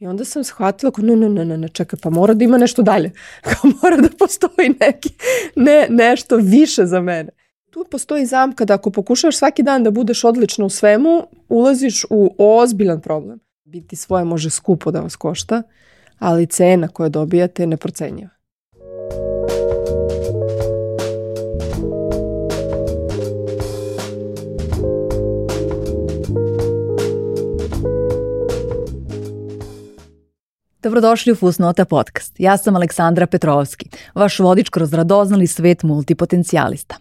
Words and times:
I 0.00 0.06
onda 0.06 0.24
sam 0.24 0.44
shvatila, 0.44 0.92
kao, 0.92 1.04
ne, 1.04 1.16
ne, 1.16 1.44
ne, 1.44 1.58
ne, 1.58 1.68
čekaj, 1.68 1.98
pa 2.02 2.10
mora 2.10 2.34
da 2.34 2.44
ima 2.44 2.58
nešto 2.58 2.82
dalje. 2.82 3.12
Kao 3.50 3.70
mora 3.82 3.96
da 3.96 4.08
postoji 4.18 4.74
neki, 4.80 5.10
ne, 5.56 5.86
nešto 5.90 6.36
više 6.36 6.86
za 6.86 7.00
mene. 7.00 7.28
Tu 7.70 7.84
postoji 7.90 8.26
zamka 8.26 8.64
da 8.64 8.74
ako 8.74 8.90
pokušaš 8.90 9.36
svaki 9.36 9.62
dan 9.62 9.84
da 9.84 9.90
budeš 9.90 10.24
odlična 10.24 10.64
u 10.64 10.68
svemu, 10.68 11.26
ulaziš 11.48 12.04
u 12.10 12.34
ozbiljan 12.38 13.00
problem. 13.00 13.38
Biti 13.64 13.96
svoje 13.96 14.24
može 14.24 14.50
skupo 14.50 14.90
da 14.90 15.00
vas 15.00 15.16
košta, 15.16 15.62
ali 16.18 16.46
cena 16.46 16.88
koju 16.88 17.08
dobijate 17.08 17.62
je 17.62 17.66
neprocenjiva. 17.66 18.39
Dobrodošli 30.82 31.32
u 31.32 31.36
Fusnota 31.36 31.84
podcast. 31.84 32.34
Ja 32.38 32.56
sam 32.56 32.76
Aleksandra 32.76 33.26
Petrovski, 33.26 33.88
vaš 34.14 34.38
vodič 34.38 34.68
kroz 34.68 34.94
radoznali 34.94 35.46
svet 35.46 35.82
multipotencijalista. 35.82 36.96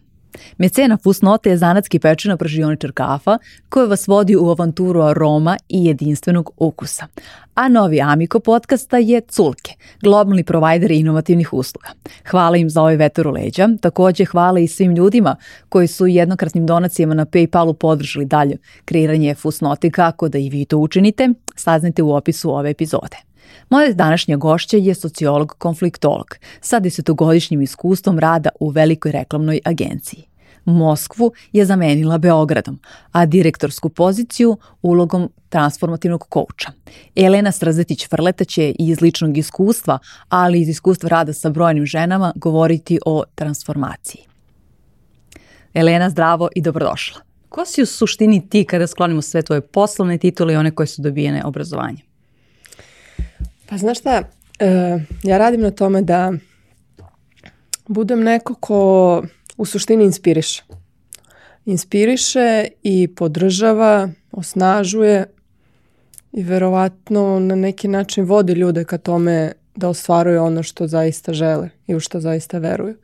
Mecena 0.57 0.97
Fusnote 1.03 1.49
je 1.49 1.57
zanatski 1.57 1.99
pečena 1.99 2.37
pržioničar 2.37 2.91
kafa 2.91 3.37
koja 3.69 3.85
vas 3.85 4.07
vodi 4.07 4.35
u 4.35 4.49
avanturu 4.49 5.01
aroma 5.01 5.57
i 5.69 5.85
jedinstvenog 5.85 6.51
ukusa. 6.57 7.07
A 7.55 7.67
novi 7.67 8.01
Amiko 8.01 8.39
podcasta 8.39 8.97
je 8.97 9.21
Culke, 9.21 9.73
globalni 10.01 10.43
provajder 10.43 10.91
inovativnih 10.91 11.53
usluga. 11.53 11.87
Hvala 12.31 12.57
im 12.57 12.69
za 12.69 12.81
ovaj 12.81 12.95
vetar 12.95 13.27
u 13.27 13.31
leđa, 13.31 13.69
takođe 13.81 14.25
hvala 14.25 14.59
i 14.59 14.67
svim 14.67 14.95
ljudima 14.95 15.35
koji 15.69 15.87
su 15.87 16.07
jednokratnim 16.07 16.65
donacijama 16.65 17.13
na 17.13 17.25
Paypalu 17.25 17.73
podržali 17.73 18.25
dalje 18.25 18.57
kreiranje 18.85 19.35
Fusnote 19.35 19.91
kako 19.91 20.29
da 20.29 20.37
i 20.37 20.49
vi 20.49 20.65
to 20.65 20.77
učinite, 20.77 21.29
saznajte 21.55 22.03
u 22.03 22.15
opisu 22.15 22.51
ove 22.51 22.69
epizode. 22.69 23.28
Moja 23.69 23.93
današnja 23.93 24.37
gošća 24.37 24.77
je 24.77 24.95
sociolog 24.95 25.55
konfliktolog 25.57 26.35
sa 26.61 26.79
desetogodišnjim 26.79 27.61
iskustvom 27.61 28.19
rada 28.19 28.49
u 28.59 28.69
velikoj 28.69 29.11
reklamnoj 29.11 29.59
agenciji. 29.65 30.29
Moskvu 30.65 31.31
je 31.51 31.65
zamenila 31.65 32.17
Beogradom, 32.17 32.79
a 33.11 33.25
direktorsku 33.25 33.89
poziciju 33.89 34.57
ulogom 34.81 35.29
transformativnog 35.49 36.25
kouča. 36.29 36.71
Elena 37.15 37.51
Strazetić-Frleta 37.51 38.47
će 38.47 38.73
iz 38.79 39.01
ličnog 39.01 39.37
iskustva, 39.37 39.99
ali 40.29 40.61
iz 40.61 40.69
iskustva 40.69 41.09
rada 41.09 41.33
sa 41.33 41.49
brojnim 41.49 41.85
ženama, 41.85 42.33
govoriti 42.35 42.99
o 43.05 43.23
transformaciji. 43.35 44.21
Elena, 45.73 46.09
zdravo 46.09 46.49
i 46.55 46.61
dobrodošla. 46.61 47.21
Ko 47.49 47.65
si 47.65 47.81
u 47.81 47.85
suštini 47.85 48.49
ti 48.49 48.63
kada 48.63 48.87
sklonimo 48.87 49.21
sve 49.21 49.41
tvoje 49.41 49.61
poslovne 49.61 50.17
titule 50.17 50.53
i 50.53 50.57
one 50.57 50.71
koje 50.71 50.87
su 50.87 51.01
dobijene 51.01 51.43
obrazovanjem? 51.45 52.08
Pa 53.69 53.77
znaš 53.77 53.99
šta, 53.99 54.23
uh, 54.23 55.01
ja 55.23 55.37
radim 55.37 55.61
na 55.61 55.71
tome 55.71 56.01
da 56.01 56.33
budem 57.87 58.23
neko 58.23 58.55
ko 58.55 59.23
u 59.57 59.65
suštini 59.65 60.03
inspiriše. 60.03 60.63
Inspiriše 61.65 62.67
i 62.83 63.07
podržava, 63.15 64.09
osnažuje 64.31 65.25
i 66.31 66.43
verovatno 66.43 67.39
na 67.39 67.55
neki 67.55 67.87
način 67.87 68.25
vodi 68.25 68.53
ljude 68.53 68.83
ka 68.83 68.97
tome 68.97 69.51
da 69.75 69.89
ostvaruju 69.89 70.43
ono 70.43 70.63
što 70.63 70.87
zaista 70.87 71.33
žele 71.33 71.69
i 71.87 71.95
u 71.95 71.99
što 71.99 72.19
zaista 72.19 72.57
veruju. 72.57 72.95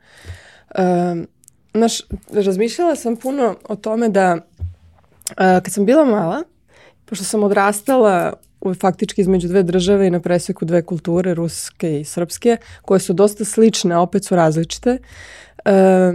Um, 0.78 1.26
znaš, 1.74 2.00
razmišljala 2.32 2.96
sam 2.96 3.16
puno 3.16 3.56
o 3.68 3.76
tome 3.76 4.08
da 4.08 4.34
uh, 4.34 5.34
kad 5.36 5.72
sam 5.72 5.86
bila 5.86 6.04
mala, 6.04 6.42
pošto 7.04 7.24
sam 7.24 7.42
odrastala 7.42 8.32
faktički 8.74 9.20
između 9.20 9.48
dve 9.48 9.62
države 9.62 10.06
i 10.06 10.10
na 10.10 10.20
preseku 10.20 10.64
dve 10.64 10.82
kulture, 10.82 11.34
ruske 11.34 12.00
i 12.00 12.04
srpske, 12.04 12.56
koje 12.82 13.00
su 13.00 13.12
dosta 13.12 13.44
slične, 13.44 13.94
a 13.94 14.00
opet 14.00 14.24
su 14.24 14.36
različite. 14.36 14.98
E, 15.64 16.12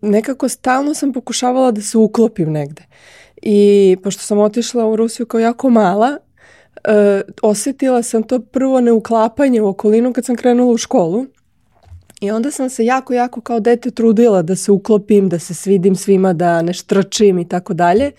nekako 0.00 0.48
stalno 0.48 0.94
sam 0.94 1.12
pokušavala 1.12 1.70
da 1.70 1.82
se 1.82 1.98
uklopim 1.98 2.52
negde. 2.52 2.82
I 3.42 3.96
pošto 4.02 4.22
sam 4.22 4.38
otišla 4.38 4.86
u 4.86 4.96
Rusiju 4.96 5.26
kao 5.26 5.40
jako 5.40 5.70
mala, 5.70 6.18
e, 6.84 7.22
osetila 7.42 8.02
sam 8.02 8.22
to 8.22 8.40
prvo 8.40 8.80
neuklapanje 8.80 9.62
u 9.62 9.68
okolinu 9.68 10.12
kad 10.12 10.24
sam 10.24 10.36
krenula 10.36 10.72
u 10.72 10.76
školu. 10.76 11.26
I 12.20 12.30
onda 12.30 12.50
sam 12.50 12.70
se 12.70 12.84
jako, 12.84 13.14
jako 13.14 13.40
kao 13.40 13.60
dete 13.60 13.90
trudila 13.90 14.42
da 14.42 14.56
se 14.56 14.72
uklopim, 14.72 15.28
da 15.28 15.38
se 15.38 15.54
svidim 15.54 15.96
svima, 15.96 16.32
da 16.32 16.62
ne 16.62 16.72
štrčim 16.72 17.38
i 17.38 17.48
tako 17.48 17.74
dalje 17.74 18.12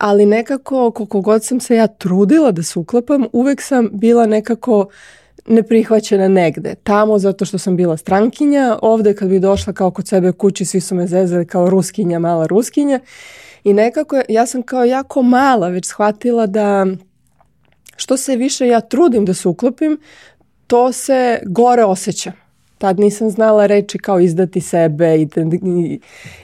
ali 0.00 0.26
nekako 0.26 0.90
koliko 0.90 1.20
god 1.20 1.44
sam 1.44 1.60
se 1.60 1.76
ja 1.76 1.86
trudila 1.86 2.52
da 2.52 2.62
se 2.62 2.78
uklapam, 2.78 3.26
uvek 3.32 3.62
sam 3.62 3.88
bila 3.92 4.26
nekako 4.26 4.88
neprihvaćena 5.46 6.28
negde. 6.28 6.74
Tamo 6.74 7.18
zato 7.18 7.44
što 7.44 7.58
sam 7.58 7.76
bila 7.76 7.96
strankinja, 7.96 8.78
ovde 8.82 9.14
kad 9.14 9.28
bi 9.28 9.40
došla 9.40 9.72
kao 9.72 9.90
kod 9.90 10.08
sebe 10.08 10.32
kući, 10.32 10.64
svi 10.64 10.80
su 10.80 10.94
me 10.94 11.06
zezali 11.06 11.46
kao 11.46 11.70
ruskinja, 11.70 12.18
mala 12.18 12.46
ruskinja. 12.46 13.00
I 13.64 13.72
nekako 13.72 14.20
ja 14.28 14.46
sam 14.46 14.62
kao 14.62 14.84
jako 14.84 15.22
mala 15.22 15.68
već 15.68 15.86
shvatila 15.86 16.46
da 16.46 16.86
što 17.96 18.16
se 18.16 18.36
više 18.36 18.66
ja 18.66 18.80
trudim 18.80 19.24
da 19.24 19.34
se 19.34 19.48
uklopim, 19.48 19.98
to 20.66 20.92
se 20.92 21.38
gore 21.46 21.84
osjeća. 21.84 22.32
Tad 22.78 22.98
nisam 23.00 23.30
znala 23.30 23.66
reći 23.66 23.98
kao 23.98 24.20
izdati 24.20 24.60
sebe 24.60 25.16
i, 25.16 25.28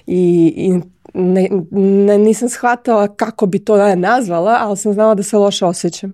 i, 0.06 0.52
i 0.56 0.80
ne, 1.14 1.48
ne, 1.70 2.18
nisam 2.18 2.48
shvatala 2.48 3.08
kako 3.08 3.46
bi 3.46 3.58
to 3.58 3.76
da 3.76 3.94
nazvala, 3.94 4.56
ali 4.60 4.76
sam 4.76 4.92
znala 4.92 5.14
da 5.14 5.22
se 5.22 5.36
loše 5.36 5.64
osjećam. 5.64 6.12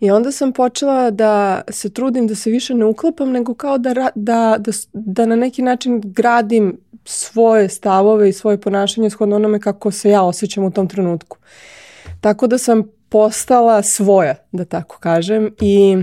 I 0.00 0.10
onda 0.10 0.32
sam 0.32 0.52
počela 0.52 1.10
da 1.10 1.62
se 1.68 1.90
trudim 1.90 2.26
da 2.26 2.34
se 2.34 2.50
više 2.50 2.74
ne 2.74 2.84
uklapam, 2.84 3.30
nego 3.30 3.54
kao 3.54 3.78
da, 3.78 3.94
da, 3.94 4.10
da, 4.14 4.72
da 4.92 5.26
na 5.26 5.36
neki 5.36 5.62
način 5.62 6.00
gradim 6.04 6.78
svoje 7.04 7.68
stavove 7.68 8.28
i 8.28 8.32
svoje 8.32 8.60
ponašanje 8.60 9.10
shodno 9.10 9.36
onome 9.36 9.60
kako 9.60 9.90
se 9.90 10.10
ja 10.10 10.22
osjećam 10.22 10.64
u 10.64 10.70
tom 10.70 10.88
trenutku. 10.88 11.36
Tako 12.20 12.46
da 12.46 12.58
sam 12.58 12.82
postala 13.08 13.82
svoja, 13.82 14.34
da 14.52 14.64
tako 14.64 14.98
kažem, 15.00 15.54
i 15.60 15.96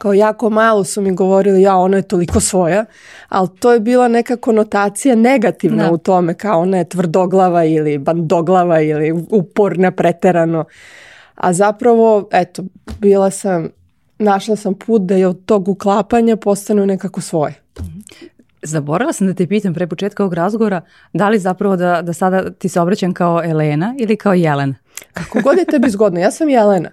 kao 0.00 0.14
jako 0.14 0.50
malo 0.50 0.84
su 0.84 1.00
mi 1.00 1.14
govorili 1.14 1.62
ja 1.62 1.76
ona 1.76 1.96
je 1.96 2.02
toliko 2.02 2.40
svoja, 2.40 2.84
ali 3.28 3.48
to 3.58 3.72
je 3.72 3.80
bila 3.80 4.08
neka 4.08 4.36
konotacija 4.36 5.14
negativna 5.14 5.84
da. 5.84 5.92
u 5.92 5.98
tome 5.98 6.34
kao 6.34 6.60
ona 6.60 6.78
je 6.78 6.88
tvrdoglava 6.88 7.64
ili 7.64 7.98
bandoglava 7.98 8.80
ili 8.80 9.12
uporna 9.30 9.90
preterano. 9.90 10.64
A 11.34 11.52
zapravo, 11.52 12.28
eto, 12.32 12.62
bila 12.98 13.30
sam, 13.30 13.68
našla 14.18 14.56
sam 14.56 14.74
put 14.74 15.02
da 15.02 15.14
je 15.14 15.26
od 15.26 15.44
tog 15.44 15.68
uklapanja 15.68 16.36
postanu 16.36 16.86
nekako 16.86 17.20
svoje. 17.20 17.54
Zaboravila 18.62 19.12
sam 19.12 19.26
da 19.26 19.34
te 19.34 19.46
pitam 19.46 19.74
pre 19.74 19.86
početka 19.86 20.22
ovog 20.22 20.34
razgovora, 20.34 20.80
da 21.12 21.28
li 21.28 21.38
zapravo 21.38 21.76
da, 21.76 22.02
da 22.02 22.12
sada 22.12 22.50
ti 22.50 22.68
se 22.68 22.80
obraćam 22.80 23.14
kao 23.14 23.44
Elena 23.44 23.94
ili 23.98 24.16
kao 24.16 24.34
Jelena? 24.34 24.74
Kako 25.12 25.40
god 25.40 25.58
je 25.58 25.64
tebi 25.64 25.90
zgodno, 25.90 26.20
ja 26.20 26.30
sam 26.30 26.48
Jelena. 26.48 26.90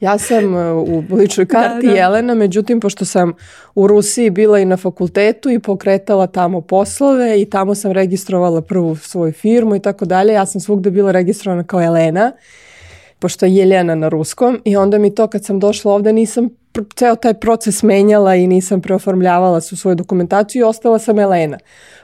Ja 0.00 0.18
sam 0.18 0.56
e, 0.56 0.72
u 0.72 1.02
ličnoj 1.10 1.44
da, 1.44 1.52
karti 1.52 1.86
da, 1.86 1.92
da. 1.92 1.98
Jelena, 1.98 2.34
međutim, 2.34 2.80
pošto 2.80 3.04
sam 3.04 3.32
u 3.74 3.86
Rusiji 3.86 4.30
bila 4.30 4.58
i 4.58 4.64
na 4.64 4.76
fakultetu 4.76 5.50
i 5.50 5.58
pokretala 5.58 6.26
tamo 6.26 6.60
poslove 6.60 7.40
i 7.40 7.50
tamo 7.50 7.74
sam 7.74 7.92
registrovala 7.92 8.60
prvu 8.60 8.96
svoju 8.96 9.32
firmu 9.32 9.76
i 9.76 9.80
tako 9.80 10.04
dalje, 10.04 10.32
ja 10.32 10.46
sam 10.46 10.60
svugde 10.60 10.90
bila 10.90 11.12
registrovana 11.12 11.64
kao 11.64 11.82
Elena, 11.82 12.32
pošto 13.18 13.46
je 13.46 13.54
Jeljena 13.54 13.94
na 13.94 14.08
ruskom 14.08 14.60
i 14.64 14.76
onda 14.76 14.98
mi 14.98 15.14
to 15.14 15.26
kad 15.26 15.44
sam 15.44 15.60
došla 15.60 15.92
ovde 15.92 16.12
nisam 16.12 16.48
ceo 16.94 17.16
taj 17.16 17.34
proces 17.34 17.82
menjala 17.82 18.34
i 18.34 18.46
nisam 18.46 18.80
preoformljavala 18.80 19.60
su 19.60 19.76
svoju 19.76 19.94
dokumentaciju 19.94 20.60
i 20.60 20.62
ostala 20.62 20.98
sam 20.98 21.18
Elena. 21.18 21.58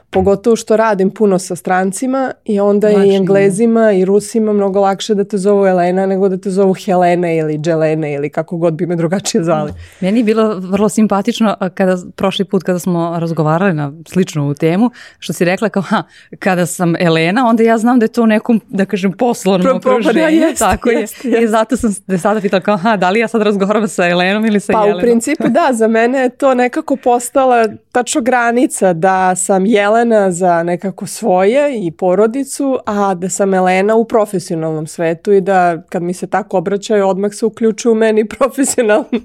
Pogotovo 0.09 0.55
što 0.55 0.77
radim 0.77 1.11
puno 1.11 1.39
sa 1.39 1.55
strancima 1.55 2.31
i 2.45 2.59
onda 2.59 2.87
Lačnije. 2.87 3.13
i 3.13 3.15
englezima 3.15 3.91
i 3.91 4.05
rusima 4.05 4.53
mnogo 4.53 4.79
lakše 4.79 5.15
da 5.15 5.23
te 5.23 5.37
zovu 5.37 5.65
Elena 5.65 6.05
nego 6.05 6.29
da 6.29 6.37
te 6.37 6.49
zovu 6.49 6.73
Helena 6.85 7.31
ili 7.31 7.61
Jelena 7.65 8.07
ili 8.07 8.29
kako 8.29 8.57
god 8.57 8.73
bi 8.73 8.85
me 8.85 8.95
drugačije 8.95 9.43
zvali. 9.43 9.73
Meni 9.99 10.19
je 10.19 10.23
bilo 10.23 10.59
vrlo 10.59 10.89
simpatično 10.89 11.55
kada 11.73 11.97
prošli 12.15 12.45
put 12.45 12.63
kada 12.63 12.79
smo 12.79 13.15
razgovarali 13.19 13.73
na 13.73 13.93
sličnu 14.07 14.43
ovu 14.43 14.53
temu, 14.53 14.91
što 15.19 15.33
si 15.33 15.45
rekla 15.45 15.69
kao 15.69 15.81
ha, 15.83 16.03
kada 16.39 16.65
sam 16.65 16.95
Elena, 16.99 17.47
onda 17.47 17.63
ja 17.63 17.77
znam 17.77 17.99
da 17.99 18.03
je 18.03 18.09
to 18.09 18.23
u 18.23 18.27
nekom, 18.27 18.61
da 18.69 18.85
kažem, 18.85 19.11
poslovnom 19.11 19.77
okruženju. 19.77 20.19
Jest, 20.19 20.59
tako 20.59 20.89
jest, 20.89 21.25
je. 21.25 21.31
Jest. 21.31 21.43
I 21.43 21.47
zato 21.47 21.77
sam 21.77 21.93
se 21.93 22.17
sada 22.17 22.41
pitala 22.41 22.61
kao 22.61 22.77
ha, 22.77 22.97
da 22.97 23.09
li 23.09 23.19
ja 23.19 23.27
sad 23.27 23.41
razgovaram 23.41 23.87
sa 23.87 24.07
Elenom 24.07 24.45
ili 24.45 24.59
sa 24.59 24.73
pa, 24.73 24.79
Jelenom? 24.79 24.99
Pa 24.99 25.03
u 25.03 25.05
principu 25.05 25.43
da, 25.49 25.69
za 25.73 25.87
mene 25.87 26.19
je 26.19 26.29
to 26.29 26.53
nekako 26.53 26.95
postala 26.95 27.67
tačno 27.91 28.21
granica 28.21 28.93
da 28.93 29.35
sam 29.35 29.65
Jelena 29.65 29.94
Jelena 29.95 30.31
za 30.31 30.63
nekako 30.63 31.07
svoje 31.07 31.85
i 31.85 31.91
porodicu, 31.91 32.79
a 32.85 33.13
da 33.13 33.29
sam 33.29 33.53
Elena 33.53 33.95
u 33.95 34.05
profesionalnom 34.05 34.87
svetu 34.87 35.31
i 35.31 35.41
da 35.41 35.81
kad 35.89 36.03
mi 36.03 36.13
se 36.13 36.27
tako 36.27 36.57
obraćaju, 36.57 37.07
odmah 37.07 37.33
se 37.33 37.45
uključuju 37.45 37.91
u 37.91 37.95
meni 37.95 38.27
profesionalni 38.37 39.21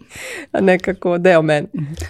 nekako 0.61 1.19
deo 1.19 1.43
mene. 1.43 1.67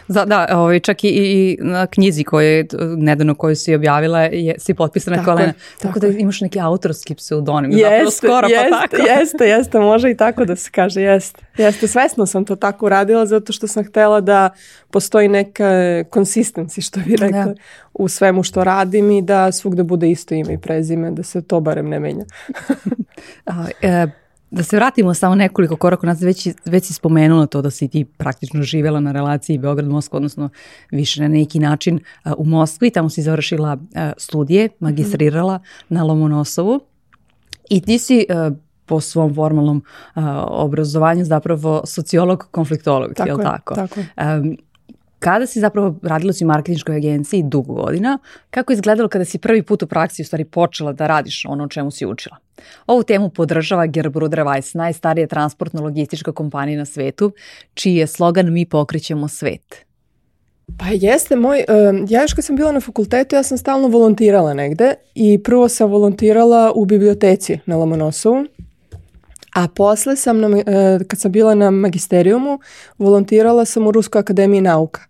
Da, 0.08 0.24
da 0.24 0.46
ovaj, 0.52 0.80
čak 0.80 1.04
i, 1.04 1.08
i 1.08 1.58
na 1.60 1.86
knjizi 1.86 2.24
koje, 2.24 2.66
nedavno 2.96 3.34
koju 3.34 3.56
si 3.56 3.74
objavila, 3.74 4.20
je, 4.20 4.54
si 4.58 4.74
potpisana 4.74 5.16
tako, 5.16 5.30
Elena. 5.30 5.52
Tako, 5.52 5.82
tako 5.82 5.98
da 6.00 6.06
imaš 6.06 6.40
neki 6.40 6.60
autorski 6.60 7.14
pseudonim. 7.14 7.72
Jeste, 7.72 8.10
skoro, 8.10 8.48
pa 8.48 8.54
jeste, 8.54 8.70
pa 8.70 8.96
tako. 8.96 9.08
jeste, 9.08 9.44
jeste, 9.44 9.78
može 9.78 10.10
i 10.10 10.16
tako 10.16 10.44
da 10.44 10.56
se 10.56 10.70
kaže, 10.70 11.02
jeste. 11.02 11.42
Jeste, 11.56 11.88
svesno 11.88 12.26
sam 12.26 12.44
to 12.44 12.56
tako 12.56 12.86
uradila 12.86 13.26
zato 13.26 13.52
što 13.52 13.66
sam 13.66 13.84
htela 13.84 14.20
da 14.20 14.50
postoji 14.90 15.28
neka 15.28 15.64
consistency, 16.10 16.86
što 16.86 17.00
bi 17.00 17.16
rekla, 17.16 17.44
da. 17.44 17.54
U 17.94 18.08
svemu 18.08 18.42
što 18.42 18.64
radim 18.64 19.10
i 19.10 19.22
da 19.22 19.52
svugde 19.52 19.82
bude 19.82 20.10
isto 20.10 20.34
ime 20.34 20.52
i 20.52 20.58
prezime, 20.58 21.10
da 21.10 21.22
se 21.22 21.42
to 21.42 21.60
barem 21.60 21.88
ne 21.88 22.00
menja. 22.00 22.24
A, 23.46 23.66
e, 23.82 24.06
da 24.50 24.62
se 24.62 24.76
vratimo 24.76 25.14
samo 25.14 25.34
nekoliko 25.34 25.76
koraka 25.76 26.06
nas 26.06 26.22
već, 26.22 26.48
već 26.64 26.84
si 26.84 26.94
spomenula 26.94 27.46
to 27.46 27.62
da 27.62 27.70
si 27.70 27.88
ti 27.88 28.04
praktično 28.04 28.62
živjela 28.62 29.00
na 29.00 29.12
relaciji 29.12 29.58
Beograd-Moskva, 29.58 30.16
odnosno 30.16 30.48
više 30.90 31.22
na 31.22 31.28
neki 31.28 31.58
način 31.58 32.00
uh, 32.24 32.32
u 32.38 32.44
Moskvi, 32.44 32.90
tamo 32.90 33.10
si 33.10 33.22
završila 33.22 33.72
uh, 33.72 34.00
studije, 34.16 34.68
magistrirala 34.80 35.56
mm 35.56 35.60
-hmm. 35.60 35.84
na 35.88 36.04
Lomonosovu 36.04 36.80
i 37.70 37.80
ti 37.80 37.98
si 37.98 38.26
uh, 38.28 38.56
po 38.86 39.00
svom 39.00 39.34
formalnom 39.34 39.76
uh, 39.76 40.22
obrazovanju 40.48 41.24
zapravo 41.24 41.82
sociolog, 41.86 42.48
konfliktolog, 42.50 43.14
tako 43.14 43.28
je 43.28 43.34
li 43.34 43.42
tako? 43.42 43.74
Tako 43.74 44.00
um, 44.00 44.56
kada 45.20 45.46
si 45.46 45.60
zapravo 45.60 45.94
radila 46.02 46.32
si 46.32 46.44
u 46.44 46.48
marketinškoj 46.48 46.96
agenciji 46.96 47.42
dugo 47.42 47.74
godina, 47.74 48.18
kako 48.50 48.72
je 48.72 48.74
izgledalo 48.74 49.08
kada 49.08 49.24
si 49.24 49.38
prvi 49.38 49.62
put 49.62 49.82
u 49.82 49.86
praksi 49.86 50.22
u 50.22 50.24
stvari 50.24 50.44
počela 50.44 50.92
da 50.92 51.06
radiš 51.06 51.44
ono 51.48 51.64
o 51.64 51.68
čemu 51.68 51.90
si 51.90 52.06
učila? 52.06 52.36
Ovu 52.86 53.02
temu 53.02 53.30
podržava 53.30 53.86
Gerbruder 53.86 54.40
Weiss, 54.40 54.76
najstarija 54.76 55.26
transportno-logistička 55.26 56.32
kompanija 56.32 56.78
na 56.78 56.84
svetu, 56.84 57.32
čiji 57.74 57.94
je 57.94 58.06
slogan 58.06 58.52
Mi 58.52 58.66
pokrićemo 58.66 59.28
svet. 59.28 59.84
Pa 60.78 60.84
jeste 60.92 61.36
moj, 61.36 61.64
ja 62.08 62.22
još 62.22 62.34
kad 62.34 62.44
sam 62.44 62.56
bila 62.56 62.72
na 62.72 62.80
fakultetu, 62.80 63.36
ja 63.36 63.42
sam 63.42 63.58
stalno 63.58 63.88
volontirala 63.88 64.54
negde 64.54 64.94
i 65.14 65.42
prvo 65.42 65.68
sam 65.68 65.90
volontirala 65.90 66.72
u 66.74 66.84
biblioteci 66.84 67.58
na 67.66 67.76
Lomonosovu, 67.76 68.46
A 69.54 69.68
posle 69.68 70.16
sam, 70.16 70.40
na, 70.40 70.48
kad 71.08 71.20
sam 71.20 71.32
bila 71.32 71.54
na 71.54 71.70
magisterijumu, 71.70 72.58
volontirala 72.98 73.64
sam 73.64 73.86
u 73.86 73.90
Ruskoj 73.90 74.20
akademiji 74.20 74.60
nauka. 74.60 75.09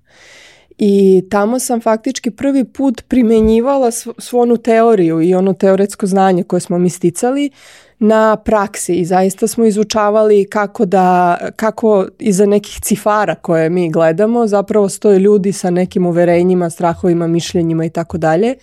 I 0.82 1.22
tamo 1.30 1.58
sam 1.58 1.80
faktički 1.80 2.30
prvi 2.30 2.64
put 2.64 3.02
primenjivala 3.08 3.90
svu 3.90 4.38
onu 4.38 4.56
teoriju 4.56 5.22
i 5.22 5.34
ono 5.34 5.52
teoretsko 5.52 6.06
znanje 6.06 6.42
koje 6.42 6.60
smo 6.60 6.78
mi 6.78 6.90
sticali 6.90 7.50
na 7.98 8.36
praksi 8.36 8.94
i 8.94 9.04
zaista 9.04 9.46
smo 9.46 9.64
izučavali 9.64 10.46
kako 10.50 10.84
da, 10.84 11.38
kako 11.56 12.06
iza 12.18 12.46
nekih 12.46 12.80
cifara 12.82 13.34
koje 13.34 13.70
mi 13.70 13.90
gledamo 13.90 14.46
zapravo 14.46 14.88
stoje 14.88 15.18
ljudi 15.18 15.52
sa 15.52 15.70
nekim 15.70 16.06
uverenjima, 16.06 16.70
strahovima, 16.70 17.26
mišljenjima 17.26 17.84
i 17.84 17.90
tako 17.90 18.18
dalje. 18.18 18.54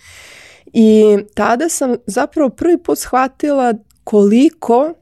I 0.72 1.18
tada 1.34 1.68
sam 1.68 1.96
zapravo 2.06 2.48
prvi 2.48 2.78
put 2.78 2.98
shvatila 2.98 3.74
koliko 4.04 4.94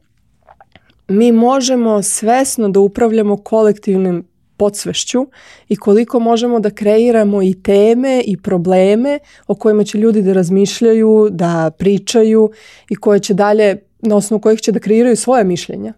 mi 1.07 1.31
možemo 1.31 2.03
svesno 2.03 2.69
da 2.69 2.79
upravljamo 2.79 3.37
kolektivnim 3.37 4.23
podsvešću 4.57 5.27
i 5.69 5.75
koliko 5.75 6.19
možemo 6.19 6.59
da 6.59 6.69
kreiramo 6.69 7.41
i 7.41 7.53
teme 7.63 8.21
i 8.25 8.37
probleme 8.37 9.19
o 9.47 9.55
kojima 9.55 9.83
će 9.83 9.97
ljudi 9.97 10.21
da 10.21 10.33
razmišljaju, 10.33 11.27
da 11.31 11.71
pričaju 11.77 12.49
i 12.89 12.95
koje 12.95 13.19
će 13.19 13.33
dalje, 13.33 13.77
na 14.01 14.15
osnovu 14.15 14.41
kojih 14.41 14.61
će 14.61 14.71
da 14.71 14.79
kreiraju 14.79 15.15
svoje 15.15 15.43
mišljenja. 15.43 15.93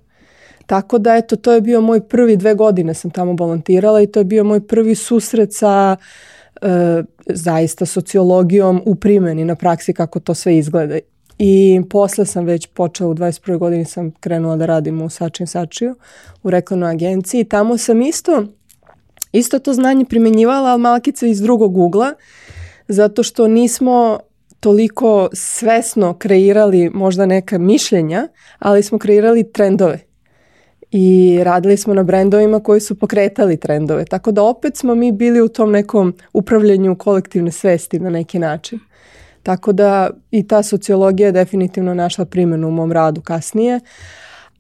Tako 0.66 0.98
da 0.98 1.16
eto, 1.16 1.36
to 1.36 1.52
je 1.52 1.62
bio 1.62 1.82
moj 1.82 2.02
prvi 2.02 2.38
dve 2.38 2.56
godine 2.56 2.94
sam 2.94 3.12
tamo 3.12 3.36
volontirala 3.40 4.02
i 4.02 4.08
to 4.08 4.20
je 4.20 4.24
bio 4.24 4.44
moj 4.44 4.68
prvi 4.68 4.96
susret 4.96 5.54
sa 5.54 5.96
e, 6.62 6.68
zaista 7.26 7.86
sociologijom 7.86 8.82
u 8.86 8.96
primjeni 8.96 9.46
na 9.46 9.56
praksi 9.56 9.94
kako 9.94 10.20
to 10.20 10.34
sve 10.34 10.58
izgleda. 10.58 11.00
I 11.42 11.82
posle 11.90 12.26
sam 12.26 12.46
već 12.46 12.68
počela 12.68 13.10
u 13.10 13.14
21. 13.14 13.58
godini 13.58 13.86
sam 13.86 14.12
krenula 14.12 14.56
da 14.56 14.66
radim 14.66 15.02
u 15.02 15.10
Sačin 15.10 15.48
Sačiju 15.48 15.96
u 16.44 16.50
reklamnoj 16.50 16.92
agenciji. 16.92 17.44
Tamo 17.44 17.78
sam 17.78 18.02
isto, 18.02 18.46
isto 19.32 19.60
to 19.60 19.74
znanje 19.74 20.06
primenjivala, 20.06 20.70
ali 20.70 20.82
malkice 20.82 21.30
iz 21.30 21.42
drugog 21.42 21.78
ugla, 21.78 22.14
zato 22.88 23.24
što 23.24 23.48
nismo 23.48 24.20
toliko 24.60 25.30
svesno 25.34 26.14
kreirali 26.14 26.90
možda 26.90 27.26
neka 27.26 27.58
mišljenja, 27.58 28.28
ali 28.60 28.84
smo 28.84 29.00
kreirali 29.00 29.52
trendove. 29.52 30.00
I 30.92 31.40
radili 31.44 31.78
smo 31.78 31.94
na 31.94 32.04
brendovima 32.04 32.60
koji 32.60 32.82
su 32.82 33.00
pokretali 33.00 33.58
trendove. 33.58 34.06
Tako 34.06 34.32
da 34.32 34.44
opet 34.44 34.78
smo 34.78 34.96
mi 34.96 35.12
bili 35.12 35.42
u 35.42 35.48
tom 35.48 35.72
nekom 35.72 36.14
upravljanju 36.34 36.96
kolektivne 36.96 37.52
svesti 37.52 38.00
na 38.00 38.10
neki 38.10 38.40
način. 38.40 38.80
Tako 39.44 39.72
da 39.72 40.10
i 40.32 40.48
ta 40.48 40.64
sociologija 40.64 41.26
je 41.26 41.32
definitivno 41.32 41.94
našla 41.94 42.26
primjenu 42.26 42.68
u 42.68 42.72
mom 42.72 42.92
radu 42.92 43.22
kasnije. 43.22 43.80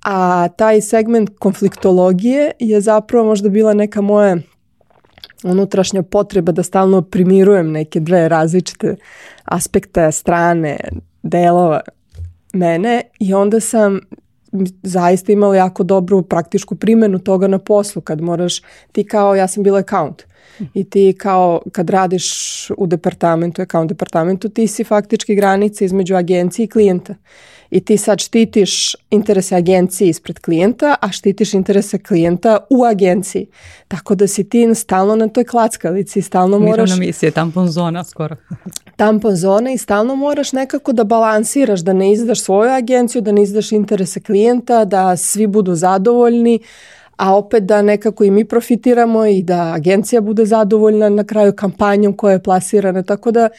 A 0.05 0.47
taj 0.47 0.81
segment 0.81 1.29
konfliktologije 1.39 2.51
je 2.59 2.81
zapravo 2.81 3.25
možda 3.25 3.49
bila 3.49 3.73
neka 3.73 4.01
moja 4.01 4.37
unutrašnja 5.43 6.03
potreba 6.03 6.51
da 6.51 6.63
stalno 6.63 7.01
primirujem 7.01 7.71
neke 7.71 7.99
dve 7.99 8.29
različite 8.29 8.95
aspekte, 9.45 10.11
strane, 10.11 10.77
delova 11.23 11.81
mene 12.53 13.01
i 13.19 13.33
onda 13.33 13.59
sam 13.59 13.99
zaista 14.83 15.31
imala 15.31 15.55
jako 15.55 15.83
dobru 15.83 16.21
praktičku 16.21 16.75
primenu 16.75 17.19
toga 17.19 17.47
na 17.47 17.59
poslu 17.59 18.01
kad 18.01 18.21
moraš, 18.21 18.61
ti 18.91 19.03
kao 19.03 19.35
ja 19.35 19.47
sam 19.47 19.63
bila 19.63 19.79
account 19.79 20.28
i 20.73 20.83
ti 20.83 21.15
kao 21.17 21.61
kad 21.71 21.89
radiš 21.89 22.29
u 22.77 22.87
departamentu, 22.87 23.61
account 23.61 23.89
departamentu, 23.89 24.49
ti 24.49 24.67
si 24.67 24.83
faktički 24.83 25.35
granica 25.35 25.85
između 25.85 26.15
agencije 26.15 26.63
i 26.63 26.67
klijenta. 26.67 27.15
I 27.71 27.79
ti 27.79 27.97
sad 27.97 28.19
štitiš 28.19 28.95
interese 29.09 29.55
agencije 29.55 30.09
ispred 30.09 30.39
klijenta, 30.39 30.95
a 31.01 31.11
štitiš 31.11 31.53
interese 31.53 31.97
klijenta 31.97 32.57
u 32.69 32.83
agenciji. 32.83 33.47
Tako 33.87 34.15
da 34.15 34.27
si 34.27 34.49
ti 34.49 34.75
stalno 34.75 35.15
na 35.15 35.27
toj 35.27 35.43
klackalici, 35.43 36.21
stalno 36.21 36.59
moraš... 36.59 36.89
Mirovna 36.89 36.95
misija, 36.95 37.31
tampon 37.31 37.67
zona 37.67 38.03
skoro. 38.03 38.35
tampon 38.95 39.35
zona 39.35 39.71
i 39.71 39.77
stalno 39.77 40.15
moraš 40.15 40.53
nekako 40.53 40.93
da 40.93 41.03
balansiraš, 41.03 41.79
da 41.79 41.93
ne 41.93 42.11
izdaš 42.11 42.41
svoju 42.41 42.71
agenciju, 42.71 43.21
da 43.21 43.31
ne 43.31 43.43
izdaš 43.43 43.71
interese 43.71 44.19
klijenta, 44.19 44.85
da 44.85 45.17
svi 45.17 45.47
budu 45.47 45.75
zadovoljni, 45.75 46.59
a 47.19 47.35
opet 47.35 47.63
da 47.63 47.81
nekako 47.81 48.23
i 48.23 48.31
mi 48.31 48.45
profitiramo 48.45 49.25
i 49.25 49.43
da 49.43 49.73
agencija 49.75 50.21
bude 50.21 50.45
zadovoljna 50.45 51.09
na 51.09 51.23
kraju 51.23 51.53
kampanjom 51.55 52.13
koja 52.17 52.33
je 52.33 52.43
plasirana, 52.43 53.03
tako 53.03 53.31
da 53.31 53.49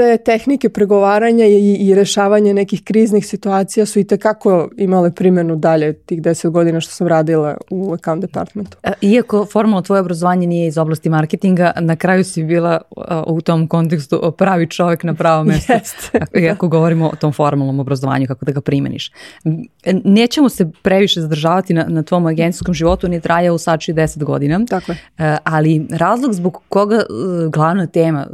te 0.00 0.16
tehnike 0.16 0.68
pregovaranja 0.68 1.46
i, 1.46 1.74
i 1.74 1.94
rešavanja 1.94 2.52
nekih 2.52 2.84
kriznih 2.84 3.26
situacija 3.26 3.86
su 3.86 3.98
i 3.98 4.04
tekako 4.04 4.70
imale 4.76 5.14
primjenu 5.14 5.56
dalje 5.56 5.92
tih 5.92 6.22
deset 6.22 6.50
godina 6.50 6.80
što 6.80 6.92
sam 6.92 7.06
radila 7.06 7.56
u 7.70 7.92
account 7.92 8.20
departmentu. 8.20 8.76
E, 8.82 8.92
iako 9.00 9.46
formalno 9.46 9.82
tvoje 9.82 10.00
obrazovanje 10.00 10.46
nije 10.46 10.68
iz 10.68 10.78
oblasti 10.78 11.08
marketinga, 11.08 11.72
na 11.80 11.96
kraju 11.96 12.24
si 12.24 12.44
bila 12.44 12.80
u 13.26 13.40
tom 13.40 13.68
kontekstu 13.68 14.32
pravi 14.38 14.66
čovjek 14.66 15.04
na 15.04 15.14
pravo 15.14 15.44
mesto. 15.48 15.72
Jeste. 15.72 16.20
Iako 16.40 16.68
govorimo 16.68 17.08
o 17.08 17.16
tom 17.16 17.32
formalnom 17.32 17.80
obrazovanju, 17.80 18.26
kako 18.26 18.44
da 18.44 18.52
ga 18.52 18.60
primeniš. 18.60 19.12
Nećemo 20.04 20.48
se 20.48 20.70
previše 20.82 21.20
zadržavati 21.20 21.74
na, 21.74 21.84
na 21.88 22.02
tvom 22.02 22.26
agencijskom 22.26 22.74
životu, 22.74 23.06
on 23.06 23.12
je 23.12 23.20
trajao 23.20 23.54
u 23.54 23.58
sači 23.58 23.92
deset 23.92 24.24
godina. 24.24 24.64
Tako 24.68 24.92
je. 24.92 24.98
E, 25.18 25.36
ali 25.44 25.86
razlog 25.90 26.32
zbog 26.32 26.62
koga 26.68 26.96
e, 26.96 27.04
glavna 27.48 27.86
tema, 27.86 28.26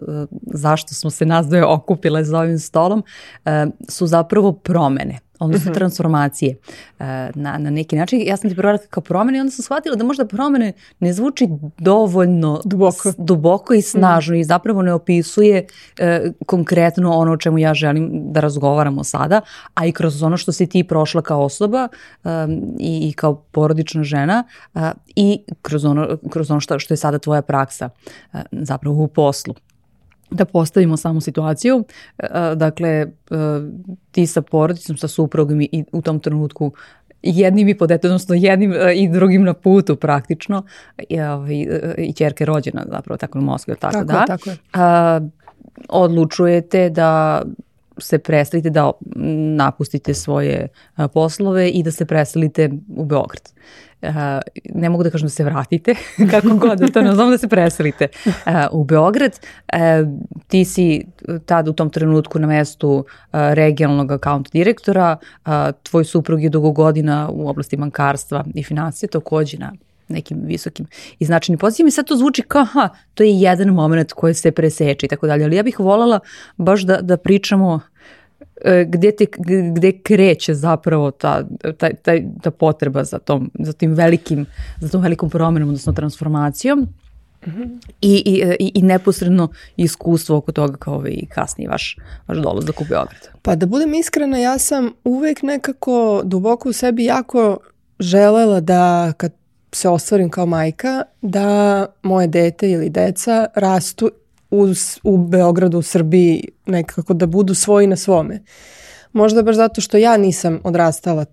zašto 0.42 0.94
smo 0.94 1.10
se 1.10 1.26
nas 1.26 1.46
dve 1.56 1.64
okupile 1.66 2.24
za 2.24 2.38
ovim 2.38 2.58
stolom, 2.58 3.04
e, 3.44 3.66
su 3.88 4.06
zapravo 4.06 4.52
promene 4.52 5.18
odnosno 5.38 5.70
mhm. 5.70 5.74
-huh. 5.74 5.78
transformacije 5.78 6.56
e, 6.98 7.04
na, 7.34 7.58
na 7.58 7.70
neki 7.70 7.96
način. 7.96 8.22
Ja 8.26 8.36
sam 8.36 8.50
ti 8.50 8.56
prvo 8.56 8.78
kao 8.90 9.02
promene 9.02 9.38
i 9.38 9.40
onda 9.40 9.50
sam 9.50 9.62
shvatila 9.62 9.96
da 9.96 10.04
možda 10.04 10.26
promene 10.26 10.72
ne 11.00 11.12
zvuči 11.12 11.48
dovoljno 11.78 12.60
duboko, 12.64 13.12
duboko 13.18 13.74
i 13.74 13.82
snažno 13.82 14.34
uh 14.34 14.36
-huh. 14.36 14.40
i 14.40 14.44
zapravo 14.44 14.82
ne 14.82 14.92
opisuje 14.92 15.66
e, 15.98 16.30
konkretno 16.46 17.12
ono 17.12 17.32
o 17.32 17.36
čemu 17.36 17.58
ja 17.58 17.74
želim 17.74 18.32
da 18.32 18.40
razgovaramo 18.40 19.04
sada, 19.04 19.40
a 19.74 19.86
i 19.86 19.92
kroz 19.92 20.22
ono 20.22 20.36
što 20.36 20.52
si 20.52 20.66
ti 20.66 20.84
prošla 20.84 21.22
kao 21.22 21.44
osoba 21.44 21.88
um, 22.24 22.30
i, 22.78 23.08
i 23.08 23.12
kao 23.12 23.34
porodična 23.34 24.02
žena 24.02 24.44
uh, 24.74 24.82
i 25.16 25.42
kroz 25.62 25.84
ono, 25.84 26.18
kroz 26.30 26.50
ono 26.50 26.60
što, 26.60 26.78
što 26.78 26.94
je 26.94 26.98
sada 26.98 27.18
tvoja 27.18 27.42
praksa 27.42 27.88
uh, 28.32 28.40
zapravo 28.52 29.02
u 29.02 29.08
poslu 29.08 29.54
da 30.30 30.44
postavimo 30.44 30.96
samu 30.96 31.20
situaciju. 31.20 31.84
E, 32.18 32.28
dakle, 32.56 32.88
e, 32.88 33.06
ti 34.10 34.26
sa 34.26 34.42
porodicom, 34.42 34.96
sa 34.96 35.08
suprugom 35.08 35.60
i 35.60 35.84
u 35.92 36.02
tom 36.02 36.20
trenutku 36.20 36.72
jednim 37.22 37.68
i 37.68 37.78
po 37.78 37.86
dete, 37.86 38.08
odnosno 38.08 38.34
jednim 38.34 38.72
e, 38.72 38.94
i 38.94 39.08
drugim 39.08 39.42
na 39.42 39.54
putu 39.54 39.96
praktično 39.96 40.62
i, 41.08 41.20
ovaj, 41.20 41.66
i 41.98 42.12
čerke 42.12 42.44
rođena 42.44 42.84
zapravo 42.90 43.16
tako 43.18 43.38
u 43.38 43.42
Moskvi, 43.42 43.74
tako, 43.76 43.92
tako 43.92 44.04
da. 44.04 44.24
tako 44.26 44.50
je. 44.50 44.56
A, 44.72 45.20
odlučujete 45.88 46.90
da 46.90 47.42
se 47.98 48.18
preselite, 48.18 48.70
da 48.70 48.90
napustite 49.56 50.14
svoje 50.14 50.68
poslove 51.14 51.68
i 51.68 51.82
da 51.82 51.90
se 51.90 52.04
preselite 52.04 52.70
u 52.96 53.04
Beograd. 53.04 53.52
Uh, 54.02 54.08
ne 54.74 54.88
mogu 54.90 55.02
da 55.02 55.10
kažem 55.10 55.26
da 55.26 55.30
se 55.30 55.44
vratite, 55.44 55.94
kako 56.30 56.48
god 56.48 56.78
da 56.78 56.86
to 56.86 57.02
ne 57.02 57.14
znam 57.14 57.30
da 57.30 57.38
se 57.38 57.48
preselite 57.48 58.08
uh, 58.24 58.52
u 58.72 58.84
Beograd. 58.84 59.40
Ti 60.48 60.64
si 60.64 61.06
tad 61.46 61.68
u 61.68 61.72
tom 61.72 61.90
trenutku 61.90 62.38
na 62.38 62.46
mestu 62.46 63.04
regionalnog 63.32 64.12
account 64.12 64.52
direktora, 64.52 65.16
tvoj 65.82 66.04
suprug 66.04 66.42
je 66.42 66.48
dugo 66.48 66.70
godina 66.70 67.28
u 67.32 67.48
oblasti 67.48 67.76
bankarstva 67.76 68.44
i 68.54 68.62
financije, 68.62 69.08
takođe 69.08 69.58
na 69.58 69.72
nekim 70.08 70.40
visokim 70.44 70.86
i 71.18 71.24
značajnim 71.24 71.58
pozicijama 71.58 71.88
i 71.88 71.90
sad 71.90 72.06
to 72.06 72.16
zvuči 72.16 72.42
kao, 72.42 72.64
ha, 72.64 72.88
to 73.14 73.22
je 73.22 73.40
jedan 73.40 73.68
moment 73.68 74.12
koji 74.12 74.34
se 74.34 74.50
preseče 74.50 75.06
i 75.06 75.08
tako 75.08 75.26
dalje, 75.26 75.44
ali 75.44 75.56
ja 75.56 75.62
bih 75.62 75.80
voljela 75.80 76.20
baš 76.56 76.82
da, 76.82 77.00
da 77.00 77.16
pričamo 77.16 77.80
e, 78.64 78.84
gde, 78.88 79.12
te, 79.12 79.26
gde 79.74 79.92
kreće 80.02 80.54
zapravo 80.54 81.10
ta, 81.10 81.44
ta, 81.78 81.90
ta, 82.02 82.12
ta 82.42 82.50
potreba 82.50 83.04
za, 83.04 83.18
tom, 83.18 83.50
za 83.58 83.72
tim 83.72 83.94
velikim, 83.94 84.46
za 84.80 84.88
tom 84.88 85.02
velikom 85.02 85.30
promenom, 85.30 85.68
odnosno 85.68 85.92
transformacijom. 85.92 86.78
Mm 87.46 87.50
-hmm. 87.50 87.78
I, 88.00 88.22
i, 88.60 88.70
i 88.74 88.82
neposredno 88.82 89.48
iskustvo 89.76 90.36
oko 90.36 90.52
toga 90.52 90.76
kao 90.76 90.94
ovaj, 90.94 91.10
i 91.10 91.26
kasnije 91.26 91.70
vaš, 91.70 91.96
vaš 92.28 92.38
dolazak 92.38 92.80
u 92.80 92.84
Beograd. 92.88 93.28
Pa 93.42 93.56
da 93.56 93.66
budem 93.66 93.94
iskrena, 93.94 94.38
ja 94.38 94.58
sam 94.58 94.92
uvek 95.04 95.42
nekako 95.42 96.22
duboko 96.24 96.68
u 96.68 96.72
sebi 96.72 97.04
jako 97.04 97.58
želela 98.00 98.60
da 98.60 99.12
kad 99.16 99.32
se 99.76 99.88
ostvarim 99.88 100.30
kao 100.30 100.46
majka, 100.46 101.02
da 101.22 101.86
moje 102.02 102.26
dete 102.26 102.70
ili 102.70 102.90
deca 102.90 103.46
rastu 103.54 104.10
u, 104.50 104.66
u 105.02 105.18
Beogradu, 105.18 105.78
u 105.78 105.82
Srbiji, 105.82 106.48
nekako 106.66 107.14
da 107.14 107.26
budu 107.26 107.54
svoji 107.54 107.86
na 107.86 107.96
svome. 107.96 108.42
Možda 109.12 109.42
baš 109.42 109.56
zato 109.56 109.80
što 109.80 109.96
ja 109.96 110.16
nisam 110.16 110.60
odrastala 110.64 111.24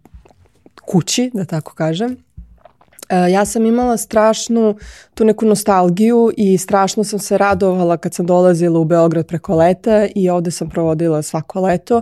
kući, 0.86 1.32
da 1.34 1.46
tako 1.46 1.74
kažem. 1.76 2.18
E, 3.10 3.32
ja 3.32 3.46
sam 3.46 3.66
imala 3.66 3.98
strašnu 3.98 4.76
tu 5.14 5.26
neku 5.26 5.46
nostalgiju 5.46 6.32
i 6.38 6.58
strašno 6.58 7.04
sam 7.04 7.20
se 7.20 7.38
radovala 7.38 7.98
kad 7.98 8.14
sam 8.14 8.26
dolazila 8.26 8.80
u 8.80 8.86
Beograd 8.86 9.28
preko 9.28 9.56
leta 9.56 10.08
i 10.16 10.30
ovde 10.30 10.52
sam 10.52 10.70
provodila 10.70 11.22
svako 11.22 11.62
leto 11.62 12.02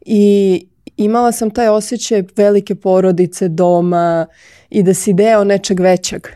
i 0.00 0.66
imala 1.04 1.32
sam 1.32 1.50
taj 1.50 1.68
osjećaj 1.68 2.22
velike 2.36 2.74
porodice, 2.74 3.48
doma 3.48 4.26
i 4.70 4.82
da 4.82 4.94
si 4.94 5.12
deo 5.12 5.44
nečeg 5.44 5.80
većeg. 5.80 6.26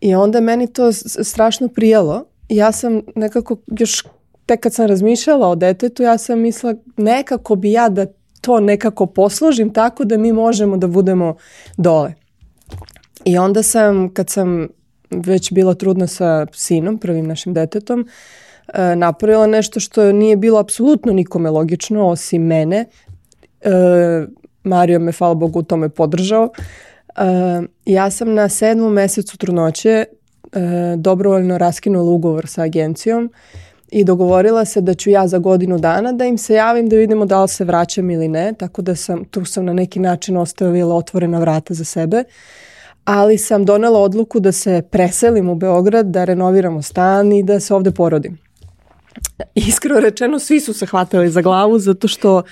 I 0.00 0.14
onda 0.14 0.40
meni 0.40 0.72
to 0.72 0.92
strašno 1.22 1.68
prijelo. 1.68 2.24
Ja 2.48 2.72
sam 2.72 3.02
nekako 3.14 3.56
još 3.78 4.02
tek 4.46 4.60
kad 4.60 4.74
sam 4.74 4.86
razmišljala 4.86 5.48
o 5.48 5.54
detetu, 5.54 6.02
ja 6.02 6.18
sam 6.18 6.40
mislila 6.40 6.74
nekako 6.96 7.54
bi 7.54 7.72
ja 7.72 7.88
da 7.88 8.06
to 8.40 8.60
nekako 8.60 9.06
posložim 9.06 9.72
tako 9.72 10.04
da 10.04 10.16
mi 10.16 10.32
možemo 10.32 10.76
da 10.76 10.86
budemo 10.86 11.36
dole. 11.76 12.14
I 13.24 13.38
onda 13.38 13.62
sam, 13.62 14.14
kad 14.14 14.30
sam 14.30 14.68
već 15.10 15.52
bila 15.52 15.74
trudna 15.74 16.06
sa 16.06 16.46
sinom, 16.52 16.98
prvim 16.98 17.26
našim 17.26 17.54
detetom, 17.54 18.08
e, 18.74 18.96
napravila 18.96 19.46
nešto 19.46 19.80
što 19.80 20.12
nije 20.12 20.36
bilo 20.36 20.58
apsolutno 20.58 21.12
nikome 21.12 21.50
logično, 21.50 22.08
osim 22.08 22.42
mene. 22.42 22.86
E, 23.62 24.26
Mario 24.64 24.98
me, 24.98 25.12
hvala 25.12 25.34
Bogu, 25.34 25.58
u 25.58 25.62
tome 25.62 25.88
podržao. 25.88 26.42
Uh, 27.16 27.64
ja 27.84 28.10
sam 28.10 28.34
na 28.34 28.48
sedmom 28.48 28.92
mesecu 28.92 29.38
trudnoće 29.38 30.04
uh, 30.44 30.60
dobrovoljno 30.96 31.58
raskinula 31.58 32.10
ugovor 32.10 32.46
sa 32.46 32.62
agencijom 32.62 33.32
i 33.90 34.04
dogovorila 34.04 34.64
se 34.64 34.80
da 34.80 34.94
ću 34.94 35.10
ja 35.10 35.26
za 35.26 35.38
godinu 35.38 35.78
dana 35.78 36.12
da 36.12 36.24
im 36.24 36.38
se 36.38 36.54
javim 36.54 36.88
da 36.88 36.96
vidimo 36.96 37.24
da 37.24 37.42
li 37.42 37.48
se 37.48 37.64
vraćam 37.64 38.10
ili 38.10 38.28
ne, 38.28 38.52
tako 38.58 38.82
da 38.82 38.96
sam, 38.96 39.24
tu 39.24 39.44
sam 39.44 39.64
na 39.64 39.72
neki 39.72 40.00
način 40.00 40.36
ostavila 40.36 40.94
otvorena 40.94 41.38
vrata 41.38 41.74
za 41.74 41.84
sebe, 41.84 42.24
ali 43.04 43.38
sam 43.38 43.64
donela 43.64 44.00
odluku 44.00 44.40
da 44.40 44.52
se 44.52 44.82
preselim 44.90 45.48
u 45.48 45.54
Beograd, 45.54 46.06
da 46.06 46.24
renoviramo 46.24 46.82
stan 46.82 47.32
i 47.32 47.42
da 47.42 47.60
se 47.60 47.74
ovde 47.74 47.90
porodim. 47.90 48.38
Iskreno 49.54 50.00
rečeno, 50.00 50.38
svi 50.38 50.60
su 50.60 50.74
se 50.74 50.86
hvatali 50.86 51.30
za 51.30 51.40
glavu 51.40 51.78
zato 51.78 52.08
što 52.08 52.38
E, 52.38 52.44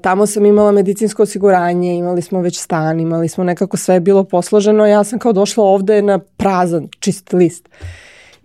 tamo 0.00 0.26
sam 0.26 0.46
imala 0.46 0.72
medicinsko 0.72 1.22
osiguranje, 1.22 1.96
imali 1.96 2.22
smo 2.22 2.40
već 2.40 2.60
stan, 2.60 3.00
imali 3.00 3.28
smo 3.28 3.44
nekako 3.44 3.76
sve 3.76 4.00
bilo 4.00 4.24
posloženo, 4.24 4.86
ja 4.86 5.04
sam 5.04 5.18
kao 5.18 5.32
došla 5.32 5.64
ovde 5.64 6.02
na 6.02 6.18
prazan, 6.18 6.88
čist 7.00 7.32
list. 7.32 7.68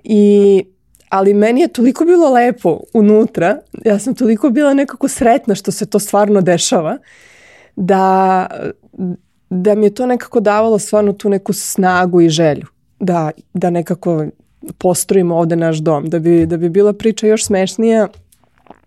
I 0.04 0.64
ali 1.10 1.34
meni 1.34 1.62
je 1.62 1.68
toliko 1.68 2.06
bilo 2.06 2.30
lepo 2.34 2.80
unutra, 2.94 3.58
ja 3.86 4.00
sam 4.00 4.16
toliko 4.16 4.50
bila 4.50 4.74
nekako 4.74 5.08
sretna 5.08 5.56
što 5.56 5.72
se 5.72 5.86
to 5.86 6.00
stvarno 6.00 6.42
dešava, 6.42 6.98
da, 7.76 8.48
da 9.50 9.76
mi 9.76 9.86
je 9.86 9.94
to 9.94 10.06
nekako 10.06 10.40
davalo 10.40 10.80
stvarno 10.80 11.14
tu 11.14 11.30
neku 11.30 11.54
snagu 11.54 12.22
i 12.22 12.30
želju 12.30 12.66
da, 13.00 13.32
da 13.54 13.70
nekako 13.70 14.26
postrojimo 14.78 15.36
ovde 15.36 15.56
naš 15.56 15.78
dom. 15.78 16.10
Da 16.10 16.20
bi, 16.20 16.46
da 16.46 16.58
bi 16.58 16.70
bila 16.70 16.94
priča 16.94 17.28
još 17.28 17.46
smešnija, 17.46 18.08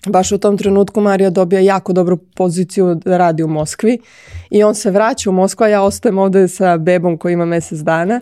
baš 0.07 0.33
u 0.33 0.39
tom 0.39 0.59
trenutku 0.59 1.01
Marija 1.01 1.31
dobija 1.31 1.61
jako 1.61 1.93
dobru 1.93 2.17
poziciju 2.17 2.95
da 2.95 3.17
radi 3.17 3.43
u 3.43 3.49
Moskvi 3.49 3.99
i 4.51 4.63
on 4.63 4.75
se 4.75 4.91
vraća 4.91 5.31
u 5.31 5.33
Moskvu, 5.33 5.65
a 5.65 5.69
ja 5.69 5.83
ostajem 5.83 6.19
ovde 6.19 6.49
sa 6.49 6.79
bebom 6.79 7.19
koji 7.19 7.33
ima 7.33 7.45
mesec 7.45 7.79
dana. 7.79 8.21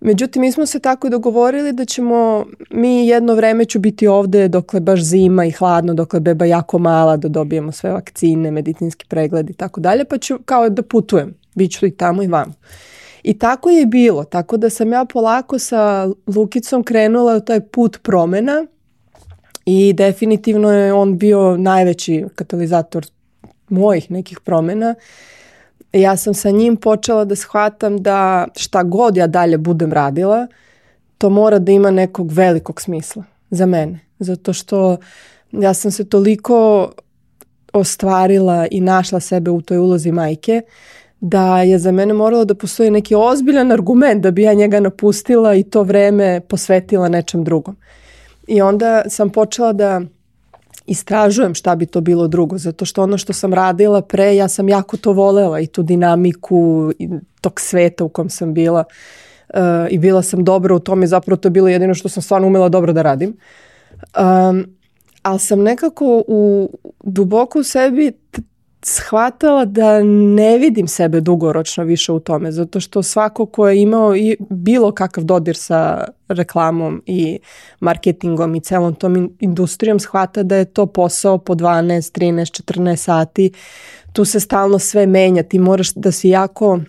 Međutim, 0.00 0.42
mi 0.42 0.52
smo 0.52 0.66
se 0.66 0.78
tako 0.78 1.08
dogovorili 1.08 1.72
da 1.72 1.84
ćemo, 1.84 2.46
mi 2.70 3.06
jedno 3.06 3.34
vreme 3.34 3.64
ću 3.64 3.78
biti 3.78 4.06
ovde 4.06 4.48
dokle 4.48 4.80
baš 4.80 5.00
zima 5.00 5.44
i 5.44 5.50
hladno, 5.50 5.94
dokle 5.94 6.20
beba 6.20 6.44
jako 6.44 6.78
mala, 6.78 7.16
da 7.16 7.28
dobijemo 7.28 7.72
sve 7.72 7.90
vakcine, 7.90 8.50
medicinski 8.50 9.06
pregled 9.06 9.50
i 9.50 9.54
tako 9.54 9.80
dalje, 9.80 10.04
pa 10.04 10.18
ću 10.18 10.38
kao 10.44 10.68
da 10.68 10.82
putujem, 10.82 11.34
bit 11.54 11.72
ću 11.72 11.86
i 11.86 11.90
tamo 11.90 12.22
i 12.22 12.26
vamo. 12.26 12.52
I 13.22 13.38
tako 13.38 13.70
je 13.70 13.86
bilo, 13.86 14.24
tako 14.24 14.56
da 14.56 14.70
sam 14.70 14.92
ja 14.92 15.04
polako 15.04 15.58
sa 15.58 16.08
Lukicom 16.26 16.82
krenula 16.82 17.36
u 17.36 17.40
taj 17.40 17.60
put 17.60 17.98
promena, 18.02 18.66
I 19.70 19.92
definitivno 19.92 20.72
je 20.72 20.92
on 20.92 21.18
bio 21.18 21.56
najveći 21.56 22.24
katalizator 22.34 23.06
mojih 23.68 24.10
nekih 24.10 24.40
promena. 24.40 24.94
Ja 25.92 26.16
sam 26.16 26.34
sa 26.34 26.50
njim 26.50 26.76
počela 26.76 27.24
da 27.24 27.36
shvatam 27.36 28.02
da 28.02 28.48
šta 28.56 28.82
god 28.82 29.16
ja 29.16 29.26
dalje 29.26 29.58
budem 29.58 29.92
radila, 29.92 30.46
to 31.18 31.30
mora 31.30 31.58
da 31.58 31.72
ima 31.72 31.90
nekog 31.90 32.32
velikog 32.32 32.80
smisla 32.80 33.24
za 33.50 33.66
mene. 33.66 34.00
Zato 34.18 34.52
što 34.52 34.96
ja 35.52 35.74
sam 35.74 35.90
se 35.90 36.08
toliko 36.08 36.90
ostvarila 37.72 38.66
i 38.70 38.80
našla 38.80 39.20
sebe 39.20 39.50
u 39.50 39.60
toj 39.60 39.78
ulozi 39.78 40.12
majke 40.12 40.62
da 41.20 41.62
je 41.62 41.78
za 41.78 41.92
mene 41.92 42.14
moralo 42.14 42.44
da 42.44 42.54
postoji 42.54 42.90
neki 42.90 43.14
ozbiljan 43.14 43.72
argument 43.72 44.22
da 44.22 44.30
bi 44.30 44.42
ja 44.42 44.54
njega 44.54 44.80
napustila 44.80 45.54
i 45.54 45.62
to 45.62 45.82
vreme 45.82 46.40
posvetila 46.48 47.08
nečem 47.08 47.44
drugom. 47.44 47.76
I 48.48 48.62
onda 48.62 49.02
sam 49.08 49.30
počela 49.30 49.72
da 49.72 50.00
istražujem 50.86 51.54
šta 51.54 51.76
bi 51.76 51.86
to 51.86 52.00
bilo 52.00 52.28
drugo, 52.28 52.58
zato 52.58 52.84
što 52.84 53.02
ono 53.02 53.18
što 53.18 53.32
sam 53.32 53.54
radila 53.54 54.02
pre, 54.02 54.36
ja 54.36 54.48
sam 54.48 54.68
jako 54.68 54.96
to 54.96 55.12
volela 55.12 55.60
i 55.60 55.66
tu 55.66 55.82
dinamiku 55.82 56.92
i 56.98 57.08
tog 57.40 57.60
sveta 57.60 58.04
u 58.04 58.08
kom 58.08 58.30
sam 58.30 58.54
bila 58.54 58.84
uh, 59.48 59.60
i 59.90 59.98
bila 59.98 60.22
sam 60.22 60.44
dobra 60.44 60.74
u 60.74 60.78
tome, 60.78 61.06
zapravo 61.06 61.36
to 61.36 61.46
je 61.46 61.50
bilo 61.50 61.68
jedino 61.68 61.94
što 61.94 62.08
sam 62.08 62.22
stvarno 62.22 62.46
umela 62.46 62.68
dobro 62.68 62.92
da 62.92 63.02
radim. 63.02 63.36
Um, 64.18 64.66
ali 65.22 65.38
sam 65.38 65.62
nekako 65.62 66.24
u, 66.26 66.70
duboko 67.04 67.58
u 67.58 67.62
sebi 67.62 68.12
shvatala 68.82 69.64
da 69.64 70.02
ne 70.02 70.58
vidim 70.58 70.88
sebe 70.88 71.20
dugoročno 71.20 71.84
više 71.84 72.12
u 72.12 72.20
tome, 72.20 72.52
zato 72.52 72.80
što 72.80 73.02
svako 73.02 73.46
ko 73.46 73.68
je 73.68 73.82
imao 73.82 74.16
i 74.16 74.36
bilo 74.50 74.92
kakav 74.92 75.24
dodir 75.24 75.56
sa 75.56 76.04
reklamom 76.28 77.02
i 77.06 77.38
marketingom 77.80 78.54
i 78.54 78.60
celom 78.60 78.94
tom 78.94 79.36
industrijom 79.40 80.00
shvata 80.00 80.42
da 80.42 80.56
je 80.56 80.64
to 80.64 80.86
posao 80.86 81.38
po 81.38 81.54
12, 81.54 82.20
13, 82.20 82.62
14 82.62 82.96
sati. 82.96 83.50
Tu 84.12 84.24
se 84.24 84.40
stalno 84.40 84.78
sve 84.78 85.06
menja, 85.06 85.42
ti 85.42 85.58
moraš 85.58 85.94
da 85.94 86.12
si 86.12 86.28
jako 86.28 86.80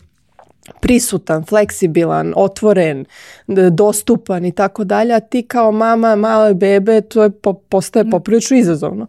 prisutan, 0.80 1.46
fleksibilan, 1.46 2.34
otvoren, 2.36 3.06
dostupan 3.72 4.46
i 4.46 4.52
tako 4.52 4.84
dalje, 4.84 5.14
a 5.14 5.20
ti 5.20 5.44
kao 5.44 5.72
mama 5.72 6.16
male 6.16 6.54
bebe 6.54 7.02
to 7.02 7.24
je 7.24 7.32
postaje 7.70 8.06
mm. 8.06 8.10
poprilično 8.10 8.58
izazovno. 8.58 9.08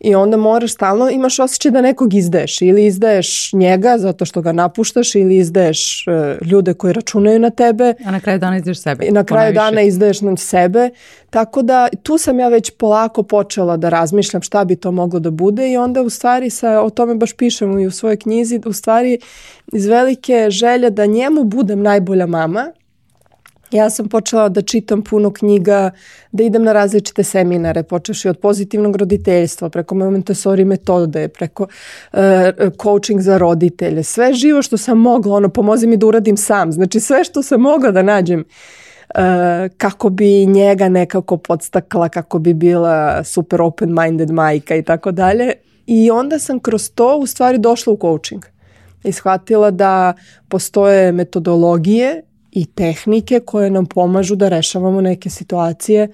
I 0.00 0.14
onda 0.14 0.36
moraš 0.36 0.72
stalno, 0.72 1.10
imaš 1.10 1.38
osjećaj 1.38 1.72
da 1.72 1.80
nekog 1.80 2.14
izdaješ 2.14 2.62
ili 2.62 2.86
izdaješ 2.86 3.52
njega 3.52 3.98
zato 3.98 4.24
što 4.24 4.42
ga 4.42 4.52
napuštaš 4.52 5.14
ili 5.14 5.36
izdaješ 5.36 6.06
uh, 6.06 6.46
ljude 6.48 6.74
koji 6.74 6.92
računaju 6.92 7.38
na 7.38 7.50
tebe. 7.50 7.94
A 8.04 8.10
na 8.10 8.20
kraju 8.20 8.38
dana 8.38 8.56
izdaješ 8.56 8.78
sebe. 8.78 9.06
I 9.06 9.10
na 9.10 9.24
kraju 9.24 9.54
dana 9.54 9.82
izdaješ 9.82 10.20
na 10.20 10.36
sebe. 10.36 10.90
Tako 11.30 11.62
da 11.62 11.88
tu 12.02 12.18
sam 12.18 12.40
ja 12.40 12.48
već 12.48 12.70
polako 12.70 13.22
počela 13.22 13.76
da 13.76 13.88
razmišljam 13.88 14.42
šta 14.42 14.64
bi 14.64 14.76
to 14.76 14.90
moglo 14.92 15.20
da 15.20 15.30
bude 15.30 15.70
i 15.72 15.76
onda 15.76 16.02
u 16.02 16.10
stvari 16.10 16.50
sa, 16.50 16.80
o 16.80 16.90
tome 16.90 17.14
baš 17.14 17.32
pišem 17.32 17.78
i 17.78 17.86
u 17.86 17.90
svojoj 17.90 18.16
knjizi, 18.16 18.60
u 18.66 18.72
stvari 18.72 19.18
iz 19.72 19.86
velike 19.86 20.46
želje 20.50 20.90
da 20.90 21.06
njemu 21.06 21.44
budem 21.44 21.82
najbolja 21.82 22.26
mama, 22.26 22.72
Ja 23.72 23.90
sam 23.90 24.08
počela 24.08 24.48
da 24.48 24.62
čitam 24.62 25.02
puno 25.02 25.32
knjiga, 25.32 25.90
da 26.32 26.42
idem 26.42 26.62
na 26.62 26.72
različite 26.72 27.22
seminare, 27.22 27.82
počeš 27.82 28.24
i 28.24 28.28
od 28.28 28.38
pozitivnog 28.38 28.96
roditeljstva, 28.96 29.68
preko 29.68 29.94
Montessori 29.94 30.64
metode, 30.64 31.28
preko 31.28 31.66
uh, 32.12 32.18
coaching 32.82 33.20
za 33.20 33.38
roditelje, 33.38 34.02
sve 34.02 34.34
živo 34.34 34.62
što 34.62 34.76
sam 34.76 34.98
mogla, 34.98 35.36
ono, 35.36 35.48
pomozi 35.48 35.86
mi 35.86 35.96
da 35.96 36.06
uradim 36.06 36.36
sam, 36.36 36.72
znači 36.72 37.00
sve 37.00 37.24
što 37.24 37.42
sam 37.42 37.60
mogla 37.60 37.90
da 37.90 38.02
nađem 38.02 38.40
uh, 38.40 39.20
kako 39.76 40.10
bi 40.10 40.46
njega 40.46 40.88
nekako 40.88 41.36
podstakla, 41.36 42.08
kako 42.08 42.38
bi 42.38 42.54
bila 42.54 43.24
super 43.24 43.60
open-minded 43.60 44.30
majka 44.30 44.76
i 44.76 44.82
tako 44.82 45.12
dalje. 45.12 45.52
I 45.86 46.10
onda 46.10 46.38
sam 46.38 46.60
kroz 46.60 46.90
to 46.94 47.16
u 47.16 47.26
stvari 47.26 47.58
došla 47.58 47.92
u 47.92 47.98
coaching 48.00 48.44
i 49.04 49.12
shvatila 49.12 49.70
da 49.70 50.12
postoje 50.48 51.12
metodologije 51.12 52.22
i 52.52 52.66
tehnike 52.66 53.40
koje 53.40 53.70
nam 53.70 53.86
pomažu 53.86 54.36
da 54.36 54.48
rešavamo 54.48 55.00
neke 55.00 55.30
situacije 55.30 56.08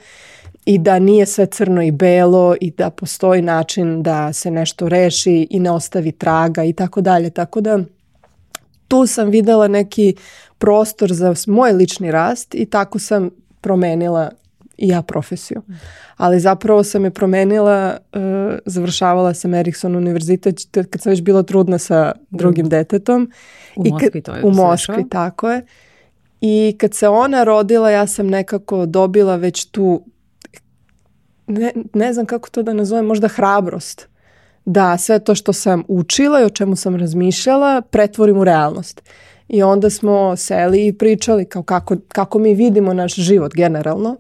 i 0.66 0.78
da 0.78 0.99
nije 0.99 1.26
sve 1.26 1.47
crno 1.47 1.83
i 1.83 1.90
belo 1.90 2.55
i 2.61 2.71
da 2.71 2.90
postoji 2.90 3.43
način 3.43 4.02
da 4.02 4.33
se 4.33 4.50
nešto 4.50 4.88
reši 4.88 5.47
i 5.50 5.61
ne 5.61 5.71
ostavi 5.71 6.12
traga 6.12 6.64
i 6.64 6.73
tako 6.73 7.00
dalje. 7.00 7.31
Tako 7.31 7.61
da 7.61 7.78
tu 8.88 9.07
sam 9.07 9.31
videla 9.31 9.69
neki 9.69 10.14
prostor 10.59 11.12
za 11.12 11.35
moj 11.47 11.73
lični 11.73 12.11
rast 12.11 12.55
i 12.55 12.66
tako 12.66 12.99
sam 12.99 13.31
promenila 13.61 14.31
i 14.78 14.88
ja 14.88 15.02
profesiju. 15.02 15.62
Ali 16.16 16.40
zapravo 16.40 16.85
sam 16.85 17.05
je 17.05 17.11
promenila, 17.11 17.97
uh, 18.12 18.21
završavala 18.66 19.35
sam 19.35 19.55
Erikson 19.55 19.97
univerzitet 19.97 20.61
kad 20.90 21.02
sam 21.02 21.11
već 21.11 21.23
bila 21.23 21.43
trudna 21.43 21.78
sa 21.78 22.12
drugim 22.31 22.69
detetom. 22.69 23.31
U 23.76 23.85
Moskvi 23.90 24.21
to 24.21 24.35
je 24.35 24.45
U 24.45 24.50
Moskvi, 24.50 25.09
tako 25.09 25.50
je. 25.50 25.66
I 26.40 26.76
kad 26.78 26.95
se 26.95 27.09
ona 27.09 27.45
rodila, 27.45 27.90
ja 27.90 28.07
sam 28.07 28.26
nekako 28.26 28.87
dobila 28.87 29.37
već 29.37 29.64
tu, 29.64 30.05
ne, 31.47 31.73
ne 31.95 32.12
znam 32.12 32.26
kako 32.26 32.50
to 32.50 32.62
da 32.62 32.73
nazovem, 32.73 33.07
možda 33.07 33.28
hrabrost. 33.28 34.09
Da 34.64 34.99
sve 34.99 35.19
to 35.19 35.35
što 35.35 35.52
sam 35.52 35.85
učila 35.88 36.40
i 36.40 36.45
o 36.45 36.50
čemu 36.50 36.76
sam 36.76 36.97
razmišljala 36.97 37.81
pretvorim 37.81 38.38
u 38.38 38.45
realnost. 38.45 39.02
I 39.49 39.62
onda 39.62 39.90
smo 39.90 40.37
seli 40.37 40.87
i 40.87 40.93
pričali 40.93 41.45
kao 41.45 41.62
kako, 41.62 41.97
kako 42.09 42.38
mi 42.38 42.55
vidimo 42.55 42.95
naš 42.95 43.14
život 43.14 43.55
generalno. 43.55 44.16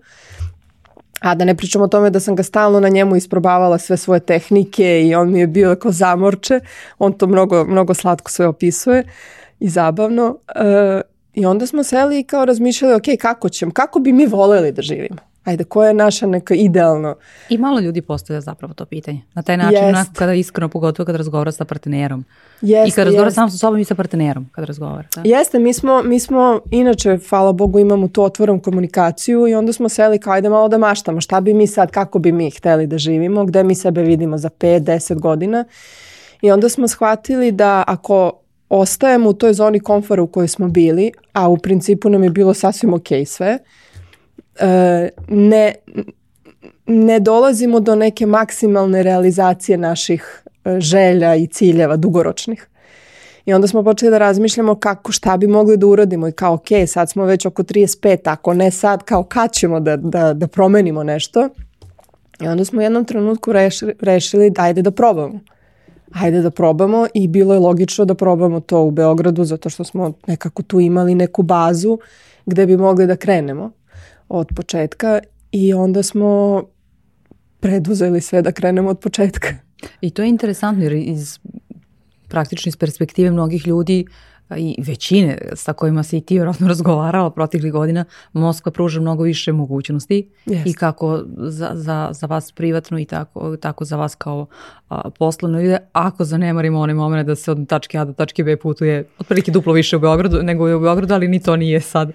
A 1.20 1.34
da 1.34 1.44
ne 1.44 1.54
pričamo 1.54 1.84
o 1.84 1.88
tome 1.88 2.10
da 2.10 2.20
sam 2.20 2.36
ga 2.36 2.42
stalno 2.42 2.80
na 2.80 2.88
njemu 2.88 3.16
isprobavala 3.16 3.78
sve 3.78 3.96
svoje 3.96 4.20
tehnike 4.20 5.02
i 5.02 5.14
on 5.14 5.32
mi 5.32 5.40
je 5.40 5.46
bio 5.46 5.76
kao 5.76 5.92
zamorče. 5.92 6.60
On 6.98 7.12
to 7.12 7.26
mnogo, 7.26 7.64
mnogo 7.64 7.94
slatko 7.94 8.30
sve 8.30 8.46
opisuje 8.46 9.04
i 9.60 9.68
zabavno. 9.68 10.26
Uh, 10.28 11.15
I 11.36 11.46
onda 11.46 11.66
smo 11.66 11.82
seli 11.82 12.20
i 12.20 12.24
kao 12.24 12.44
razmišljali, 12.44 12.94
ok, 12.94 13.02
kako 13.20 13.48
ćemo, 13.48 13.72
kako 13.72 13.98
bi 13.98 14.12
mi 14.12 14.26
voleli 14.26 14.72
da 14.72 14.82
živimo? 14.82 15.16
Ajde, 15.44 15.64
koja 15.64 15.88
je 15.88 15.94
naša 15.94 16.26
neka 16.26 16.54
idealno? 16.54 17.14
I 17.48 17.58
malo 17.58 17.80
ljudi 17.80 18.02
postavlja 18.02 18.40
zapravo 18.40 18.74
to 18.74 18.84
pitanje. 18.84 19.20
Na 19.34 19.42
taj 19.42 19.56
način, 19.56 19.74
jest. 19.74 19.88
onako 19.88 20.10
kada 20.14 20.34
iskreno, 20.34 20.68
pogotovo 20.68 21.06
kada 21.06 21.18
razgovara 21.18 21.52
sa 21.52 21.64
partnerom. 21.64 22.24
Jest, 22.60 22.88
I 22.88 22.94
kada 22.94 23.04
razgovara 23.04 23.30
sam 23.30 23.50
sa 23.50 23.58
sobom 23.58 23.80
i 23.80 23.84
sa 23.84 23.94
partnerom, 23.94 24.48
kada 24.52 24.64
razgovara. 24.64 25.08
Da? 25.16 25.22
Jeste, 25.24 25.58
mi 25.58 25.72
smo, 25.72 26.02
mi 26.02 26.20
smo, 26.20 26.60
inače, 26.70 27.18
hvala 27.28 27.52
Bogu, 27.52 27.78
imamo 27.78 28.08
tu 28.08 28.22
otvorom 28.22 28.60
komunikaciju 28.60 29.46
i 29.46 29.54
onda 29.54 29.72
smo 29.72 29.88
seli 29.88 30.18
kao 30.18 30.32
ajde 30.32 30.48
malo 30.48 30.68
da 30.68 30.78
maštamo. 30.78 31.20
Šta 31.20 31.40
bi 31.40 31.54
mi 31.54 31.66
sad, 31.66 31.90
kako 31.90 32.18
bi 32.18 32.32
mi 32.32 32.50
hteli 32.50 32.86
da 32.86 32.98
živimo, 32.98 33.44
gde 33.44 33.62
mi 33.62 33.74
sebe 33.74 34.02
vidimo 34.02 34.38
za 34.38 34.48
5-10 34.48 35.20
godina. 35.20 35.64
I 36.42 36.50
onda 36.50 36.68
smo 36.68 36.88
shvatili 36.88 37.52
da 37.52 37.84
ako 37.86 38.32
ostajemo 38.68 39.30
u 39.30 39.32
toj 39.32 39.52
zoni 39.52 39.80
komfora 39.80 40.22
u 40.22 40.26
kojoj 40.26 40.48
smo 40.48 40.68
bili, 40.68 41.12
a 41.32 41.48
u 41.48 41.58
principu 41.58 42.10
nam 42.10 42.24
je 42.24 42.30
bilo 42.30 42.54
sasvim 42.54 42.94
ok 42.94 43.08
sve, 43.26 43.58
e, 44.60 45.08
ne, 45.28 45.74
ne 46.86 47.20
dolazimo 47.20 47.80
do 47.80 47.94
neke 47.94 48.26
maksimalne 48.26 49.02
realizacije 49.02 49.78
naših 49.78 50.42
e, 50.64 50.80
želja 50.80 51.34
i 51.34 51.46
ciljeva 51.46 51.96
dugoročnih. 51.96 52.68
I 53.46 53.54
onda 53.54 53.66
smo 53.66 53.84
počeli 53.84 54.10
da 54.10 54.18
razmišljamo 54.18 54.74
kako, 54.74 55.12
šta 55.12 55.36
bi 55.36 55.46
mogli 55.46 55.76
da 55.76 55.86
uradimo 55.86 56.28
i 56.28 56.32
kao 56.32 56.54
ok, 56.54 56.68
sad 56.86 57.10
smo 57.10 57.24
već 57.24 57.46
oko 57.46 57.62
35, 57.62 58.18
ako 58.24 58.54
ne 58.54 58.70
sad, 58.70 59.02
kao 59.02 59.22
kad 59.22 59.52
ćemo 59.52 59.80
da, 59.80 59.96
da, 59.96 60.32
da 60.34 60.46
promenimo 60.46 61.02
nešto. 61.02 61.48
I 62.40 62.46
onda 62.48 62.64
smo 62.64 62.78
u 62.78 62.82
jednom 62.82 63.04
trenutku 63.04 63.52
rešili, 63.52 63.94
rešili 64.00 64.50
da 64.50 64.62
ajde 64.62 64.82
da 64.82 64.90
probamo 64.90 65.40
hajde 66.12 66.40
da 66.42 66.50
probamo 66.50 67.06
i 67.14 67.28
bilo 67.28 67.54
je 67.54 67.60
logično 67.60 68.04
da 68.04 68.14
probamo 68.14 68.60
to 68.60 68.82
u 68.82 68.90
Beogradu 68.90 69.44
zato 69.44 69.70
što 69.70 69.84
smo 69.84 70.12
nekako 70.26 70.62
tu 70.62 70.80
imali 70.80 71.14
neku 71.14 71.42
bazu 71.42 71.98
gde 72.46 72.66
bi 72.66 72.76
mogli 72.76 73.06
da 73.06 73.16
krenemo 73.16 73.70
od 74.28 74.48
početka 74.56 75.20
i 75.52 75.74
onda 75.74 76.02
smo 76.02 76.62
preduzeli 77.60 78.20
sve 78.20 78.42
da 78.42 78.52
krenemo 78.52 78.90
od 78.90 78.98
početka. 78.98 79.48
I 80.00 80.10
to 80.10 80.22
je 80.22 80.28
interesantno 80.28 80.84
jer 80.84 80.92
iz 80.92 81.38
praktično 82.28 82.68
iz 82.68 82.76
perspektive 82.76 83.30
mnogih 83.30 83.66
ljudi 83.66 84.06
i 84.50 84.74
većine 84.78 85.38
sa 85.54 85.72
kojima 85.72 86.02
se 86.02 86.18
i 86.18 86.20
ti 86.20 86.34
vjerojatno 86.34 86.68
razgovarala 86.74 87.30
proteklih 87.30 87.72
godina, 87.72 88.04
Moskva 88.32 88.72
pruža 88.72 89.00
mnogo 89.00 89.22
više 89.22 89.52
mogućnosti 89.52 90.28
yes. 90.46 90.62
i 90.66 90.72
kako 90.72 91.22
za, 91.36 91.70
za, 91.74 92.08
za 92.12 92.26
vas 92.26 92.52
privatno 92.52 92.98
i 92.98 93.04
tako, 93.04 93.56
tako 93.56 93.84
za 93.84 93.96
vas 93.96 94.14
kao 94.14 94.46
a, 94.88 95.10
poslovno 95.18 95.60
ide, 95.60 95.78
ako 95.92 96.24
zanemarimo 96.24 96.80
onaj 96.80 96.94
moment 96.94 97.26
da 97.26 97.34
se 97.34 97.50
od 97.50 97.68
tačke 97.68 97.98
A 97.98 98.04
do 98.04 98.12
tačke 98.12 98.44
B 98.44 98.56
putuje 98.56 99.08
otprilike 99.18 99.50
duplo 99.50 99.72
više 99.72 99.96
u 99.96 100.00
Beogradu 100.00 100.42
nego 100.42 100.68
je 100.68 100.76
u 100.76 100.80
Beogradu, 100.80 101.14
ali 101.14 101.28
ni 101.28 101.42
to 101.42 101.56
nije 101.56 101.80
sad 101.80 102.12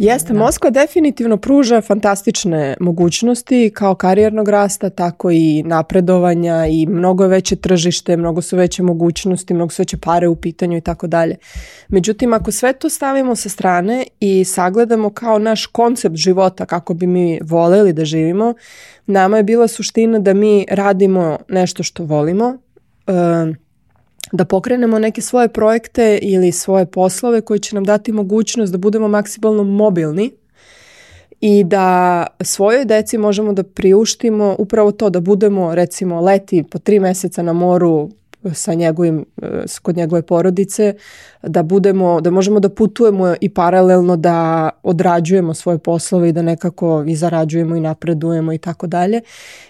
Jeste, 0.00 0.32
da. 0.32 0.38
Moskva 0.38 0.70
definitivno 0.70 1.36
pruža 1.36 1.80
fantastične 1.80 2.76
mogućnosti 2.80 3.70
kao 3.74 3.94
karijernog 3.94 4.48
rasta, 4.48 4.90
tako 4.90 5.30
i 5.30 5.62
napredovanja 5.62 6.66
i 6.66 6.86
mnogo 6.86 7.26
veće 7.26 7.56
tržište, 7.56 8.16
mnogo 8.16 8.42
su 8.42 8.56
veće 8.56 8.82
mogućnosti, 8.82 9.54
mnogo 9.54 9.70
su 9.70 9.82
veće 9.82 9.96
pare 9.96 10.28
u 10.28 10.36
pitanju 10.36 10.76
i 10.76 10.80
tako 10.80 11.06
dalje. 11.06 11.36
Međutim, 11.88 12.32
ako 12.32 12.50
sve 12.50 12.72
to 12.72 12.88
stavimo 12.88 13.36
sa 13.36 13.48
strane 13.48 14.04
i 14.20 14.44
sagledamo 14.44 15.10
kao 15.10 15.38
naš 15.38 15.66
koncept 15.66 16.16
života, 16.16 16.66
kako 16.66 16.94
bi 16.94 17.06
mi 17.06 17.40
voleli 17.42 17.92
da 17.92 18.04
živimo, 18.04 18.54
nama 19.06 19.36
je 19.36 19.42
bila 19.42 19.68
suština 19.68 20.18
da 20.18 20.34
mi 20.34 20.66
radimo 20.70 21.38
nešto 21.48 21.82
što 21.82 22.04
volimo, 22.04 22.58
uh, 23.06 23.56
da 24.32 24.44
pokrenemo 24.44 24.98
neke 24.98 25.20
svoje 25.20 25.48
projekte 25.48 26.18
ili 26.22 26.52
svoje 26.52 26.86
poslove 26.86 27.40
koji 27.40 27.60
će 27.60 27.74
nam 27.74 27.84
dati 27.84 28.12
mogućnost 28.12 28.72
da 28.72 28.78
budemo 28.78 29.08
maksimalno 29.08 29.64
mobilni 29.64 30.30
i 31.40 31.64
da 31.64 32.26
svojoj 32.40 32.84
deci 32.84 33.18
možemo 33.18 33.52
da 33.52 33.62
priuštimo 33.62 34.56
upravo 34.58 34.92
to 34.92 35.10
da 35.10 35.20
budemo 35.20 35.74
recimo 35.74 36.20
leti 36.20 36.64
po 36.70 36.78
tri 36.78 37.00
meseca 37.00 37.42
na 37.42 37.52
moru 37.52 38.10
sa 38.52 38.74
njegovim, 38.74 39.24
e, 39.42 39.46
kod 39.82 39.96
njegove 39.96 40.22
porodice, 40.22 40.94
da 41.42 41.62
budemo, 41.62 42.20
da 42.20 42.30
možemo 42.30 42.60
da 42.60 42.68
putujemo 42.68 43.34
i 43.40 43.54
paralelno 43.54 44.16
da 44.16 44.70
odrađujemo 44.82 45.54
svoje 45.54 45.78
poslove 45.78 46.28
i 46.28 46.32
da 46.32 46.42
nekako 46.42 47.04
i 47.06 47.16
zarađujemo 47.16 47.76
i 47.76 47.80
napredujemo 47.80 48.52
i 48.52 48.58
tako 48.58 48.86
dalje. 48.86 49.20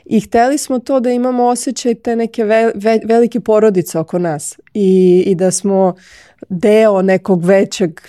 I 0.04 0.20
hteli 0.20 0.58
smo 0.58 0.78
to 0.78 1.00
da 1.00 1.10
imamo 1.10 1.44
osjećaj 1.44 1.94
te 1.94 2.16
neke 2.16 2.44
ve, 2.44 2.72
ve, 2.74 3.00
velike 3.04 3.40
porodice 3.40 3.98
oko 3.98 4.18
nas 4.18 4.58
i, 4.74 5.22
i 5.26 5.34
da 5.34 5.50
smo 5.50 5.94
deo 6.48 7.02
nekog 7.02 7.44
većeg, 7.44 8.00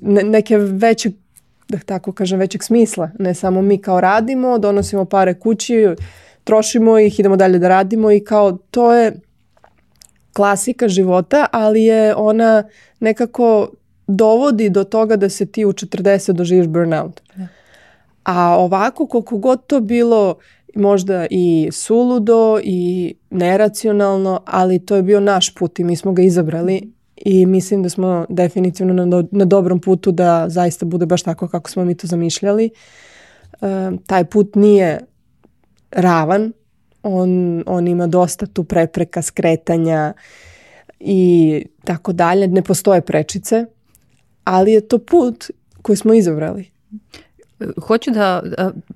ne, 0.00 0.22
neke 0.22 0.58
većeg 0.58 1.12
da 1.68 1.78
tako 1.78 2.12
kažem, 2.12 2.38
većeg 2.38 2.62
smisla. 2.62 3.10
Ne 3.18 3.34
samo 3.34 3.62
mi 3.62 3.78
kao 3.78 4.00
radimo, 4.00 4.58
donosimo 4.58 5.04
pare 5.04 5.34
kući, 5.34 5.88
trošimo 6.44 6.98
ih, 6.98 7.20
idemo 7.20 7.36
dalje 7.36 7.58
da 7.58 7.68
radimo 7.68 8.12
i 8.12 8.24
kao 8.24 8.52
to 8.70 8.94
je 8.94 9.12
klasika 10.36 10.88
života, 10.88 11.46
ali 11.52 11.84
je 11.84 12.14
ona 12.14 12.64
nekako 13.00 13.70
dovodi 14.06 14.70
do 14.70 14.84
toga 14.84 15.16
da 15.16 15.28
se 15.28 15.46
ti 15.46 15.64
u 15.64 15.72
40 15.72 16.32
doživiš 16.32 16.66
burnout. 16.66 17.20
Ja. 17.38 17.48
A 18.24 18.56
ovako 18.58 19.06
koliko 19.06 19.38
god 19.38 19.66
to 19.66 19.80
bilo 19.80 20.34
možda 20.74 21.26
i 21.30 21.68
suludo 21.72 22.60
i 22.62 23.14
neracionalno, 23.30 24.40
ali 24.44 24.86
to 24.86 24.96
je 24.96 25.02
bio 25.02 25.20
naš 25.20 25.54
put 25.54 25.78
i 25.78 25.84
mi 25.84 25.96
smo 25.96 26.12
ga 26.12 26.22
izabrali 26.22 26.92
i 27.16 27.46
mislim 27.46 27.82
da 27.82 27.88
smo 27.88 28.26
definitivno 28.28 28.94
na, 28.94 29.06
do, 29.06 29.24
na 29.30 29.44
dobrom 29.44 29.80
putu 29.80 30.12
da 30.12 30.48
zaista 30.48 30.86
bude 30.86 31.06
baš 31.06 31.22
tako 31.22 31.48
kako 31.48 31.70
smo 31.70 31.84
mi 31.84 31.94
to 31.94 32.06
zamišljali. 32.06 32.70
E, 33.62 33.90
taj 34.06 34.24
put 34.24 34.54
nije 34.54 35.00
ravan, 35.90 36.52
on, 37.06 37.62
on 37.66 37.88
ima 37.88 38.06
dosta 38.06 38.46
tu 38.46 38.64
prepreka, 38.64 39.22
skretanja 39.22 40.12
i 41.00 41.62
tako 41.84 42.12
dalje. 42.12 42.48
Ne 42.48 42.62
postoje 42.62 43.00
prečice, 43.00 43.66
ali 44.44 44.72
je 44.72 44.88
to 44.88 44.98
put 44.98 45.50
koji 45.82 45.96
smo 45.96 46.14
izabrali. 46.14 46.70
Hoću 47.86 48.10
da, 48.10 48.42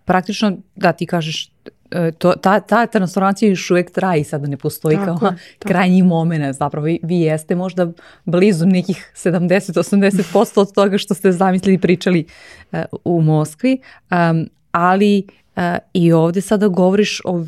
praktično, 0.04 0.56
da 0.76 0.92
ti 0.92 1.06
kažeš 1.06 1.52
e, 1.90 2.12
to, 2.12 2.32
ta, 2.32 2.60
ta 2.60 2.86
transformacija 2.86 3.48
još 3.48 3.70
uvijek 3.70 3.90
traje 3.90 4.20
i 4.20 4.24
sada 4.24 4.46
ne 4.46 4.56
postoji 4.56 4.96
Tako 4.96 5.18
kao 5.18 5.30
tako. 5.30 5.42
krajnji 5.58 6.02
moment. 6.02 6.56
Zapravo 6.56 6.84
vi, 6.84 6.98
vi 7.02 7.20
jeste 7.20 7.54
možda 7.54 7.92
blizu 8.24 8.66
nekih 8.66 9.12
70-80% 9.16 10.60
od 10.60 10.72
toga 10.72 10.98
što 10.98 11.14
ste 11.14 11.32
zamislili 11.32 11.74
i 11.74 11.80
pričali 11.80 12.26
e, 12.72 12.84
u 13.04 13.22
Moskvi, 13.22 13.78
um, 14.10 14.48
ali 14.72 15.26
e, 15.56 15.78
i 15.92 16.12
ovdje 16.12 16.42
sada 16.42 16.68
govoriš 16.68 17.20
o 17.24 17.44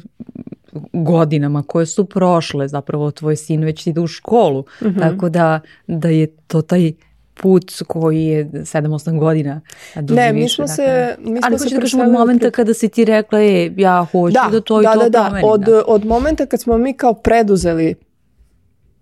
godinama 0.93 1.63
koje 1.63 1.87
su 1.87 2.05
prošle, 2.05 2.69
zapravo 2.69 3.11
tvoj 3.11 3.37
sin 3.37 3.65
već 3.65 3.87
ide 3.87 4.01
u 4.01 4.07
školu, 4.07 4.65
Mhm. 4.83 4.99
tako 4.99 5.29
da, 5.29 5.61
da 5.87 6.09
je 6.09 6.27
to 6.27 6.63
taj 6.63 6.93
put 7.35 7.65
koji 7.87 8.25
je 8.25 8.45
7-8 8.47 9.19
godina 9.19 9.61
duži 9.97 10.15
Ne, 10.15 10.33
mi 10.33 10.41
više, 10.41 10.55
smo 10.55 10.65
dakle. 10.65 10.77
se, 10.77 11.17
mi 11.21 11.31
Ali 11.33 11.41
smo 11.41 11.49
hoću 11.51 11.69
se 11.69 11.75
da 11.75 11.81
kažem 11.81 12.01
od 12.01 12.11
momenta 12.11 12.41
pred- 12.41 12.51
kada 12.51 12.75
si 12.75 12.89
ti 12.89 13.05
rekla 13.05 13.39
je, 13.39 13.75
ja 13.77 14.05
hoću 14.05 14.35
da, 14.51 14.61
to 14.61 14.81
i 14.81 14.85
da, 14.85 14.93
to 14.93 14.99
da, 15.01 15.09
da. 15.11 15.21
promenim. 15.21 15.51
Od, 15.51 15.61
da. 15.61 15.83
od 15.87 16.05
momenta 16.05 16.47
kad 16.47 16.61
smo 16.61 16.79
mi 16.79 16.93
kao 16.93 17.15
preduzeli 17.15 17.95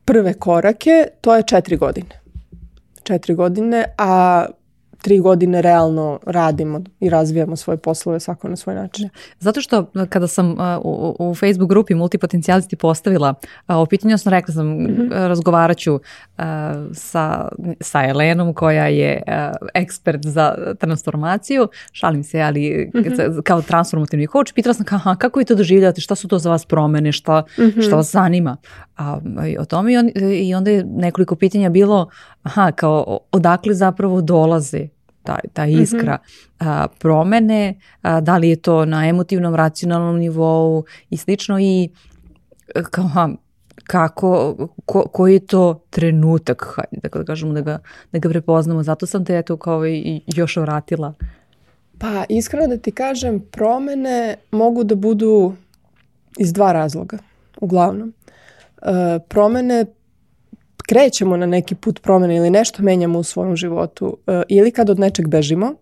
prve 0.04 0.35
korake, 0.35 0.90
to 1.20 1.35
je 1.35 1.42
četiri 1.42 1.76
godine. 1.76 2.20
Četiri 3.02 3.35
godine, 3.35 3.85
a 3.98 4.46
tri 5.03 5.19
godine 5.19 5.63
realno 5.63 6.21
radimo 6.27 6.71
i 7.01 7.11
razvijamo 7.11 7.57
svoje 7.57 7.77
poslove 7.77 8.21
svako 8.21 8.49
na 8.49 8.57
svoj 8.57 8.75
način. 8.75 9.09
Zato 9.39 9.61
što 9.61 9.79
uh, 9.81 9.87
kada 10.09 10.27
sam 10.27 10.51
uh, 10.51 10.59
u, 10.81 11.17
u 11.21 11.35
Facebook 11.35 11.69
grupi 11.69 11.95
Multipotencijalisti 11.95 12.77
postavila 12.77 13.35
uh, 13.69 13.77
o 13.77 13.87
pitanju, 13.87 14.19
sam 14.19 14.31
rekla 14.31 14.55
sam, 14.55 14.67
Mhm. 14.71 15.03
uh, 15.03 15.11
razgovarat 15.11 15.77
ću 15.77 16.01
sa, 16.93 17.49
sa 17.81 18.05
Elenom 18.05 18.55
koja 18.55 18.87
je 18.87 19.23
ekspert 19.75 20.27
za 20.27 20.55
transformaciju, 20.77 21.69
šalim 21.93 22.25
se, 22.25 22.41
ali 22.41 22.91
Mhm. 22.95 23.15
za- 23.15 23.43
kao 23.43 23.63
transformativni 23.63 24.27
coach, 24.27 24.53
pitala 24.55 24.75
sam 24.75 24.85
kao, 24.85 25.01
kako 25.15 25.39
vi 25.39 25.45
to 25.45 25.55
doživljate, 25.55 26.01
šta 26.01 26.15
su 26.15 26.29
to 26.29 26.39
za 26.39 26.51
vas 26.51 26.65
promene, 26.65 27.13
šta, 27.13 27.43
Mhm. 27.59 27.81
šta 27.81 27.97
vas 27.97 28.13
zanima 28.13 28.57
a, 28.97 29.19
i 29.47 29.59
o 29.59 29.65
tome 29.65 29.93
i, 29.93 29.97
on, 29.97 30.11
i 30.41 30.55
onda 30.55 30.71
je 30.71 30.85
nekoliko 30.87 31.37
pitanja 31.37 31.71
bilo, 31.71 32.09
aha, 32.43 32.73
kao 32.73 33.19
odakle 33.33 33.75
zapravo 33.75 34.21
dolaze 34.21 34.89
ta, 35.22 35.38
ta 35.52 35.66
iskra 35.66 36.18
a, 36.59 36.87
promene, 36.98 37.74
a, 38.02 38.20
da 38.20 38.37
li 38.37 38.48
je 38.48 38.56
to 38.56 38.85
na 38.85 39.09
emotivnom, 39.09 39.54
racionalnom 39.54 40.18
nivou 40.18 40.85
i 41.11 41.16
slično 41.16 41.59
i 41.61 41.88
e, 42.74 42.83
kao, 42.90 43.28
kako, 43.85 44.56
ko, 44.85 45.02
koji 45.12 45.33
je 45.33 45.46
to 45.46 45.80
trenutak, 45.90 46.72
hajde 46.76 47.09
da 47.18 47.24
kažemo 47.24 47.52
da 47.52 47.61
ga, 47.61 47.78
da 48.12 48.18
ga 48.18 48.28
prepoznamo, 48.28 48.83
zato 48.83 49.06
sam 49.06 49.24
te 49.24 49.38
eto 49.38 49.56
kao 49.56 49.87
i 49.87 50.20
još 50.26 50.56
vratila. 50.56 51.14
Pa 51.98 52.24
iskreno 52.28 52.66
da 52.66 52.76
ti 52.76 52.92
kažem, 52.92 53.40
promene 53.40 54.37
mogu 54.50 54.85
da 54.85 54.94
budu 54.94 55.52
iz 56.38 56.52
dva 56.52 56.72
razloga, 56.72 57.18
uglavnom. 57.61 58.12
E, 58.83 59.18
promene, 59.28 59.85
krećemo 60.90 61.37
na 61.37 61.46
neki 61.46 61.74
put 61.74 62.03
promene 62.03 62.37
ili 62.37 62.50
nešto 62.50 62.83
menjamo 62.83 63.18
u 63.18 63.22
svom 63.22 63.57
životu, 63.57 64.16
e, 64.26 64.42
ili 64.48 64.70
kad 64.70 64.90
od 64.90 64.98
nečeg 64.98 65.29
bežimo, 65.29 65.74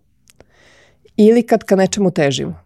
ili 1.16 1.42
kad 1.42 1.64
ka 1.64 1.76
nečemu 1.76 2.10
težimo. 2.10 2.60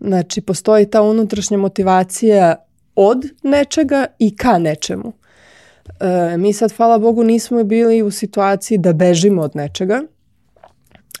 Znači, 0.00 0.40
postoji 0.40 0.90
ta 0.90 1.02
unutrašnja 1.02 1.58
motivacija 1.58 2.56
od 2.96 3.24
nečega 3.42 4.06
i 4.18 4.36
ka 4.36 4.58
nečemu. 4.58 5.12
E, 6.00 6.36
mi 6.36 6.52
sad, 6.52 6.72
hvala 6.76 6.98
Bogu, 6.98 7.22
nismo 7.22 7.64
bili 7.64 8.02
u 8.02 8.10
situaciji 8.10 8.78
da 8.78 8.92
bežimo 8.92 9.42
od 9.42 9.56
nečega, 9.56 10.02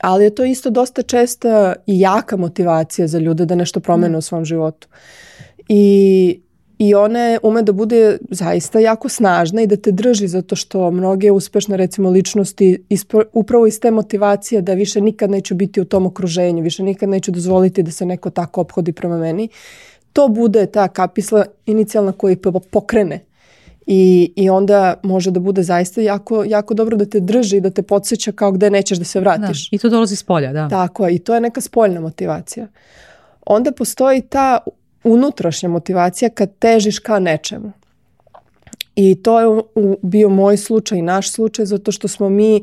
ali 0.00 0.24
je 0.24 0.34
to 0.34 0.44
isto 0.44 0.70
dosta 0.70 1.02
česta 1.02 1.74
i 1.86 2.00
jaka 2.00 2.36
motivacija 2.36 3.08
za 3.08 3.18
ljude 3.18 3.46
da 3.46 3.54
nešto 3.54 3.80
promene 3.80 4.18
u 4.18 4.22
svom 4.22 4.44
životu. 4.44 4.88
I, 5.68 6.40
I 6.82 6.94
ona 6.94 7.38
ume 7.42 7.62
da 7.62 7.72
bude 7.72 8.18
zaista 8.30 8.78
jako 8.78 9.08
snažna 9.08 9.62
i 9.62 9.66
da 9.66 9.76
te 9.76 9.92
drži 9.92 10.28
zato 10.28 10.56
što 10.56 10.90
mnoge 10.90 11.30
uspešne 11.30 11.76
recimo 11.76 12.10
ličnosti 12.10 12.84
ispo- 12.90 13.24
upravo 13.32 13.66
iz 13.66 13.80
te 13.80 13.90
motivacije 13.90 14.62
da 14.62 14.74
više 14.74 15.00
nikad 15.00 15.30
neću 15.30 15.54
biti 15.54 15.80
u 15.80 15.84
tom 15.84 16.06
okruženju, 16.06 16.62
više 16.62 16.82
nikad 16.82 17.08
neću 17.08 17.30
dozvoliti 17.30 17.82
da 17.82 17.90
se 17.90 18.06
neko 18.06 18.30
tako 18.30 18.60
ophodi 18.60 18.92
prema 18.92 19.18
meni. 19.18 19.48
To 20.12 20.28
bude 20.28 20.66
ta 20.66 20.88
kapisla 20.88 21.44
inicijalna 21.66 22.12
koja 22.12 22.36
pokrene. 22.70 23.20
I, 23.86 24.32
I 24.36 24.50
onda 24.50 24.94
može 25.02 25.30
da 25.30 25.40
bude 25.40 25.62
zaista 25.62 26.00
jako, 26.00 26.44
jako 26.44 26.74
dobro 26.74 26.96
da 26.96 27.04
te 27.04 27.20
drži 27.20 27.56
i 27.56 27.60
da 27.60 27.70
te 27.70 27.82
podsjeća 27.82 28.32
kao 28.32 28.52
gde 28.52 28.70
nećeš 28.70 28.98
da 28.98 29.04
se 29.04 29.20
Da, 29.20 29.22
vratiš. 29.22 29.68
I 29.72 29.78
to 29.78 29.88
dolazi 29.88 30.16
s 30.16 30.22
polja, 30.22 30.52
da. 30.52 30.68
Tako 30.68 31.08
i 31.08 31.18
to 31.18 31.34
je 31.34 31.40
neka 31.40 31.60
spoljna 31.60 32.00
motivacija. 32.00 32.66
Onda 33.46 33.72
postoji 33.72 34.20
ta 34.20 34.58
unutrašnja 35.04 35.68
motivacija 35.68 36.30
kad 36.30 36.58
težiš 36.58 36.98
ka 36.98 37.18
nečemu. 37.18 37.72
I 38.96 39.22
to 39.22 39.40
je 39.40 39.62
bio 40.02 40.28
moj 40.28 40.56
slučaj 40.56 40.98
i 40.98 41.02
naš 41.02 41.32
slučaj 41.32 41.64
zato 41.64 41.92
što 41.92 42.08
smo 42.08 42.28
mi 42.28 42.56
e, 42.56 42.62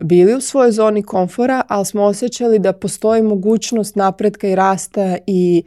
bili 0.00 0.34
u 0.34 0.40
svojoj 0.40 0.72
zoni 0.72 1.02
komfora, 1.02 1.62
ali 1.68 1.84
smo 1.84 2.02
osjećali 2.02 2.58
da 2.58 2.72
postoji 2.72 3.22
mogućnost 3.22 3.96
napretka 3.96 4.48
i 4.48 4.54
rasta 4.54 5.16
i 5.26 5.62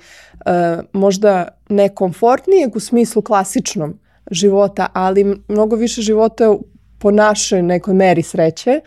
e, 0.46 0.78
možda 0.94 1.48
nekomfortnijeg 1.70 2.76
u 2.76 2.80
smislu 2.80 3.22
klasičnom 3.22 4.00
života, 4.32 4.88
ali 4.94 5.38
mnogo 5.48 5.76
više 5.76 6.02
života 6.02 6.56
po 7.00 7.12
našoj 7.12 7.62
nekoj 7.62 7.94
meri 7.94 8.24
sreće, 8.24 8.82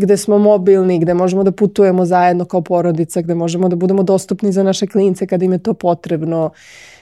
gde 0.00 0.16
smo 0.16 0.38
mobilni, 0.38 0.98
gde 0.98 1.14
možemo 1.14 1.42
da 1.44 1.52
putujemo 1.52 2.04
zajedno 2.06 2.44
kao 2.44 2.60
porodica, 2.62 3.22
gde 3.22 3.34
možemo 3.34 3.68
da 3.68 3.76
budemo 3.76 4.02
dostupni 4.02 4.52
za 4.52 4.62
naše 4.62 4.86
klince 4.86 5.26
kad 5.26 5.42
im 5.42 5.52
je 5.52 5.58
to 5.58 5.74
potrebno, 5.74 6.50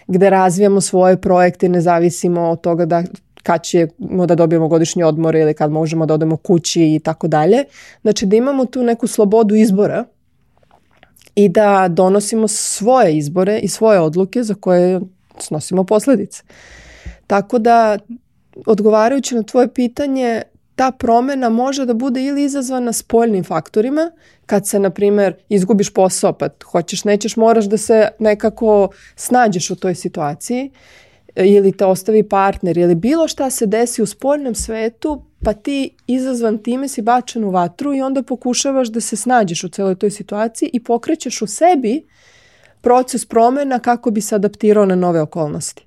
gde 0.06 0.30
razvijamo 0.30 0.80
svoje 0.80 1.20
projekte 1.20 1.68
ne 1.68 1.80
zavisimo 1.80 2.40
od 2.40 2.60
toga 2.60 2.86
da 2.86 3.02
kad 3.42 3.62
ćemo 3.62 4.26
da 4.26 4.34
dobijemo 4.34 4.68
godišnji 4.68 5.02
odmor 5.02 5.34
ili 5.34 5.54
kad 5.54 5.70
možemo 5.70 6.06
da 6.06 6.14
odemo 6.14 6.36
kući 6.36 6.94
i 6.94 7.00
tako 7.04 7.28
dalje. 7.28 7.64
Znači 8.02 8.26
da 8.26 8.36
imamo 8.36 8.64
tu 8.64 8.82
neku 8.82 9.06
slobodu 9.06 9.54
izbora 9.54 10.04
i 11.34 11.48
da 11.48 11.88
donosimo 11.88 12.48
svoje 12.48 13.16
izbore 13.16 13.58
i 13.58 13.68
svoje 13.68 14.00
odluke 14.00 14.42
za 14.42 14.54
koje 14.54 15.00
snosimo 15.38 15.84
posledice. 15.84 16.42
Tako 17.26 17.58
da, 17.58 17.98
odgovarajući 18.66 19.34
na 19.34 19.42
tvoje 19.42 19.68
pitanje, 19.68 20.42
ta 20.78 20.90
promena 20.90 21.48
može 21.48 21.84
da 21.86 21.94
bude 21.94 22.22
ili 22.24 22.44
izazvana 22.44 22.92
spoljnim 22.92 23.44
faktorima, 23.44 24.10
kad 24.46 24.66
se, 24.66 24.78
na 24.78 24.90
primjer, 24.90 25.34
izgubiš 25.48 25.90
posao, 25.90 26.32
pa 26.32 26.48
hoćeš, 26.64 27.04
nećeš, 27.04 27.36
moraš 27.36 27.64
da 27.64 27.76
se 27.76 28.08
nekako 28.18 28.88
snađeš 29.16 29.70
u 29.70 29.76
toj 29.76 29.94
situaciji, 29.94 30.70
ili 31.36 31.72
te 31.72 31.84
ostavi 31.84 32.22
partner, 32.22 32.78
ili 32.78 32.94
bilo 32.94 33.28
šta 33.28 33.50
se 33.50 33.66
desi 33.66 34.02
u 34.02 34.06
spoljnom 34.06 34.54
svetu, 34.54 35.22
pa 35.44 35.52
ti 35.52 35.90
izazvan 36.06 36.58
time 36.58 36.88
si 36.88 37.02
bačen 37.02 37.44
u 37.44 37.50
vatru 37.50 37.94
i 37.94 38.02
onda 38.02 38.22
pokušavaš 38.22 38.88
da 38.88 39.00
se 39.00 39.16
snađeš 39.16 39.64
u 39.64 39.68
celoj 39.68 39.94
toj 39.94 40.10
situaciji 40.10 40.70
i 40.72 40.84
pokrećeš 40.84 41.42
u 41.42 41.46
sebi 41.46 42.06
proces 42.80 43.26
promena 43.26 43.78
kako 43.78 44.10
bi 44.10 44.20
se 44.20 44.34
adaptirao 44.34 44.86
na 44.86 44.94
nove 44.94 45.20
okolnosti. 45.20 45.86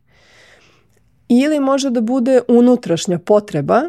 Ili 1.30 1.60
može 1.60 1.89
da 1.89 2.01
bude 2.01 2.41
unutrašnja 2.47 3.19
potreba 3.19 3.84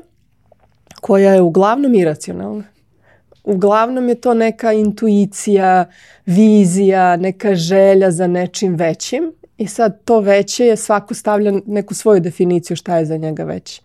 koja 1.03 1.35
je 1.35 1.41
uglavnom 1.41 1.95
iracionalna. 1.95 2.65
Uglavnom 3.45 4.09
je 4.09 4.15
to 4.15 4.35
neka 4.35 4.73
intuicija, 4.73 5.91
vizija, 6.27 7.17
neka 7.17 7.55
želja 7.55 8.11
za 8.11 8.27
nečim 8.27 8.75
većim 8.75 9.33
i 9.59 9.67
sad 9.67 10.05
to 10.05 10.21
veće 10.21 10.67
je 10.67 10.77
svako 10.77 11.15
stavlja 11.15 11.53
neku 11.67 11.95
svoju 11.95 12.21
definiciju 12.21 12.77
šta 12.77 12.99
je 12.99 13.07
za 13.07 13.17
njega 13.17 13.45
veće. 13.45 13.83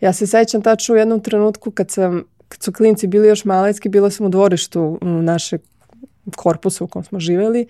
Ja 0.00 0.12
se 0.12 0.26
sećam 0.26 0.62
tačno 0.62 0.94
u 0.94 0.98
jednom 0.98 1.20
trenutku 1.20 1.70
kad 1.70 1.90
sam 1.90 2.24
kad 2.48 2.62
su 2.62 2.72
klinci 2.72 3.06
bili 3.06 3.28
još 3.28 3.44
malecki, 3.44 3.88
bila 3.88 4.10
sam 4.10 4.26
u 4.26 4.28
dvorištu 4.28 4.98
u 5.02 5.06
našeg 5.06 5.60
korpusa 6.36 6.84
u 6.84 6.86
kom 6.86 7.04
smo 7.04 7.20
živeli 7.20 7.66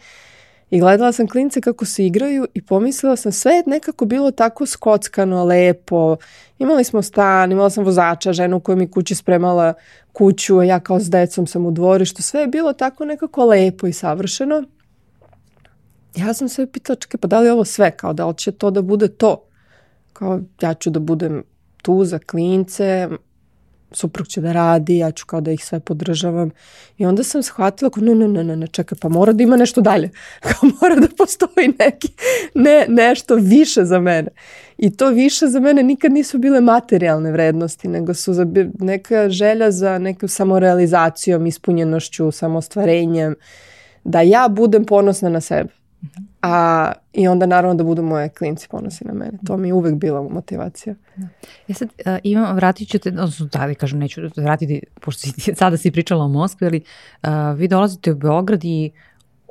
i 0.71 0.81
gledala 0.81 1.13
sam 1.13 1.29
klince 1.29 1.61
kako 1.61 1.85
se 1.85 2.07
igraju 2.07 2.47
i 2.55 2.63
pomislila 2.63 3.17
sam 3.17 3.33
sve 3.33 3.53
je 3.53 3.63
nekako 3.67 4.05
bilo 4.05 4.31
tako 4.31 4.67
skockano, 4.67 5.45
lepo. 5.45 6.17
Imali 6.59 6.85
smo 6.85 7.03
stan, 7.03 7.53
imala 7.53 7.71
sam 7.71 7.85
vozača, 7.85 8.33
ženu 8.33 8.61
koja 8.61 8.77
mi 8.77 8.91
kući 8.91 9.15
spremala 9.15 9.75
kuću, 10.13 10.59
a 10.59 10.65
ja 10.65 10.81
kao 10.81 11.01
s 11.01 11.11
decom 11.11 11.47
sam 11.47 11.67
u 11.67 11.71
dvorištu. 11.71 12.23
Sve 12.23 12.41
je 12.41 12.47
bilo 12.47 12.73
tako 12.73 13.05
nekako 13.05 13.45
lepo 13.45 13.87
i 13.87 13.93
savršeno. 13.93 14.65
Ja 16.17 16.35
sam 16.35 16.49
se 16.49 16.67
pitala, 16.67 16.97
čekaj, 16.97 17.21
pa 17.21 17.29
da 17.29 17.41
li 17.41 17.51
ovo 17.51 17.65
sve? 17.65 17.91
Kao 17.91 18.13
da 18.13 18.27
li 18.27 18.35
će 18.37 18.53
to 18.53 18.71
da 18.71 18.83
bude 18.83 19.09
to? 19.09 19.43
Kao 20.13 20.41
ja 20.61 20.75
ću 20.75 20.91
da 20.91 21.01
budem 21.01 21.43
tu 21.83 22.05
za 22.05 22.19
klince, 22.19 23.09
suprug 23.97 24.27
će 24.27 24.41
da 24.41 24.53
radi, 24.53 24.99
ja 24.99 25.11
ću 25.11 25.27
kao 25.27 25.41
da 25.41 25.51
ih 25.51 25.65
sve 25.65 25.81
podržavam. 25.81 26.51
I 26.99 27.07
onda 27.07 27.23
sam 27.23 27.43
shvatila, 27.43 27.91
kao, 27.91 28.03
ne, 28.05 28.15
ne, 28.15 28.45
ne, 28.45 28.57
ne, 28.57 28.67
čekaj, 28.67 28.99
pa 29.01 29.09
mora 29.09 29.33
da 29.33 29.43
ima 29.43 29.57
nešto 29.57 29.81
dalje. 29.81 30.11
Kao 30.41 30.71
mora 30.81 30.95
da 30.95 31.09
postoji 31.17 31.75
neki, 31.79 32.09
ne, 32.55 32.87
nešto 32.89 33.35
više 33.35 33.85
za 33.85 34.01
mene. 34.01 34.29
I 34.79 34.97
to 34.97 35.09
više 35.09 35.47
za 35.47 35.61
mene 35.61 35.83
nikad 35.83 36.13
nisu 36.13 36.39
bile 36.39 36.61
materijalne 36.61 37.33
vrednosti, 37.33 37.89
nego 37.89 38.15
su 38.15 38.35
za, 38.35 38.47
neka 38.81 39.31
želja 39.31 39.71
za 39.71 39.99
nekom 39.99 40.29
samorealizacijom, 40.29 41.47
ispunjenošću, 41.47 42.31
samostvarenjem, 42.31 43.35
da 44.05 44.21
ja 44.21 44.49
budem 44.49 44.85
ponosna 44.85 45.29
na 45.29 45.41
sebe. 45.41 45.86
A, 46.43 46.93
I 47.13 47.29
onda 47.29 47.47
naravno 47.47 47.75
da 47.75 47.85
budu 47.85 48.03
moje 48.03 48.29
klinci 48.29 48.69
ponosi 48.71 49.05
na 49.05 49.13
mene. 49.13 49.39
To 49.47 49.57
mi 49.57 49.69
je 49.69 49.75
uvek 49.75 49.95
bila 49.95 50.23
motivacija. 50.23 50.95
Da. 51.17 51.29
Ja 51.69 51.75
sad 51.75 51.89
uh, 51.89 52.17
imam, 52.23 52.57
vratit 52.57 52.89
ću 52.89 52.99
te, 52.99 53.09
odnosno 53.09 53.47
da 53.47 53.67
li 53.67 53.75
kažem, 53.75 53.99
neću 53.99 54.21
vratiti, 54.37 54.83
pošto 55.01 55.21
si, 55.21 55.55
sada 55.61 55.77
si 55.77 55.91
pričala 55.91 56.25
o 56.25 56.29
Moskvi, 56.29 56.67
ali 56.67 56.83
uh, 57.23 57.59
vi 57.59 57.69
dolazite 57.69 58.13
u 58.13 58.17
Beograd 58.17 58.65
i 58.65 58.91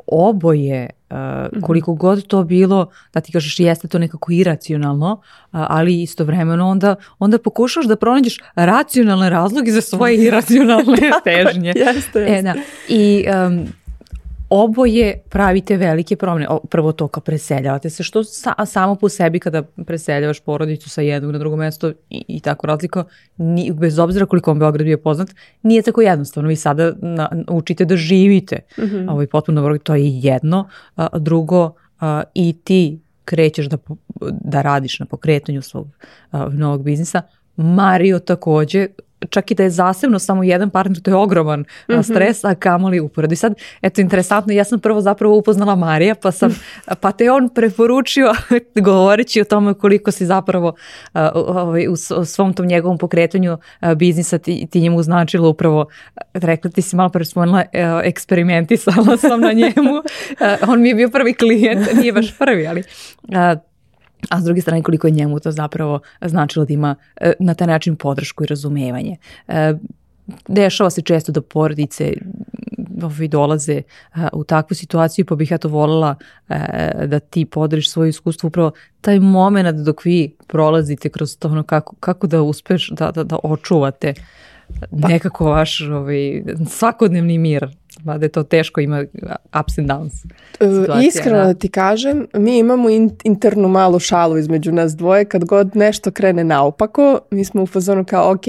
oboje, 0.08 0.90
uh, 1.10 1.62
koliko 1.62 1.94
god 1.94 2.28
to 2.28 2.44
bilo, 2.44 2.90
da 3.14 3.22
ti 3.22 3.32
kažeš 3.32 3.60
jeste 3.60 3.88
to 3.88 4.00
nekako 4.00 4.32
iracionalno, 4.32 5.12
uh, 5.12 5.20
ali 5.52 6.02
istovremeno 6.02 6.68
onda, 6.68 6.96
onda 7.20 7.38
pokušaš 7.38 7.86
da 7.86 7.96
pronađeš 7.96 8.38
racionalne 8.56 9.30
razloge 9.30 9.72
za 9.72 9.82
svoje 9.82 10.18
iracionalne 10.28 11.12
težnje. 11.24 11.74
jeste, 11.76 12.20
jeste. 12.20 12.26
E, 12.28 12.42
da. 12.42 12.54
I 12.90 13.26
um, 13.48 13.68
oboje 14.50 15.24
pravite 15.30 15.78
velike 15.78 16.16
promene. 16.16 16.48
Prvo 16.70 16.92
to 16.92 17.08
kao 17.08 17.24
preseljavate 17.24 17.90
se, 17.90 18.04
što 18.04 18.24
sa, 18.24 18.66
samo 18.66 18.96
po 18.96 19.10
sebi 19.10 19.40
kada 19.40 19.64
preseljavaš 19.64 20.40
porodicu 20.40 20.90
sa 20.90 21.02
jednog 21.02 21.32
na 21.32 21.38
drugo 21.38 21.56
mesto 21.56 21.90
i, 21.90 22.26
i 22.28 22.40
tako 22.40 22.68
razliko, 22.68 23.04
ni, 23.38 23.72
bez 23.72 24.00
obzira 24.00 24.26
koliko 24.26 24.52
vam 24.52 24.60
Beograd 24.60 24.86
bio 24.86 24.98
poznat, 24.98 25.30
nije 25.64 25.82
tako 25.82 26.02
jednostavno. 26.02 26.50
Vi 26.50 26.56
sada 26.56 26.94
na, 27.02 27.30
učite 27.50 27.86
da 27.86 27.98
živite. 27.98 28.60
Mm 28.78 28.82
-hmm. 28.82 29.12
Ovo 29.12 29.22
je 29.22 29.28
potpuno, 29.28 29.78
to 29.78 29.96
je 29.96 30.20
jedno. 30.20 30.70
A, 30.96 31.20
drugo, 31.20 31.74
a, 32.00 32.24
i 32.34 32.56
ti 32.64 33.00
krećeš 33.26 33.66
da, 33.66 33.78
da 34.32 34.62
radiš 34.62 35.00
na 35.00 35.06
pokretanju 35.06 35.62
svog 35.62 35.88
a, 36.32 36.50
novog 36.50 36.84
biznisa, 36.84 37.22
Mario 37.58 38.20
takođe 38.20 38.88
čak 39.30 39.52
i 39.52 39.56
da 39.56 39.64
je 39.64 39.70
zasebno 39.70 40.20
samo 40.20 40.44
jedan 40.44 40.70
partner, 40.70 41.02
to 41.02 41.12
je 41.12 41.16
ogroman 41.16 41.60
mm 41.60 41.66
-hmm. 41.88 42.04
stres, 42.04 42.44
a 42.44 42.56
kamoli 42.56 43.00
uporad. 43.00 43.32
I 43.32 43.36
sad, 43.36 43.54
eto, 43.82 44.02
interesantno, 44.02 44.54
ja 44.54 44.64
sam 44.64 44.80
prvo 44.80 45.02
zapravo 45.02 45.38
upoznala 45.38 45.76
Marija, 45.76 46.16
pa 46.16 46.32
sam, 46.32 46.56
pa 47.02 47.12
te 47.12 47.32
on 47.32 47.50
preporučio, 47.50 48.34
govoreći 48.76 49.42
o 49.42 49.44
tome 49.44 49.74
koliko 49.74 50.12
si 50.12 50.26
zapravo 50.26 50.68
uh, 50.68 51.22
ovaj, 51.34 51.88
u, 51.88 51.96
svom 52.26 52.54
tom 52.54 52.66
njegovom 52.66 52.98
pokretanju 52.98 53.54
uh, 53.54 53.94
biznisa 53.94 54.38
ti, 54.38 54.68
ti 54.72 54.82
njemu 54.82 55.04
značilo 55.04 55.50
upravo, 55.50 55.86
rekla 56.34 56.72
ti 56.72 56.82
si 56.82 56.96
malo 56.96 57.10
pre 57.10 57.26
spomenula, 57.26 57.60
uh, 57.60 58.02
eksperimentisala 58.04 59.18
sam 59.18 59.42
na 59.42 59.52
njemu. 59.54 59.76
Uh, 60.36 60.70
on 60.70 60.82
mi 60.82 60.90
je 60.90 60.96
bio 60.96 61.10
prvi 61.10 61.34
klijent, 61.34 61.94
nije 61.94 62.14
baš 62.14 62.38
prvi, 62.38 62.68
ali 62.68 62.84
uh, 63.24 63.60
a 64.30 64.42
s 64.42 64.44
druge 64.44 64.62
strane 64.62 64.84
koliko 64.84 65.08
je 65.08 65.12
njemu 65.12 65.40
to 65.40 65.52
zapravo 65.52 66.00
značilo 66.22 66.66
da 66.66 66.74
ima 66.74 66.96
e, 67.16 67.34
na 67.40 67.54
taj 67.54 67.68
način 67.68 67.96
podršku 67.96 68.44
i 68.44 68.48
razumevanje. 68.48 69.18
E, 69.48 69.74
dešava 70.48 70.90
se 70.90 71.02
često 71.02 71.32
da 71.32 71.42
porodice 71.42 72.14
ovi 73.04 73.28
dolaze 73.28 73.74
e, 73.74 73.84
u 74.34 74.44
takvu 74.44 74.76
situaciju, 74.76 75.26
pa 75.26 75.36
bih 75.36 75.52
ja 75.52 75.58
to 75.58 75.70
voljela 75.70 76.16
da 77.06 77.20
ti 77.20 77.46
podriš 77.46 77.92
svoje 77.92 78.10
iskustvo, 78.10 78.48
upravo 78.48 78.72
taj 79.02 79.20
moment 79.20 79.80
dok 79.80 80.06
vi 80.06 80.36
prolazite 80.48 81.10
kroz 81.10 81.38
to 81.38 81.48
ono 81.48 81.64
kako, 81.64 81.96
kako 82.00 82.28
da 82.28 82.42
uspeš 82.42 82.90
da, 82.90 83.12
da, 83.12 83.24
da 83.24 83.38
očuvate 83.44 84.14
pa. 84.92 85.08
nekako 85.08 85.46
vaš 85.46 85.82
ovaj, 85.82 86.44
svakodnevni 86.70 87.38
mir 87.38 87.68
mada 88.04 88.26
je 88.26 88.30
to 88.30 88.44
teško, 88.44 88.82
ima 88.82 89.06
ups 89.60 89.78
and 89.78 89.90
downs. 89.90 90.26
E, 90.60 90.82
situacija, 90.82 91.08
Iskreno 91.08 91.38
da. 91.38 91.46
da 91.46 91.54
ti 91.54 91.70
kažem, 91.70 92.28
mi 92.34 92.58
imamo 92.58 92.90
in, 92.90 93.12
internu 93.24 93.68
malu 93.68 94.00
šalu 94.00 94.38
između 94.38 94.72
nas 94.72 94.96
dvoje, 94.96 95.26
kad 95.26 95.46
god 95.46 95.76
nešto 95.76 96.12
krene 96.12 96.44
naopako, 96.44 97.20
mi 97.32 97.46
smo 97.46 97.64
u 97.64 97.68
fazonu 97.68 98.06
kao, 98.06 98.32
ok, 98.32 98.48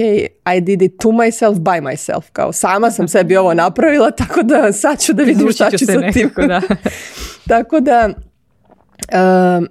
I 0.55 0.61
did 0.61 0.81
it 0.81 0.99
to 0.99 1.09
myself, 1.09 1.55
by 1.55 1.81
myself, 1.81 2.23
kao 2.31 2.53
sama 2.53 2.91
sam 2.91 3.07
sebi 3.07 3.37
ovo 3.37 3.53
napravila, 3.53 4.11
tako 4.11 4.43
da 4.43 4.71
sad 4.73 4.99
ću 4.99 5.13
da 5.13 5.23
vidim 5.23 5.51
šta 5.51 5.71
ću 5.71 5.85
sa 5.85 6.11
tim. 6.13 6.29
Da. 6.47 6.61
tako 7.49 7.79
da, 7.79 8.09
um, 8.09 9.67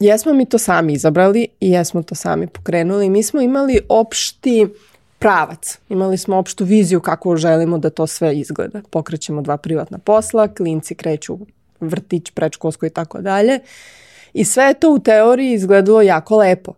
jesmo 0.00 0.32
mi 0.32 0.48
to 0.48 0.58
sami 0.58 0.92
izabrali 0.92 1.48
i 1.60 1.70
jesmo 1.70 2.02
to 2.02 2.14
sami 2.14 2.46
pokrenuli. 2.46 3.10
Mi 3.10 3.22
smo 3.22 3.40
imali 3.40 3.80
opšti 3.88 4.66
pravac. 5.22 5.78
Imali 5.88 6.18
smo 6.18 6.36
opštu 6.36 6.64
viziju 6.64 7.00
kako 7.00 7.36
želimo 7.36 7.78
da 7.78 7.90
to 7.90 8.06
sve 8.06 8.36
izgleda. 8.36 8.80
Pokrećemo 8.90 9.42
dva 9.42 9.56
privatna 9.56 9.98
posla, 9.98 10.48
klinci 10.48 10.94
kreću 10.94 11.38
vrtić, 11.80 12.30
prečkolsko 12.30 12.86
i 12.86 12.90
tako 12.90 13.20
dalje. 13.20 13.58
I 14.32 14.44
sve 14.44 14.74
to 14.74 14.94
u 14.94 14.98
teoriji 14.98 15.52
izgledalo 15.52 16.02
jako 16.02 16.36
lepo. 16.36 16.72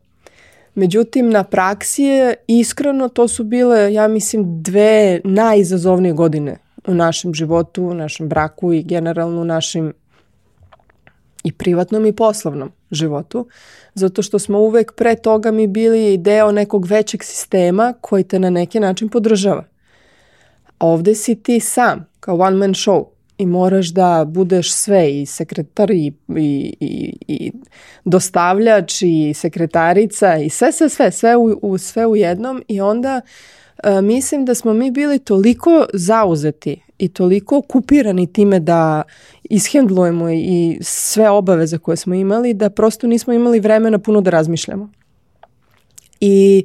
Međutim, 0.75 1.31
na 1.31 1.45
praksi 1.45 2.03
je 2.03 2.35
iskreno 2.47 3.09
to 3.09 3.29
su 3.29 3.45
bile, 3.45 3.93
ja 3.93 4.09
mislim, 4.09 4.63
dve 4.63 5.21
najizazovnije 5.25 6.13
godine 6.13 6.57
u 6.87 6.95
našem 6.95 7.35
životu, 7.35 7.85
u 7.85 7.95
našem 7.95 8.29
braku 8.29 8.73
i 8.73 8.83
generalno 8.83 9.41
u 9.41 9.45
našim 9.45 9.93
i 11.45 11.53
privatnom 11.53 12.07
i 12.07 12.13
poslovnom 12.13 12.73
životu, 12.91 13.49
zato 13.95 14.23
što 14.23 14.39
smo 14.39 14.59
uvek 14.59 14.93
pre 14.97 15.17
toga 15.17 15.51
mi 15.51 15.67
bili 15.67 16.17
deo 16.17 16.53
nekog 16.53 16.87
većeg 16.87 17.23
sistema 17.23 17.95
koji 18.01 18.25
te 18.25 18.39
na 18.39 18.51
neki 18.51 18.81
način 18.81 19.09
podržava. 19.09 19.65
A 20.79 20.87
ovde 20.87 21.15
si 21.15 21.43
ti 21.43 21.61
sam, 21.61 22.07
kao 22.21 22.37
one 22.37 22.57
man 22.57 22.75
show 22.75 23.05
i 23.39 23.47
moraš 23.47 23.89
da 23.89 24.25
budeš 24.29 24.73
sve 24.73 25.21
i 25.21 25.27
sekretar 25.27 25.91
i, 25.91 26.13
i, 26.29 26.75
i, 26.81 27.17
i 27.29 27.53
dostavljač 28.05 29.03
i 29.03 29.35
sekretarica 29.35 30.37
i 30.37 30.51
sve, 30.51 30.73
sve, 30.73 30.89
sve, 30.89 31.11
sve 31.11 31.37
u, 31.37 31.59
u, 31.63 31.79
sve 31.79 32.07
u 32.07 32.17
jednom 32.17 32.63
i 32.69 32.81
onda 32.81 33.21
uh, 33.25 33.31
mislim 34.03 34.45
da 34.45 34.55
smo 34.55 34.73
mi 34.73 34.91
bili 34.91 35.19
toliko 35.19 35.87
zauzeti 35.93 36.81
i 36.99 37.09
toliko 37.09 37.59
okupirani 37.59 38.33
time 38.33 38.61
da 38.61 39.03
ishendlujemo 39.45 40.31
i 40.31 40.79
sve 40.81 41.31
obaveze 41.31 41.79
koje 41.79 41.97
smo 41.97 42.15
imali 42.15 42.55
da 42.55 42.71
prosto 42.71 43.07
nismo 43.07 43.33
imali 43.33 43.61
vremena 43.61 43.99
puno 43.99 44.21
da 44.21 44.31
razmišljamo. 44.31 44.91
I 46.21 46.65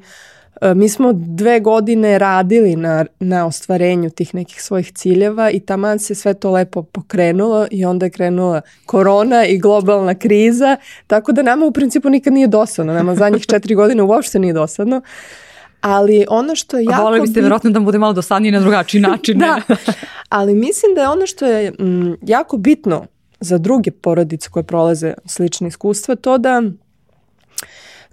e, 0.62 0.74
mi 0.74 0.90
smo 0.90 1.14
dve 1.14 1.60
godine 1.60 2.20
radili 2.20 2.76
na, 2.76 3.06
na 3.20 3.46
ostvarenju 3.46 4.10
tih 4.10 4.36
nekih 4.36 4.62
svojih 4.62 4.92
ciljeva 4.92 5.52
i 5.52 5.60
taman 5.60 6.00
se 6.00 6.16
sve 6.16 6.34
to 6.34 6.52
lepo 6.52 6.84
pokrenulo 6.84 7.68
i 7.72 7.86
onda 7.86 8.06
je 8.06 8.10
krenula 8.10 8.62
korona 8.86 9.46
i 9.46 9.58
globalna 9.58 10.16
kriza, 10.16 10.78
tako 11.08 11.32
da 11.32 11.42
nama 11.42 11.66
u 11.66 11.72
principu 11.72 12.10
nikad 12.10 12.34
nije 12.34 12.48
dosadno, 12.48 12.94
nama 12.94 13.16
zadnjih 13.16 13.46
četiri 13.46 13.76
godine 13.76 14.04
uopšte 14.04 14.40
nije 14.40 14.54
dosadno. 14.54 14.98
Uh, 14.98 15.49
Ali 15.82 16.26
ono 16.30 16.56
što 16.56 16.78
je 16.78 16.84
jako... 16.84 17.04
Vole 17.04 17.22
biste 17.22 17.42
verovatno 17.42 17.70
da 17.70 17.80
bude 17.80 17.98
malo 17.98 18.14
dosadnije 18.14 18.52
na 18.52 18.60
drugačiji 18.60 19.02
način. 19.10 19.38
da, 19.38 19.62
ali 20.30 20.56
mislim 20.56 20.96
da 20.96 21.02
je 21.02 21.10
ono 21.10 21.28
što 21.28 21.46
je 21.46 21.74
m, 21.80 21.86
mm, 21.88 22.18
jako 22.22 22.58
bitno 22.58 23.06
za 23.40 23.58
druge 23.58 23.92
porodice 23.92 24.50
koje 24.50 24.64
prolaze 24.64 25.14
slične 25.26 25.68
iskustva 25.68 26.16
to 26.16 26.38
da 26.38 26.62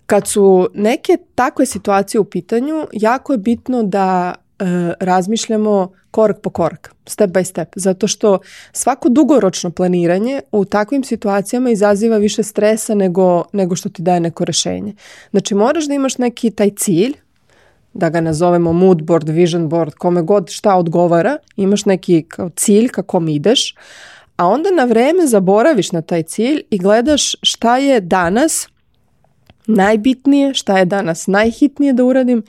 kad 0.06 0.28
su 0.28 0.68
neke 0.74 1.16
takve 1.34 1.66
situacije 1.66 2.20
u 2.20 2.24
pitanju, 2.24 2.86
jako 2.92 3.32
je 3.32 3.38
bitno 3.38 3.82
da 3.82 4.34
e, 4.58 4.64
razmišljamo 5.00 5.92
korak 6.10 6.40
po 6.40 6.50
korak, 6.50 6.94
step 7.06 7.30
by 7.30 7.44
step, 7.44 7.68
zato 7.76 8.06
što 8.06 8.38
svako 8.72 9.08
dugoročno 9.08 9.70
planiranje 9.70 10.40
u 10.52 10.64
takvim 10.64 11.04
situacijama 11.04 11.70
izaziva 11.70 12.16
više 12.16 12.42
stresa 12.42 12.94
nego, 12.94 13.44
nego 13.52 13.76
što 13.76 13.88
ti 13.88 14.02
daje 14.02 14.20
neko 14.20 14.44
rešenje. 14.44 14.94
Znači 15.30 15.54
moraš 15.54 15.86
da 15.86 15.94
imaš 15.94 16.18
neki 16.18 16.50
taj 16.50 16.70
cilj, 16.70 17.14
da 17.96 18.08
ga 18.10 18.20
nazovemo 18.20 18.72
mood 18.72 19.02
board, 19.02 19.28
vision 19.28 19.68
board, 19.68 19.94
kome 19.94 20.22
god 20.22 20.50
šta 20.50 20.76
odgovara, 20.76 21.36
imaš 21.56 21.84
neki 21.84 22.22
kao 22.28 22.48
cilj 22.48 22.88
kako 22.88 23.22
ideš, 23.28 23.74
a 24.36 24.46
onda 24.46 24.70
na 24.70 24.84
vreme 24.84 25.26
zaboraviš 25.26 25.92
na 25.92 26.02
taj 26.02 26.22
cilj 26.22 26.62
i 26.70 26.78
gledaš 26.78 27.34
šta 27.42 27.78
je 27.78 28.00
danas 28.00 28.68
najbitnije, 29.66 30.54
šta 30.54 30.78
je 30.78 30.84
danas 30.84 31.26
najhitnije 31.26 31.92
da 31.92 32.04
uradim 32.04 32.42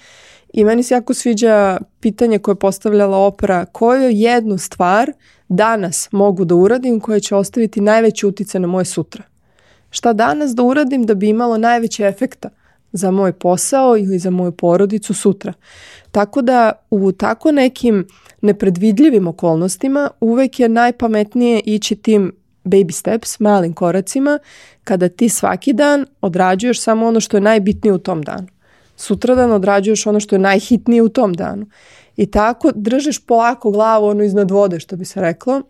i 0.54 0.64
meni 0.64 0.84
se 0.84 0.94
jako 0.94 1.14
sviđa 1.14 1.78
pitanje 2.00 2.40
koje 2.40 2.54
je 2.54 2.60
postavljala 2.60 3.18
opera, 3.18 3.66
koju 3.66 4.10
jednu 4.10 4.58
stvar 4.58 5.12
danas 5.50 6.10
mogu 6.12 6.46
da 6.46 6.56
uradim 6.56 7.00
koja 7.00 7.20
će 7.20 7.36
ostaviti 7.36 7.82
najveći 7.82 8.28
utice 8.28 8.60
na 8.60 8.68
moje 8.68 8.86
sutra. 8.86 9.24
Šta 9.90 10.14
danas 10.14 10.56
da 10.56 10.64
uradim 10.64 11.06
da 11.06 11.16
bi 11.16 11.30
imalo 11.30 11.58
najveće 11.58 12.04
efekta 12.04 12.50
za 12.92 13.12
moj 13.12 13.34
posao 13.34 13.98
ili 13.98 14.20
za 14.20 14.30
moju 14.30 14.52
porodicu 14.52 15.14
sutra. 15.14 15.54
Tako 16.12 16.42
da 16.42 16.72
u 16.90 17.12
tako 17.12 17.52
nekim 17.52 18.08
nepredvidljivim 18.42 19.28
okolnostima 19.28 20.10
uvek 20.20 20.60
je 20.60 20.70
najpametnije 20.70 21.62
ići 21.66 21.96
tim 21.96 22.32
baby 22.64 22.92
steps, 22.92 23.40
malim 23.40 23.74
koracima, 23.74 24.40
kada 24.84 25.10
ti 25.10 25.30
svaki 25.30 25.74
dan 25.74 26.06
odrađuješ 26.22 26.82
samo 26.82 27.08
ono 27.08 27.20
što 27.20 27.38
je 27.38 27.42
najbitnije 27.42 27.94
u 27.94 27.98
tom 27.98 28.22
danu. 28.22 28.48
Sutradan 28.96 29.52
odrađuješ 29.52 30.08
ono 30.08 30.20
što 30.20 30.36
je 30.36 30.40
najhitnije 30.40 31.02
u 31.02 31.10
tom 31.10 31.34
danu. 31.34 31.66
I 32.18 32.26
tako 32.32 32.72
držeš 32.76 33.26
polako 33.26 33.72
glavu 33.72 34.06
ono 34.06 34.24
iznad 34.24 34.52
vode, 34.52 34.80
što 34.80 34.96
bi 34.96 35.06
se 35.06 35.22
reklo, 35.22 35.62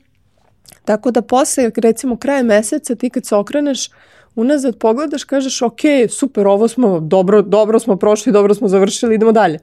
Tako 0.88 1.12
da 1.12 1.22
posle, 1.22 1.72
recimo, 1.78 2.16
kraje 2.16 2.44
meseca 2.44 2.96
ti 2.96 3.10
kad 3.10 3.26
se 3.26 3.36
okreneš 3.36 3.90
unazad 4.38 4.78
pogledaš, 4.78 5.24
kažeš 5.24 5.62
ok, 5.62 5.82
super, 6.10 6.48
ovo 6.48 6.68
smo, 6.68 7.00
dobro, 7.00 7.42
dobro 7.42 7.80
smo 7.80 7.96
prošli, 7.96 8.32
dobro 8.32 8.54
smo 8.54 8.68
završili, 8.68 9.16
idemo 9.16 9.32
dalje. 9.32 9.60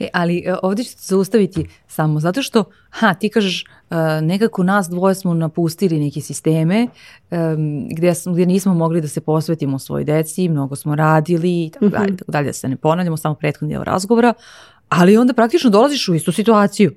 E, 0.00 0.08
ali 0.12 0.38
e, 0.46 0.54
ovdje 0.62 0.84
ću 0.84 0.90
se 0.90 0.96
zaustaviti 1.14 1.66
samo 1.86 2.20
zato 2.20 2.42
što, 2.42 2.64
ha, 2.90 3.14
ti 3.14 3.28
kažeš, 3.28 3.64
uh, 3.90 3.96
nekako 4.22 4.62
nas 4.62 4.88
dvoje 4.88 5.14
smo 5.14 5.34
napustili 5.34 5.98
neke 5.98 6.20
sisteme 6.20 6.86
um, 7.30 7.88
gdje, 7.90 8.12
gdje 8.26 8.46
nismo 8.46 8.74
mogli 8.74 9.00
da 9.00 9.08
se 9.08 9.20
posvetimo 9.20 9.78
svoj 9.78 10.04
deci, 10.04 10.48
mnogo 10.48 10.76
smo 10.76 10.94
radili 10.94 11.64
i 11.64 11.70
tako 11.70 11.88
dalje, 11.88 12.06
mhm. 12.06 12.16
tako 12.16 12.32
dalje, 12.32 12.46
da 12.46 12.52
se 12.52 12.68
ne 12.68 12.76
ponavljamo, 12.76 13.16
samo 13.16 13.34
prethodni 13.34 13.74
deo 13.74 13.84
razgovora, 13.84 14.34
ali 14.88 15.16
onda 15.16 15.32
praktično 15.32 15.70
dolaziš 15.70 16.08
u 16.08 16.14
istu 16.14 16.32
situaciju 16.32 16.92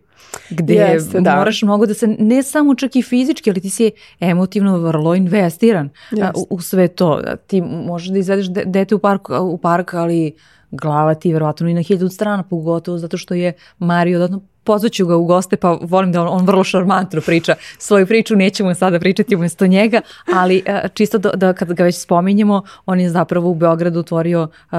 gde 0.50 0.74
Jeste, 0.74 1.22
da. 1.22 1.36
moraš 1.36 1.62
mnogo 1.62 1.86
da 1.86 1.94
se, 1.94 2.08
ne 2.08 2.44
samo 2.44 2.76
čak 2.76 2.96
i 2.96 3.02
fizički, 3.02 3.50
ali 3.50 3.62
ti 3.62 3.70
si 3.70 3.92
emotivno 4.20 4.78
vrlo 4.78 5.16
investiran 5.16 5.90
u, 6.36 6.48
u 6.50 6.62
sve 6.62 6.88
to. 6.88 7.22
Ti 7.48 7.62
možeš 7.62 8.10
da 8.10 8.20
izvedeš 8.20 8.48
dete 8.66 8.96
u 8.96 9.00
park, 9.00 9.30
u 9.30 9.58
park 9.58 9.94
ali 9.94 10.34
glava 10.72 11.14
ti 11.14 11.34
verovatno 11.34 11.70
i 11.70 11.74
na 11.74 11.82
hiljadu 11.82 12.10
strana, 12.10 12.44
pogotovo 12.44 12.98
zato 12.98 13.18
što 13.18 13.34
je 13.34 13.54
Mario 13.80 14.20
dodatno 14.20 14.42
pozvaću 14.70 15.06
ga 15.06 15.16
u 15.16 15.26
goste, 15.26 15.58
pa 15.58 15.78
volim 15.82 16.12
da 16.12 16.22
on, 16.22 16.28
on 16.28 16.46
vrlo 16.46 16.64
šarmantno 16.64 17.22
priča 17.22 17.56
svoju 17.78 18.08
priču, 18.08 18.36
nećemo 18.36 18.74
sada 18.76 19.00
pričati 19.00 19.36
umjesto 19.36 19.68
njega, 19.68 20.02
ali 20.36 20.64
e, 20.66 20.88
čisto 20.94 21.18
da, 21.18 21.32
da 21.32 21.54
kad 21.54 21.74
ga 21.74 21.84
već 21.84 21.96
spominjemo, 21.96 22.62
on 22.86 23.00
je 23.00 23.10
zapravo 23.10 23.50
u 23.50 23.56
Beogradu 23.56 24.00
otvorio 24.00 24.48
e, 24.72 24.76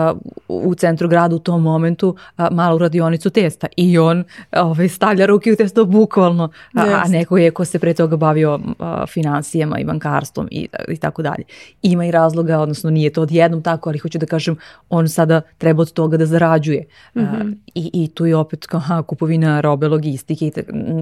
u 0.48 0.74
centru 0.74 1.08
grada 1.08 1.34
u 1.34 1.38
tom 1.38 1.62
momentu 1.62 2.16
e, 2.38 2.42
malu 2.50 2.78
radionicu 2.78 3.30
testa 3.30 3.66
i 3.76 3.98
on 3.98 4.24
ovaj, 4.52 4.88
stavlja 4.88 5.26
ruke 5.26 5.52
u 5.52 5.56
testo 5.56 5.84
bukvalno, 5.84 6.50
a, 6.74 7.02
a 7.04 7.08
neko 7.08 7.38
je 7.38 7.50
ko 7.50 7.64
se 7.64 7.78
pre 7.78 7.94
toga 7.94 8.16
bavio 8.16 8.60
financijama 9.08 9.78
i 9.78 9.84
bankarstvom 9.84 10.48
i, 10.50 10.68
i 10.88 10.96
tako 10.96 11.22
dalje. 11.22 11.44
Ima 11.82 12.06
i 12.06 12.10
razloga, 12.10 12.58
odnosno 12.58 12.90
nije 12.90 13.12
to 13.12 13.22
odjednom 13.22 13.62
tako, 13.62 13.90
ali 13.90 13.98
hoću 13.98 14.18
da 14.18 14.26
kažem, 14.26 14.56
on 14.88 15.08
sada 15.08 15.40
treba 15.58 15.79
od 15.80 15.92
toga 15.92 16.16
da 16.16 16.26
zarađuje. 16.26 16.84
Mm 17.14 17.20
-hmm. 17.20 17.54
i, 17.74 17.90
I 17.92 18.08
tu 18.08 18.26
je 18.26 18.36
opet 18.36 18.66
aha, 18.70 19.02
kupovina 19.02 19.60
robe, 19.60 19.88
logistike, 19.88 20.50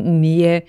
nije, 0.05 0.61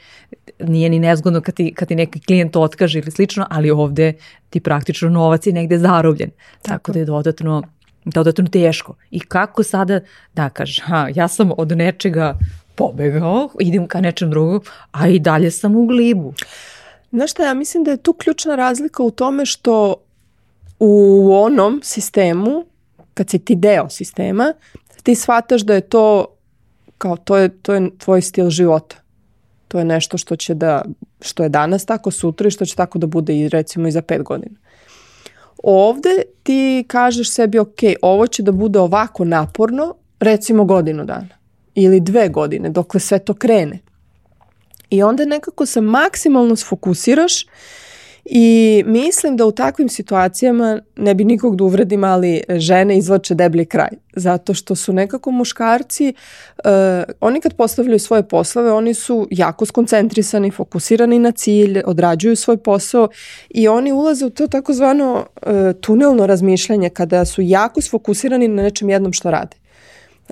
nije 0.59 0.89
ni 0.89 0.99
nezgodno 0.99 1.41
kad 1.41 1.55
ti, 1.55 1.73
kad 1.73 1.87
ti 1.87 1.95
neki 1.95 2.19
klijent 2.19 2.55
otkaže 2.55 2.99
ili 2.99 3.11
slično, 3.11 3.47
ali 3.49 3.71
ovde 3.71 4.13
ti 4.49 4.59
praktično 4.59 5.09
novac 5.09 5.47
je 5.47 5.53
negde 5.53 5.77
zarobljen. 5.77 6.29
Tako, 6.61 6.61
Tako 6.61 6.91
da 6.91 6.99
je 6.99 7.05
dodatno 7.05 7.63
dodatno 8.05 8.47
teško. 8.47 8.95
I 9.11 9.19
kako 9.19 9.63
sada 9.63 9.99
da 10.33 10.49
kažeš, 10.49 10.79
ha, 10.79 11.07
ja 11.15 11.27
sam 11.27 11.51
od 11.57 11.77
nečega 11.77 12.37
pobegao, 12.75 13.49
idem 13.59 13.87
ka 13.87 14.01
nečem 14.01 14.29
drugom, 14.29 14.61
a 14.91 15.07
i 15.07 15.19
dalje 15.19 15.51
sam 15.51 15.75
u 15.75 15.85
glibu. 15.85 16.33
Znaš 17.11 17.31
šta, 17.31 17.45
ja 17.45 17.53
mislim 17.53 17.83
da 17.83 17.91
je 17.91 17.97
tu 17.97 18.13
ključna 18.13 18.55
razlika 18.55 19.03
u 19.03 19.11
tome 19.11 19.45
što 19.45 19.95
u 20.79 21.29
onom 21.33 21.81
sistemu, 21.83 22.65
kad 23.19 23.29
si 23.29 23.39
ti 23.39 23.55
deo 23.55 23.89
sistema, 23.89 24.53
ti 25.03 25.15
shvataš 25.15 25.61
da 25.61 25.73
je 25.73 25.81
to 25.81 26.25
kao 26.97 27.17
to 27.17 27.37
je, 27.37 27.49
to 27.61 27.73
je 27.73 27.89
tvoj 27.97 28.21
stil 28.21 28.49
života. 28.49 28.95
To 29.67 29.79
je 29.79 29.85
nešto 29.85 30.17
što 30.17 30.35
će 30.35 30.53
da, 30.53 30.85
što 31.21 31.43
je 31.43 31.49
danas 31.49 31.85
tako, 31.85 32.11
sutra 32.11 32.47
i 32.47 32.51
što 32.51 32.65
će 32.65 32.75
tako 32.75 32.99
da 32.99 33.07
bude 33.07 33.35
i 33.35 33.49
recimo 33.49 33.87
i 33.87 33.91
za 33.91 34.01
pet 34.01 34.23
godina. 34.23 34.55
Ovde 35.63 36.21
ti 36.43 36.85
kažeš 36.87 37.31
sebi, 37.31 37.59
ok, 37.59 37.79
ovo 38.01 38.27
će 38.27 38.43
da 38.43 38.51
bude 38.51 38.79
ovako 38.79 39.25
naporno, 39.25 39.95
recimo 40.19 40.65
godinu 40.65 41.05
dana 41.05 41.35
ili 41.75 41.99
dve 41.99 42.29
godine, 42.29 42.69
dokle 42.69 42.99
sve 42.99 43.19
to 43.19 43.33
krene. 43.33 43.79
I 44.89 45.03
onda 45.03 45.25
nekako 45.25 45.65
se 45.65 45.81
maksimalno 45.81 46.55
sfokusiraš 46.55 47.45
i 48.31 48.83
mislim 48.87 49.37
da 49.37 49.45
u 49.45 49.51
takvim 49.51 49.89
situacijama, 49.89 50.79
ne 50.95 51.13
bi 51.13 51.23
nikog 51.23 51.55
da 51.55 51.63
uvredim, 51.63 52.03
ali 52.03 52.41
žene 52.49 52.97
izlače 52.97 53.35
deblji 53.35 53.65
kraj. 53.65 53.89
Zato 54.15 54.53
što 54.53 54.75
su 54.75 54.93
nekako 54.93 55.31
muškarci, 55.31 56.13
uh, 56.57 56.71
oni 57.19 57.41
kad 57.41 57.53
postavljaju 57.53 57.99
svoje 57.99 58.23
poslove, 58.23 58.71
oni 58.71 58.93
su 58.93 59.27
jako 59.31 59.65
skoncentrisani, 59.65 60.51
fokusirani 60.51 61.19
na 61.19 61.31
cilj, 61.31 61.81
odrađuju 61.85 62.35
svoj 62.35 62.57
posao 62.57 63.07
i 63.49 63.67
oni 63.67 63.91
ulaze 63.91 64.25
u 64.25 64.29
to 64.29 64.47
takozvano 64.47 65.25
uh, 65.35 65.51
tunelno 65.81 66.27
razmišljanje 66.27 66.89
kada 66.89 67.25
su 67.25 67.41
jako 67.41 67.81
sfokusirani 67.81 68.47
na 68.47 68.63
nečem 68.63 68.89
jednom 68.89 69.13
što 69.13 69.31
rade. 69.31 69.57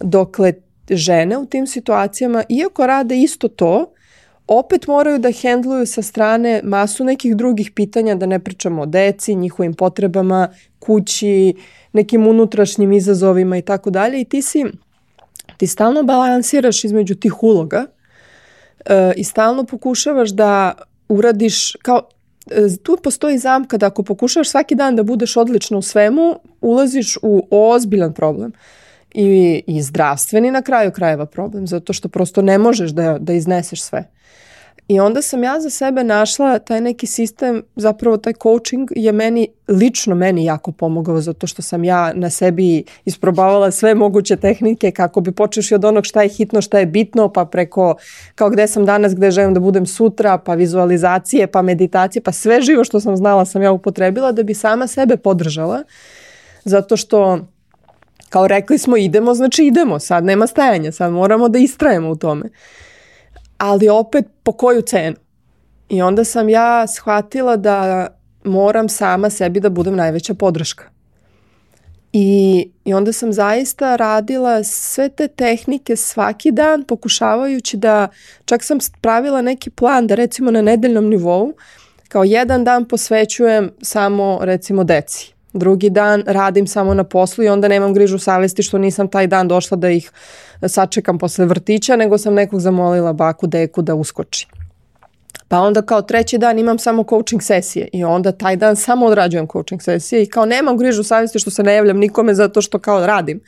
Dokle 0.02 0.54
žene 0.90 1.38
u 1.38 1.46
tim 1.46 1.68
situacijama, 1.68 2.44
iako 2.50 2.88
rade 2.88 3.18
isto 3.18 3.48
to, 3.48 3.94
opet 4.48 4.88
moraju 4.88 5.20
da 5.20 5.32
hendluju 5.32 5.86
sa 5.86 6.02
strane 6.02 6.62
masu 6.64 7.04
nekih 7.04 7.36
drugih 7.36 7.72
pitanja, 7.72 8.16
da 8.16 8.26
ne 8.26 8.40
pričamo 8.40 8.82
o 8.82 8.86
deci, 8.86 9.36
njihovim 9.36 9.74
potrebama, 9.74 10.50
kući, 10.80 11.56
nekim 11.94 12.28
unutrašnjim 12.28 12.92
izazovima 12.92 13.58
i 13.58 13.62
tako 13.62 13.90
dalje 13.90 14.22
i 14.22 14.26
ti 14.26 14.42
si 14.42 14.66
ti 15.58 15.68
stalno 15.68 16.04
balansiraš 16.04 16.84
između 16.84 17.16
tih 17.16 17.44
uloga 17.44 17.86
e, 18.86 19.14
i 19.16 19.24
stalno 19.24 19.64
pokušavaš 19.64 20.30
da 20.30 20.74
uradiš 21.10 21.72
kao 21.82 22.02
e, 22.52 22.78
tu 22.84 22.98
postoji 23.04 23.38
zamka 23.38 23.78
da 23.78 23.86
ako 23.88 24.04
pokušavaš 24.04 24.50
svaki 24.50 24.76
dan 24.76 24.96
da 24.96 25.04
budeš 25.04 25.38
odlično 25.38 25.78
u 25.78 25.82
svemu, 25.82 26.40
ulaziš 26.62 27.18
u 27.22 27.48
ozbiljan 27.52 28.14
problem. 28.14 28.52
I, 29.14 29.64
i 29.68 29.82
zdravstveni 29.82 30.52
na 30.52 30.62
kraju 30.62 30.92
krajeva 30.92 31.26
problem, 31.26 31.68
zato 31.68 31.94
što 31.94 32.10
prosto 32.10 32.42
ne 32.42 32.58
možeš 32.58 32.92
da, 32.92 33.18
da 33.20 33.34
izneseš 33.34 33.82
sve. 33.82 34.04
I 34.88 35.00
onda 35.00 35.22
sam 35.22 35.44
ja 35.44 35.60
za 35.60 35.70
sebe 35.70 36.04
našla 36.04 36.60
taj 36.60 36.82
neki 36.82 37.08
sistem, 37.08 37.64
zapravo 37.76 38.18
taj 38.18 38.34
coaching 38.44 38.90
je 38.96 39.12
meni, 39.12 39.48
lično 39.68 40.16
meni 40.16 40.46
jako 40.46 40.72
pomogao 40.72 41.22
zato 41.22 41.48
što 41.48 41.62
sam 41.62 41.84
ja 41.84 42.14
na 42.14 42.30
sebi 42.30 42.84
isprobavala 43.06 43.72
sve 43.72 43.96
moguće 43.96 44.36
tehnike 44.36 44.92
kako 44.92 45.22
bi 45.22 45.32
počeš 45.32 45.72
od 45.72 45.86
onog 45.86 46.06
šta 46.06 46.22
je 46.22 46.30
hitno, 46.30 46.62
šta 46.62 46.80
je 46.80 46.86
bitno, 46.86 47.34
pa 47.34 47.46
preko 47.46 47.96
kao 48.36 48.50
gde 48.50 48.68
sam 48.68 48.86
danas, 48.86 49.16
gde 49.16 49.32
želim 49.32 49.54
da 49.54 49.60
budem 49.60 49.86
sutra, 49.86 50.38
pa 50.38 50.54
vizualizacije, 50.54 51.48
pa 51.48 51.62
meditacije, 51.62 52.22
pa 52.24 52.32
sve 52.32 52.62
živo 52.62 52.84
što 52.84 53.00
sam 53.00 53.18
znala 53.18 53.46
sam 53.46 53.62
ja 53.62 53.72
upotrebila 53.72 54.32
da 54.32 54.44
bi 54.44 54.54
sama 54.54 54.88
sebe 54.88 55.18
podržala. 55.18 55.84
Zato 56.64 56.98
što 56.98 57.40
kao 58.30 58.48
rekli 58.48 58.78
smo 58.78 58.98
idemo, 58.98 59.34
znači 59.34 59.64
idemo, 59.66 60.00
sad 60.00 60.26
nema 60.26 60.48
stajanja, 60.48 60.92
sad 60.92 61.12
moramo 61.12 61.50
da 61.50 61.60
istrajemo 61.60 62.10
u 62.10 62.16
tome 62.16 62.50
ali 63.58 63.90
opet 63.90 64.26
po 64.44 64.52
koju 64.52 64.82
cenu. 64.82 65.16
I 65.90 66.02
onda 66.02 66.24
sam 66.24 66.50
ja 66.50 66.88
shvatila 66.88 67.56
da 67.56 68.08
moram 68.44 68.90
sama 68.90 69.30
sebi 69.30 69.60
da 69.60 69.70
budem 69.70 69.96
najveća 69.96 70.34
podrška. 70.34 70.84
I, 72.14 72.70
I 72.86 72.94
onda 72.94 73.14
sam 73.14 73.34
zaista 73.34 73.96
radila 73.96 74.64
sve 74.64 75.10
te 75.10 75.28
tehnike 75.28 75.96
svaki 75.96 76.52
dan 76.52 76.84
pokušavajući 76.84 77.78
da, 77.78 78.08
čak 78.46 78.64
sam 78.64 78.78
pravila 79.02 79.42
neki 79.42 79.70
plan 79.70 80.08
da 80.08 80.16
recimo 80.16 80.52
na 80.52 80.62
nedeljnom 80.62 81.06
nivou 81.06 81.54
kao 82.08 82.24
jedan 82.24 82.64
dan 82.64 82.86
posvećujem 82.86 83.72
samo 83.82 84.40
recimo 84.42 84.84
deci. 84.84 85.37
Drugi 85.58 85.90
dan 85.90 86.24
radim 86.28 86.68
samo 86.68 86.94
na 86.94 87.04
poslu 87.04 87.44
i 87.44 87.50
onda 87.50 87.68
nemam 87.68 87.94
grižu 87.94 88.20
savesti 88.20 88.64
što 88.64 88.78
nisam 88.78 89.08
taj 89.08 89.28
dan 89.28 89.48
došla 89.48 89.78
da 89.78 89.90
ih 89.90 90.12
sačekam 90.68 91.18
posle 91.18 91.46
vrtića, 91.46 91.96
nego 91.96 92.18
sam 92.18 92.34
nekog 92.34 92.60
zamolila 92.60 93.14
baku, 93.14 93.48
deku 93.48 93.82
da 93.82 93.96
uskoči. 93.96 94.48
Pa 95.48 95.60
onda 95.60 95.82
kao 95.82 96.02
treći 96.02 96.38
dan 96.38 96.60
imam 96.60 96.80
samo 96.80 97.04
coaching 97.10 97.44
sesije 97.44 97.88
i 97.94 98.04
onda 98.04 98.32
taj 98.32 98.56
dan 98.56 98.76
samo 98.76 99.06
odrađujem 99.06 99.48
coaching 99.52 99.82
sesije 99.82 100.24
i 100.24 100.30
kao 100.30 100.46
nemam 100.46 100.78
grižu 100.78 101.04
savesti 101.04 101.40
što 101.40 101.52
se 101.52 101.64
ne 101.64 101.76
javljam 101.76 101.98
nikome 101.98 102.34
zato 102.34 102.62
što 102.62 102.80
kao 102.80 103.06
radim. 103.06 103.42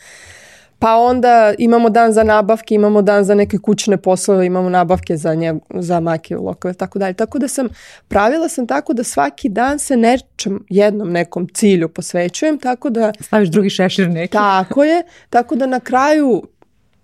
Pa 0.79 0.95
onda 0.95 1.53
imamo 1.57 1.89
dan 1.89 2.13
za 2.13 2.23
nabavke, 2.23 2.75
imamo 2.75 3.01
dan 3.01 3.23
za 3.23 3.35
neke 3.35 3.57
kućne 3.57 3.97
poslove, 3.97 4.45
imamo 4.45 4.69
nabavke 4.69 5.17
za, 5.17 5.35
nje, 5.35 5.53
za 5.69 5.99
make 5.99 6.35
lokove, 6.35 6.73
tako 6.73 6.99
dalje. 6.99 7.13
Tako 7.13 7.39
da 7.39 7.47
sam, 7.47 7.67
pravila 8.07 8.49
sam 8.49 8.67
tako 8.67 8.93
da 8.93 9.03
svaki 9.03 9.49
dan 9.49 9.79
se 9.79 9.97
nečem, 9.97 10.65
jednom 10.69 11.11
nekom 11.11 11.47
cilju 11.53 11.89
posvećujem, 11.89 12.59
tako 12.59 12.89
da... 12.89 13.11
Staviš 13.19 13.49
drugi 13.49 13.69
šešir 13.69 14.09
neki. 14.09 14.31
Tako 14.31 14.83
je, 14.83 15.03
tako 15.29 15.55
da 15.55 15.65
na 15.65 15.79
kraju 15.79 16.43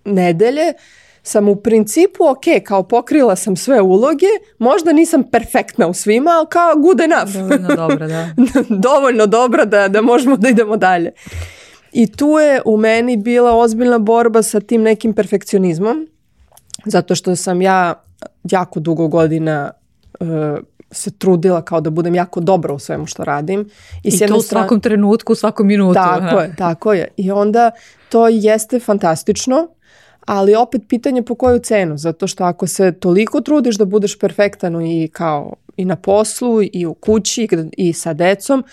nedelje 0.05 0.73
sam 1.23 1.49
u 1.49 1.55
principu 1.55 2.23
ok, 2.29 2.63
kao 2.63 2.83
pokrila 2.83 3.35
sam 3.35 3.55
sve 3.55 3.81
uloge, 3.81 4.25
možda 4.59 4.93
nisam 4.93 5.23
perfektna 5.23 5.87
u 5.87 5.93
svima, 5.93 6.31
ali 6.31 6.47
kao 6.49 6.75
good 6.75 7.01
enough. 7.01 7.33
Dovoljno 7.33 7.75
dobra, 7.75 8.07
da. 8.07 8.29
Dovoljno 8.89 9.25
dobra 9.25 9.65
da, 9.65 9.87
da 9.87 10.01
možemo 10.01 10.37
da 10.37 10.49
idemo 10.49 10.77
dalje. 10.77 11.11
I 11.95 12.07
tu 12.07 12.27
je 12.27 12.61
u 12.65 12.77
meni 12.77 13.17
bila 13.17 13.57
ozbiljna 13.57 13.99
borba 13.99 14.41
sa 14.43 14.59
tim 14.59 14.81
nekim 14.81 15.13
perfekcionizmom, 15.13 16.07
zato 16.85 17.15
što 17.15 17.35
sam 17.35 17.61
ja 17.61 17.93
jako 18.43 18.79
dugo 18.79 19.07
godina 19.07 19.71
uh, 20.19 20.27
se 20.91 21.11
trudila 21.11 21.61
kao 21.61 21.81
da 21.81 21.89
budem 21.89 22.15
jako 22.15 22.39
dobra 22.39 22.73
u 22.73 22.79
svemu 22.79 23.05
što 23.05 23.23
radim. 23.23 23.69
I, 24.03 24.09
I 24.09 24.27
to 24.27 24.37
u 24.37 24.41
svakom 24.41 24.79
trenutku, 24.79 25.33
u 25.33 25.35
svakom 25.35 25.67
minutu. 25.67 25.93
Tako 25.93 26.39
je, 26.39 26.55
tako 26.57 26.93
je. 26.93 27.07
I 27.17 27.31
onda 27.31 27.71
to 28.09 28.27
jeste 28.27 28.79
fantastično, 28.79 29.67
ali 30.25 30.55
opet 30.55 30.81
pitanje 30.89 31.21
po 31.21 31.35
koju 31.35 31.59
cenu, 31.59 31.97
zato 31.97 32.27
što 32.27 32.43
ako 32.43 32.67
se 32.67 32.91
toliko 32.91 33.41
trudiš 33.41 33.77
da 33.77 33.85
budeš 33.85 34.19
perfektan 34.19 34.81
i 34.81 35.07
kao 35.07 35.53
i 35.77 35.85
na 35.85 35.95
poslu 35.95 36.61
i 36.73 36.85
u 36.85 36.93
kući 36.93 37.47
i 37.77 37.93
sa 37.93 38.13
decom, 38.13 38.63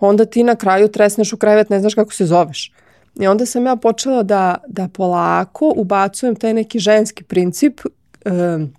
onda 0.00 0.24
ti 0.24 0.42
na 0.42 0.56
kraju 0.56 0.88
tresneš 0.88 1.32
u 1.32 1.36
krevet, 1.36 1.70
ne 1.70 1.80
znaš 1.80 1.94
kako 1.94 2.12
se 2.12 2.26
zoveš. 2.26 2.72
I 3.20 3.26
onda 3.26 3.46
sam 3.46 3.66
ja 3.66 3.76
počela 3.76 4.22
da, 4.22 4.56
da 4.68 4.88
polako 4.88 5.72
ubacujem 5.76 6.36
taj 6.36 6.54
neki 6.54 6.78
ženski 6.78 7.24
princip 7.24 7.80
um, 8.24 8.72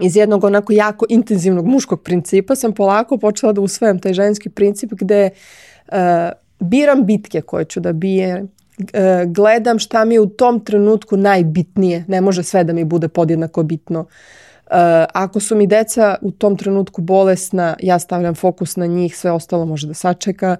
iz 0.00 0.16
jednog 0.16 0.44
onako 0.44 0.72
jako 0.72 1.06
intenzivnog 1.08 1.66
muškog 1.66 2.02
principa 2.02 2.54
sam 2.54 2.72
polako 2.72 3.18
počela 3.18 3.52
da 3.52 3.60
usvajam 3.60 3.98
taj 3.98 4.12
ženski 4.14 4.50
princip 4.50 4.92
gde 4.92 5.30
uh, 5.88 5.96
biram 6.60 7.06
bitke 7.06 7.40
koje 7.40 7.64
ću 7.64 7.80
da 7.80 7.92
bije, 7.92 8.42
uh, 8.42 8.88
gledam 9.26 9.78
šta 9.78 10.04
mi 10.04 10.14
je 10.14 10.20
u 10.20 10.26
tom 10.26 10.60
trenutku 10.64 11.16
najbitnije, 11.16 12.04
ne 12.08 12.20
može 12.20 12.42
sve 12.42 12.64
da 12.64 12.72
mi 12.72 12.84
bude 12.84 13.08
podjednako 13.08 13.62
bitno. 13.62 14.00
Uh, 14.00 14.06
ako 15.12 15.40
su 15.40 15.56
mi 15.56 15.66
deca 15.66 16.16
u 16.22 16.30
tom 16.30 16.56
trenutku 16.56 17.02
bolesna, 17.02 17.76
ja 17.80 17.98
stavljam 17.98 18.34
fokus 18.34 18.76
na 18.76 18.86
njih, 18.86 19.16
sve 19.16 19.30
ostalo 19.30 19.66
može 19.66 19.86
da 19.86 19.94
sačeka. 19.94 20.56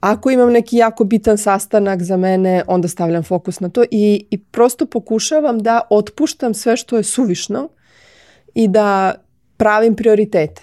Ako 0.00 0.30
imam 0.30 0.52
neki 0.52 0.76
jako 0.76 1.04
bitan 1.04 1.38
sastanak 1.38 2.02
za 2.02 2.16
mene, 2.16 2.62
onda 2.66 2.88
stavljam 2.88 3.22
fokus 3.22 3.60
na 3.60 3.68
to 3.68 3.84
i, 3.90 4.26
i 4.30 4.38
prosto 4.38 4.86
pokušavam 4.86 5.58
da 5.58 5.80
otpuštam 5.90 6.54
sve 6.54 6.76
što 6.76 6.96
je 6.96 7.02
suvišno 7.02 7.68
i 8.54 8.68
da 8.68 9.14
pravim 9.56 9.96
prioritete. 9.96 10.62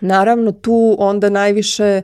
Naravno 0.00 0.52
tu 0.52 0.96
onda 0.98 1.30
najviše 1.30 2.02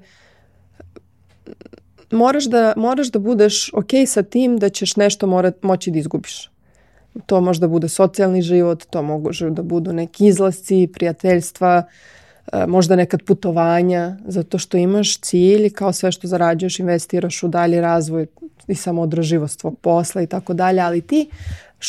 moraš 2.11 2.45
da, 2.45 2.73
moraš 2.77 3.11
da 3.11 3.19
budeš 3.19 3.73
ok 3.73 3.91
sa 4.07 4.23
tim 4.23 4.59
da 4.59 4.69
ćeš 4.69 4.97
nešto 4.97 5.27
morat, 5.27 5.63
moći 5.63 5.91
da 5.91 5.99
izgubiš. 5.99 6.51
To 7.27 7.41
možda 7.41 7.69
bude 7.69 7.89
socijalni 7.89 8.43
život, 8.43 8.85
to 8.91 9.03
mogu 9.03 9.31
da 9.51 9.63
budu 9.63 9.93
neki 9.93 10.27
izlasci, 10.27 10.89
prijateljstva, 10.93 11.83
e, 12.53 12.67
možda 12.67 12.97
nekad 12.97 13.23
putovanja, 13.23 14.17
zato 14.27 14.59
što 14.59 14.77
imaš 14.77 15.21
cilj 15.21 15.71
kao 15.71 15.93
sve 15.93 16.13
što 16.13 16.27
zarađuješ, 16.27 16.79
investiraš 16.79 17.43
u 17.43 17.49
dalji 17.49 17.81
razvoj 17.81 18.27
i 18.67 18.75
samoodrživost 18.75 19.61
svog 19.61 19.79
posla 19.79 20.23
i 20.23 20.27
tako 20.27 20.55
dalje, 20.55 20.81
ali 20.81 21.01
ti 21.01 21.31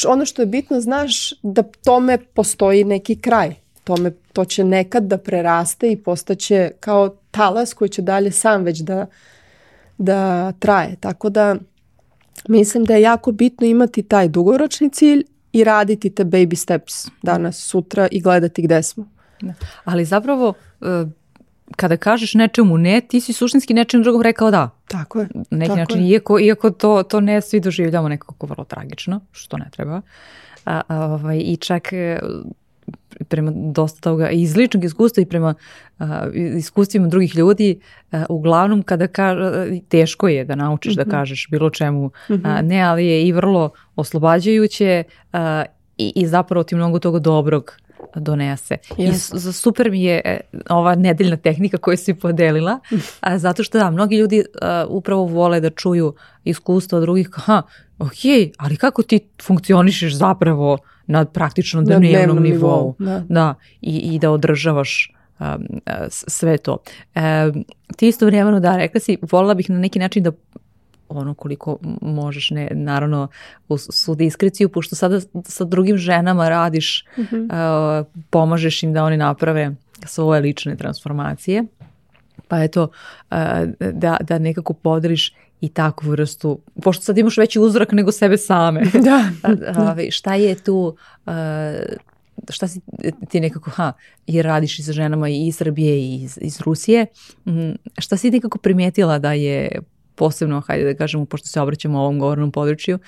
ono 0.08 0.26
što 0.26 0.42
je 0.42 0.46
bitno, 0.46 0.82
znaš 0.82 1.34
da 1.44 1.64
tome 1.64 2.18
postoji 2.18 2.84
neki 2.84 3.16
kraj. 3.16 3.56
Tome, 3.84 4.12
to 4.34 4.46
će 4.46 4.64
nekad 4.64 5.04
da 5.04 5.18
preraste 5.18 5.92
i 5.92 5.98
postaće 5.98 6.72
kao 6.80 7.16
talas 7.32 7.74
koji 7.74 7.90
će 7.90 8.02
dalje 8.02 8.32
sam 8.32 8.64
već 8.64 8.80
da, 8.80 9.06
da 9.98 10.52
traje. 10.52 10.96
Tako 11.00 11.30
da 11.30 11.56
mislim 12.50 12.86
da 12.86 12.96
je 12.96 13.02
jako 13.02 13.32
bitno 13.32 13.68
imati 13.68 14.04
taj 14.04 14.28
dugoročni 14.28 14.90
cilj 14.90 15.24
i 15.54 15.64
raditi 15.64 16.10
te 16.10 16.26
baby 16.26 16.56
steps 16.56 17.08
danas, 17.22 17.58
sutra 17.58 18.08
i 18.12 18.22
gledati 18.22 18.62
gde 18.62 18.84
smo. 18.84 19.08
Da. 19.42 19.54
Ali 19.84 20.06
zapravo 20.06 20.54
e, 20.82 21.06
kada 21.76 21.98
kažeš 21.98 22.34
nečemu 22.34 22.78
ne, 22.78 23.02
ti 23.02 23.20
si 23.20 23.34
suštinski 23.34 23.74
nečem 23.74 24.04
drugom 24.04 24.22
rekao 24.22 24.52
da. 24.52 24.70
Tako 24.88 25.20
je. 25.20 25.28
Neki 25.52 25.68
tako 25.68 25.80
način, 25.80 26.02
je. 26.02 26.10
iako, 26.10 26.40
iako 26.40 26.70
to, 26.70 27.04
to 27.04 27.20
ne 27.20 27.42
svi 27.42 27.60
doživljamo 27.60 28.10
nekako 28.10 28.48
vrlo 28.48 28.64
tragično, 28.64 29.22
što 29.32 29.58
ne 29.58 29.70
treba. 29.72 30.02
A, 30.66 30.82
a, 30.88 31.06
ovaj, 31.06 31.38
I 31.46 31.58
čak 31.58 31.94
e, 31.94 32.20
prema 33.28 33.52
dosta 33.56 34.02
toga 34.02 34.30
iz 34.30 34.56
ličnog 34.56 34.84
iskustva 34.84 35.22
i 35.22 35.26
prema 35.26 35.54
a, 36.00 36.28
iskustvima 36.58 37.08
drugih 37.08 37.36
ljudi, 37.36 37.80
a, 38.12 38.26
uglavnom 38.30 38.84
kada 38.84 39.08
kaže, 39.08 39.80
teško 39.90 40.28
je 40.28 40.46
da 40.46 40.56
naučiš 40.56 40.92
mm 40.92 40.94
-hmm. 40.94 40.98
da 40.98 41.02
mhm. 41.02 41.12
kažeš 41.12 41.48
bilo 41.52 41.70
čemu 41.70 42.06
mm 42.08 42.34
-hmm. 42.34 42.42
a, 42.58 42.62
ne, 42.62 42.82
ali 42.82 43.06
je 43.06 43.28
i 43.28 43.32
vrlo 43.32 43.70
oslobađajuće 43.96 45.04
a, 45.34 45.64
i, 45.98 46.14
i 46.16 46.28
zapravo 46.28 46.64
ti 46.64 46.76
mnogo 46.76 47.00
toga 47.00 47.20
dobrog 47.20 47.78
donese. 48.16 48.78
Yes. 48.98 49.36
I 49.36 49.40
za 49.40 49.54
super 49.54 49.92
mi 49.92 50.04
je 50.04 50.22
e, 50.26 50.40
ova 50.70 50.96
nedeljna 50.96 51.38
tehnika 51.38 51.78
koju 51.78 51.98
si 51.98 52.14
podelila, 52.14 52.80
a, 53.20 53.38
zato 53.38 53.64
što 53.64 53.78
da, 53.78 53.92
mnogi 53.92 54.18
ljudi 54.18 54.44
a, 54.62 54.86
upravo 54.90 55.26
vole 55.26 55.60
da 55.60 55.70
čuju 55.70 56.14
iskustvo 56.44 57.00
drugih, 57.00 57.30
ha, 57.34 57.62
ok, 58.00 58.54
ali 58.58 58.78
kako 58.78 59.04
ti 59.04 59.20
funkcionišeš 59.42 60.14
zapravo 60.14 60.78
na 61.08 61.26
praktično 61.26 61.82
dnevnom, 61.82 62.12
na 62.12 62.18
dnevnom 62.18 62.44
nivou. 62.44 62.58
nivou. 62.60 62.96
Da. 63.00 63.24
da, 63.30 63.56
i, 63.82 63.98
i 63.98 64.20
da 64.20 64.32
održavaš 64.32 65.14
um, 65.40 65.82
sve 66.10 66.58
to. 66.58 66.78
E, 67.16 67.52
ti 67.98 68.08
isto 68.08 68.26
vremeno 68.26 68.60
da, 68.60 68.78
rekla 68.78 69.00
si, 69.00 69.18
volila 69.32 69.54
bih 69.54 69.70
na 69.70 69.80
neki 69.80 70.00
način 70.00 70.24
da 70.24 70.32
ono 71.10 71.34
koliko 71.34 71.78
možeš, 72.02 72.50
ne, 72.52 72.70
naravno 72.72 73.28
u 73.70 73.78
svu 73.78 74.16
diskreciju, 74.16 74.70
pošto 74.70 74.96
sada 74.96 75.20
sa 75.46 75.64
drugim 75.64 75.98
ženama 75.98 76.50
radiš, 76.50 77.06
mm 77.18 77.22
-hmm. 77.22 78.00
uh, 78.02 78.08
pomažeš 78.30 78.84
im 78.84 78.94
da 78.94 79.04
oni 79.04 79.18
naprave 79.18 79.76
svoje 80.06 80.42
lične 80.42 80.76
transformacije. 80.76 81.64
Pa 82.48 82.64
eto, 82.64 82.84
uh, 82.84 83.38
da, 83.94 84.18
da 84.22 84.40
nekako 84.40 84.74
podeliš 84.74 85.34
i 85.62 85.70
takvu 85.70 86.10
vrstu, 86.10 86.60
pošto 86.84 87.04
sad 87.04 87.18
imaš 87.18 87.38
veći 87.38 87.60
uzrak 87.60 87.92
nego 87.92 88.12
sebe 88.12 88.38
same. 88.38 88.82
da. 89.08 89.30
da. 89.56 89.96
šta 90.12 90.36
je 90.36 90.56
tu, 90.56 90.96
uh, 91.26 91.34
šta 92.50 92.68
si 92.68 92.82
ti 93.30 93.40
nekako, 93.40 93.70
ha, 93.70 93.94
jer 94.28 94.46
radiš 94.46 94.80
i 94.80 94.84
sa 94.84 94.92
ženama 94.92 95.30
i 95.30 95.48
iz 95.48 95.56
Srbije 95.56 96.00
i 96.00 96.24
iz, 96.24 96.40
iz 96.42 96.62
Rusije, 96.62 97.06
mm, 97.46 97.72
šta 97.98 98.18
si 98.18 98.32
nekako 98.32 98.58
primijetila 98.58 99.20
da 99.20 99.34
je 99.34 99.80
posebno, 100.16 100.62
hajde 100.62 100.86
da 100.86 100.94
kažemo, 100.94 101.26
pošto 101.26 101.48
se 101.48 101.62
obraćamo 101.62 102.00
ovom 102.00 102.20
govornom 102.20 102.52
području, 102.52 103.00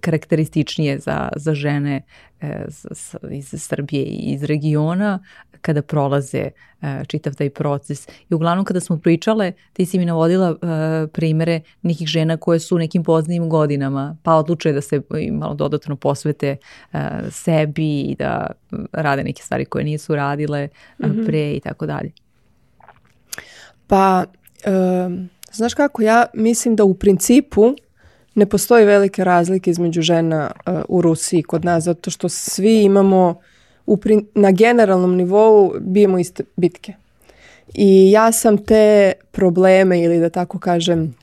karakterističnije 0.00 0.98
za, 0.98 1.28
za 1.36 1.54
žene 1.54 2.02
e, 2.40 2.64
iz 3.30 3.54
Srbije 3.56 4.04
i 4.04 4.32
iz 4.32 4.44
regiona 4.44 5.18
kada 5.60 5.82
prolaze 5.82 6.38
e, 6.82 7.04
čitav 7.06 7.34
taj 7.34 7.50
proces. 7.50 8.08
I 8.28 8.34
uglavnom 8.34 8.64
kada 8.64 8.80
smo 8.80 8.98
pričale, 8.98 9.52
ti 9.72 9.86
si 9.86 9.98
mi 9.98 10.04
navodila 10.04 10.50
e, 10.50 11.06
primere 11.06 11.60
nekih 11.82 12.08
žena 12.08 12.36
koje 12.36 12.60
su 12.60 12.76
u 12.76 12.78
nekim 12.78 13.04
poznijim 13.04 13.48
godinama, 13.48 14.16
pa 14.22 14.34
odlučuje 14.34 14.72
da 14.72 14.80
se 14.80 15.00
malo 15.32 15.54
dodatno 15.54 15.96
posvete 15.96 16.56
sebi 17.30 18.00
i 18.00 18.16
da 18.18 18.46
rade 18.92 19.24
neke 19.24 19.42
stvari 19.42 19.64
koje 19.64 19.84
nisu 19.84 20.14
radile 20.14 20.66
mm 20.66 21.04
-hmm. 21.04 21.26
pre 21.26 21.52
i 21.52 21.60
tako 21.60 21.86
dalje. 21.86 22.12
Pa, 23.86 24.24
um 25.06 25.30
Znaš 25.52 25.74
kako, 25.74 26.02
ja 26.02 26.26
mislim 26.34 26.76
da 26.76 26.84
u 26.84 26.94
principu 26.94 27.74
ne 28.34 28.46
postoji 28.46 28.84
velike 28.84 29.24
razlike 29.24 29.70
između 29.70 30.02
žena 30.02 30.50
uh, 30.66 30.74
u 30.88 31.02
Rusiji 31.02 31.42
kod 31.42 31.64
nas, 31.64 31.84
zato 31.84 32.10
što 32.10 32.28
svi 32.28 32.82
imamo 32.82 33.40
u, 33.86 33.98
na 34.34 34.50
generalnom 34.50 35.16
nivou 35.16 35.72
bijemo 35.80 36.18
iste 36.18 36.44
bitke. 36.56 36.94
I 37.74 38.10
ja 38.10 38.32
sam 38.32 38.58
te 38.58 39.12
probleme 39.30 40.02
ili 40.02 40.20
da 40.20 40.30
tako 40.30 40.58
kažem 40.58 41.14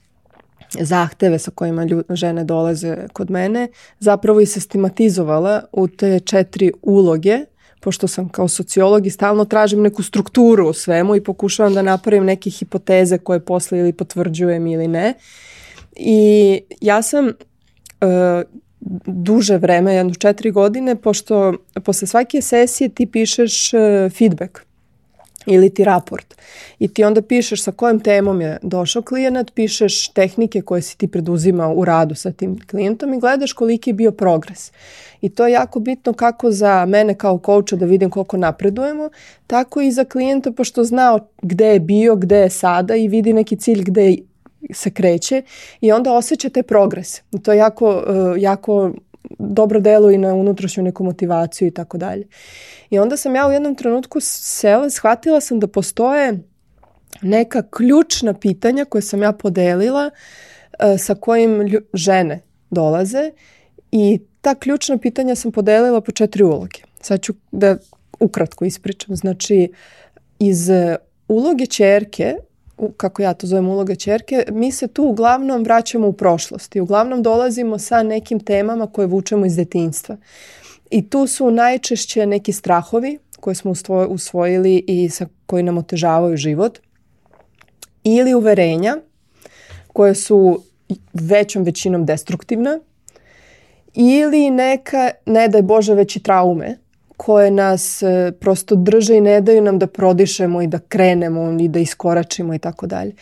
zahteve 0.80 1.40
sa 1.40 1.52
kojima 1.52 1.84
ljud, 1.84 2.06
žene 2.10 2.44
dolaze 2.44 2.98
kod 3.14 3.32
mene 3.32 3.68
zapravo 4.00 4.40
i 4.40 4.46
sistematizovala 4.46 5.62
u 5.72 5.88
te 5.88 6.20
četiri 6.20 6.72
uloge 6.82 7.46
pošto 7.80 8.08
sam 8.08 8.30
kao 8.30 8.48
sociolog 8.48 9.06
i 9.06 9.10
stalno 9.10 9.46
tražim 9.46 9.82
neku 9.82 10.04
strukturu 10.04 10.70
u 10.70 10.74
svemu 10.74 11.16
i 11.16 11.24
pokušavam 11.24 11.74
da 11.74 11.82
napravim 11.82 12.26
neke 12.26 12.50
hipoteze 12.50 13.18
koje 13.18 13.40
posle 13.40 13.80
ili 13.80 13.94
potvrđujem 13.94 14.68
ili 14.68 14.88
ne. 14.88 15.14
I 15.96 16.62
ja 16.82 17.02
sam 17.02 17.26
uh, 17.26 17.34
duže 19.06 19.58
vreme, 19.58 19.94
jedno 19.94 20.14
četiri 20.14 20.52
godine, 20.52 20.96
pošto 20.96 21.54
posle 21.84 22.08
svake 22.08 22.42
sesije 22.42 22.90
ti 22.90 23.06
pišeš 23.06 23.74
uh, 23.74 23.80
feedback 24.12 24.68
ili 25.48 25.70
ti 25.70 25.84
raport. 25.84 26.36
I 26.80 26.88
ti 26.88 27.04
onda 27.04 27.22
pišeš 27.22 27.64
sa 27.64 27.72
kojom 27.72 28.00
temom 28.00 28.42
je 28.42 28.58
došao 28.62 29.02
klijent, 29.02 29.54
pišeš 29.54 30.08
tehnike 30.08 30.62
koje 30.62 30.82
si 30.82 30.98
ti 30.98 31.08
preduzimao 31.08 31.74
u 31.74 31.86
radu 31.86 32.16
sa 32.16 32.32
tim 32.32 32.60
klijentom 32.68 33.14
i 33.14 33.20
gledaš 33.20 33.54
koliki 33.54 33.90
je 33.90 33.94
bio 33.94 34.12
progres. 34.12 34.72
I 35.22 35.30
to 35.30 35.48
je 35.48 35.54
jako 35.54 35.80
bitno 35.80 36.14
kako 36.14 36.52
za 36.52 36.86
mene 36.86 37.16
kao 37.16 37.38
kouča 37.38 37.76
da 37.76 37.86
vidim 37.86 38.10
koliko 38.10 38.38
napredujemo, 38.38 39.10
tako 39.48 39.82
i 39.82 39.92
za 39.92 40.06
klijenta 40.06 40.52
pošto 40.52 40.84
znao 40.84 41.20
gde 41.42 41.66
je 41.66 41.80
bio, 41.80 42.16
gde 42.16 42.38
je 42.38 42.50
sada 42.50 42.96
i 42.96 43.08
vidi 43.08 43.34
neki 43.34 43.56
cilj 43.56 43.84
gde 43.84 44.16
se 44.74 44.92
kreće 44.92 45.42
i 45.82 45.92
onda 45.92 46.14
osjeća 46.14 46.50
te 46.50 46.64
progres. 46.64 47.22
To 47.44 47.52
je 47.52 47.58
jako, 47.58 48.04
e, 48.08 48.42
jako 48.42 48.92
dobro 49.40 49.80
deluje 49.80 50.16
i 50.16 50.18
na 50.18 50.34
unutrašnju 50.34 50.84
neku 50.84 51.04
motivaciju 51.04 51.68
i 51.68 51.72
tako 51.72 51.98
dalje. 51.98 52.28
I 52.90 53.00
onda 53.00 53.18
sam 53.18 53.36
ja 53.36 53.48
u 53.48 53.52
jednom 53.52 53.76
trenutku 53.76 54.20
sela, 54.22 54.90
shvatila 54.90 55.42
sam 55.42 55.60
da 55.60 55.68
postoje 55.68 56.40
neka 57.22 57.64
ključna 57.70 58.34
pitanja 58.34 58.86
koje 58.86 59.02
sam 59.02 59.22
ja 59.22 59.32
podelila 59.32 60.10
uh, 60.10 61.00
sa 61.00 61.16
kojim 61.16 61.80
žene 61.94 62.42
dolaze 62.70 63.32
i 63.92 64.20
ta 64.42 64.56
ključna 64.56 64.98
pitanja 64.98 65.36
sam 65.36 65.52
podelila 65.52 66.02
po 66.02 66.12
četiri 66.12 66.44
uloge. 66.44 66.80
Sad 67.02 67.22
ću 67.22 67.34
da 67.52 67.78
ukratko 68.20 68.66
ispričam. 68.66 69.16
Znači, 69.16 69.72
iz 70.40 70.70
uloge 71.28 71.66
čerke, 71.66 72.36
kako 72.98 73.22
ja 73.22 73.34
to 73.34 73.48
zovem 73.48 73.70
uloga 73.70 73.96
čerke, 73.96 74.46
mi 74.52 74.72
se 74.72 74.88
tu 74.88 75.04
uglavnom 75.04 75.64
vraćamo 75.64 76.08
u 76.08 76.14
prošlost 76.14 76.76
i 76.76 76.80
uglavnom 76.80 77.24
dolazimo 77.24 77.80
sa 77.80 78.04
nekim 78.04 78.40
temama 78.40 78.88
koje 78.88 79.08
vučemo 79.08 79.46
iz 79.46 79.56
detinjstva. 79.56 80.18
I 80.90 81.10
tu 81.10 81.28
su 81.28 81.52
najčešće 81.52 82.26
neki 82.26 82.54
strahovi 82.54 83.20
koje 83.40 83.56
smo 83.56 83.74
usvojili 84.10 84.84
i 84.88 85.10
sa 85.10 85.28
koji 85.46 85.64
nam 85.64 85.78
otežavaju 85.78 86.38
život 86.38 86.80
ili 88.04 88.34
uverenja 88.34 88.98
koje 89.94 90.16
su 90.16 90.64
većom 91.14 91.64
većinom 91.64 92.06
destruktivna 92.06 92.80
ili 93.94 94.50
neka, 94.50 95.12
ne 95.26 95.48
daj 95.48 95.62
Bože, 95.62 95.94
već 95.94 96.16
i 96.16 96.24
traume 96.24 96.78
koje 97.18 97.52
nas 97.52 98.04
e, 98.04 98.32
prosto 98.40 98.76
drže 98.76 99.18
i 99.18 99.22
ne 99.22 99.42
daju 99.42 99.62
nam 99.62 99.80
da 99.80 99.88
prodišemo 99.88 100.62
i 100.62 100.68
da 100.68 100.80
krenemo 100.80 101.58
i 101.60 101.68
da 101.68 101.80
iskoračimo 101.80 102.54
i 102.54 102.60
tako 102.60 102.88
dalje. 102.88 103.16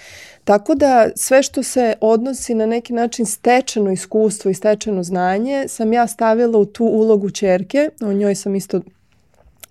Tako 0.44 0.76
da 0.76 1.10
sve 1.16 1.44
što 1.44 1.64
se 1.64 1.94
odnosi 2.02 2.54
na 2.56 2.66
neki 2.66 2.94
način 2.94 3.26
stečeno 3.26 3.92
iskustvo 3.92 4.52
i 4.52 4.54
stečeno 4.54 5.04
znanje 5.04 5.66
sam 5.68 5.94
ja 5.94 6.08
stavila 6.08 6.60
u 6.60 6.66
tu 6.66 6.86
ulogu 6.86 7.30
čerke, 7.30 7.90
o 8.02 8.14
njoj 8.14 8.36
sam 8.36 8.56
isto 8.56 8.82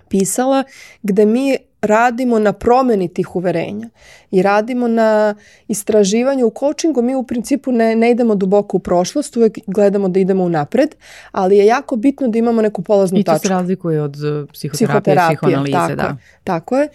pisala, 0.08 0.64
gde 1.02 1.26
mi 1.26 1.56
radimo 1.86 2.38
na 2.38 2.52
promeni 2.52 3.08
tih 3.08 3.36
uverenja 3.36 3.88
i 4.30 4.42
radimo 4.42 4.88
na 4.88 5.34
istraživanju 5.68 6.46
u 6.46 6.52
coachingu. 6.58 7.02
Mi 7.02 7.14
u 7.14 7.22
principu 7.22 7.72
ne, 7.72 7.96
ne 7.96 8.10
idemo 8.10 8.34
duboko 8.34 8.76
u 8.76 8.80
prošlost, 8.80 9.36
uvek 9.36 9.58
gledamo 9.66 10.08
da 10.08 10.20
idemo 10.20 10.44
u 10.44 10.48
napred, 10.48 10.94
ali 11.32 11.56
je 11.56 11.66
jako 11.66 11.96
bitno 11.96 12.28
da 12.28 12.38
imamo 12.38 12.62
neku 12.62 12.82
polaznu 12.82 13.16
tačku. 13.16 13.20
I 13.20 13.24
to 13.24 13.32
tačku. 13.32 13.46
se 13.46 13.54
razlikuje 13.54 14.02
od 14.02 14.16
uh, 14.16 14.48
psihoterapije, 14.52 15.14
i 15.14 15.36
psihoanalize. 15.36 15.72
Tako, 15.72 15.96
da. 15.96 16.16
tako 16.44 16.78
je. 16.78 16.88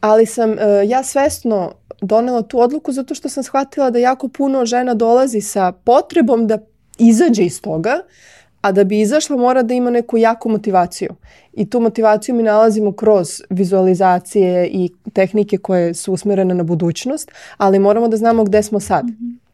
Ali 0.00 0.26
sam 0.26 0.50
uh, 0.50 0.58
ja 0.86 1.02
svesno 1.02 1.72
donela 2.00 2.42
tu 2.42 2.60
odluku 2.60 2.92
zato 2.92 3.14
što 3.14 3.28
sam 3.28 3.42
shvatila 3.42 3.90
da 3.90 3.98
jako 3.98 4.28
puno 4.28 4.66
žena 4.66 4.94
dolazi 4.94 5.40
sa 5.40 5.72
potrebom 5.72 6.46
da 6.46 6.58
izađe 6.98 7.44
iz 7.44 7.62
toga, 7.62 8.00
a 8.60 8.72
da 8.72 8.84
bi 8.84 9.00
izašla 9.00 9.36
mora 9.36 9.62
da 9.62 9.74
ima 9.74 9.90
neku 9.90 10.18
jaku 10.18 10.48
motivaciju. 10.48 11.10
I 11.52 11.70
tu 11.70 11.80
motivaciju 11.80 12.34
mi 12.34 12.42
nalazimo 12.42 12.92
kroz 12.92 13.42
vizualizacije 13.50 14.66
i 14.66 14.90
tehnike 15.12 15.58
koje 15.58 15.94
su 15.94 16.12
usmjerene 16.12 16.54
na 16.54 16.62
budućnost, 16.62 17.30
ali 17.56 17.78
moramo 17.78 18.08
da 18.08 18.16
znamo 18.16 18.44
gde 18.44 18.62
smo 18.62 18.80
sad. 18.80 19.04
Mm 19.04 19.16
-hmm. 19.20 19.48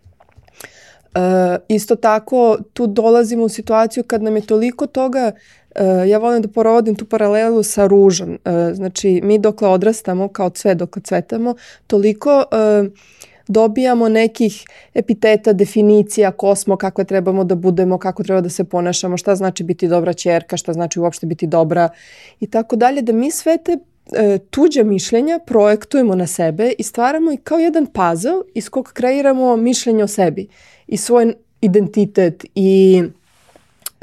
Uh, 1.16 1.20
isto 1.68 1.96
tako 1.96 2.58
tu 2.72 2.86
dolazimo 2.86 3.44
u 3.44 3.48
situaciju 3.48 4.04
kad 4.04 4.22
nam 4.22 4.36
je 4.36 4.46
toliko 4.46 4.86
toga 4.86 5.32
uh, 5.80 6.08
ja 6.08 6.18
volim 6.18 6.42
da 6.42 6.48
porovodim 6.48 6.94
tu 6.94 7.04
paralelu 7.04 7.62
sa 7.62 7.86
ružom. 7.86 8.30
Uh, 8.30 8.52
znači 8.74 9.20
mi 9.24 9.38
dokle 9.38 9.68
odrastamo 9.68 10.28
kao 10.28 10.50
cvet 10.50 10.78
dokle 10.78 11.02
cvetamo 11.02 11.54
toliko 11.86 12.38
uh, 12.38 12.92
dobijamo 13.48 14.08
nekih 14.08 14.64
epiteta, 14.94 15.52
definicija 15.52 16.30
ko 16.30 16.54
smo, 16.54 16.76
kakve 16.76 17.04
trebamo 17.04 17.44
da 17.44 17.54
budemo, 17.54 17.98
kako 17.98 18.22
treba 18.22 18.40
da 18.40 18.48
se 18.48 18.64
ponašamo, 18.64 19.16
šta 19.16 19.34
znači 19.34 19.64
biti 19.64 19.88
dobra 19.88 20.12
čerka, 20.12 20.56
šta 20.56 20.72
znači 20.72 21.00
uopšte 21.00 21.26
biti 21.26 21.46
dobra 21.46 21.88
i 22.40 22.46
tako 22.46 22.76
dalje, 22.76 23.02
da 23.02 23.12
mi 23.12 23.30
sve 23.30 23.58
te 23.64 23.78
e, 24.12 24.38
tuđe 24.50 24.84
mišljenja 24.84 25.38
projektujemo 25.46 26.14
na 26.14 26.26
sebe 26.26 26.72
i 26.78 26.82
stvaramo 26.82 27.32
i 27.32 27.36
kao 27.36 27.58
jedan 27.58 27.86
puzzle 27.86 28.42
iz 28.54 28.68
kog 28.68 28.90
kreiramo 28.92 29.56
mišljenje 29.56 30.04
o 30.04 30.08
sebi 30.08 30.48
i 30.86 30.96
svoj 30.96 31.34
identitet 31.60 32.44
i 32.54 33.02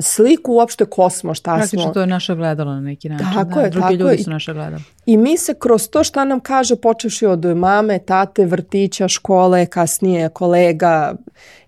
sliku 0.01 0.53
uopšte 0.53 0.85
ko 0.85 1.09
smo, 1.09 1.33
šta 1.33 1.55
Praktično 1.55 1.83
smo. 1.83 1.93
to 1.93 2.01
je 2.01 2.07
naše 2.07 2.35
gledalo 2.35 2.73
na 2.73 2.81
neki 2.81 3.09
način. 3.09 3.27
Tako 3.33 3.55
da, 3.55 3.61
je, 3.61 3.69
drugi 3.69 3.81
tako 3.81 3.93
ljudi 3.93 4.23
su 4.23 4.29
naše 4.29 4.53
gledalo. 4.53 4.81
I 5.05 5.17
mi 5.17 5.37
se 5.37 5.53
kroz 5.59 5.89
to 5.89 6.03
šta 6.03 6.25
nam 6.25 6.39
kaže, 6.39 6.75
počeši 6.75 7.25
od 7.25 7.45
mame, 7.45 7.99
tate, 7.99 8.45
vrtića, 8.45 9.07
škole, 9.07 9.65
kasnije 9.65 10.29
kolega 10.29 11.15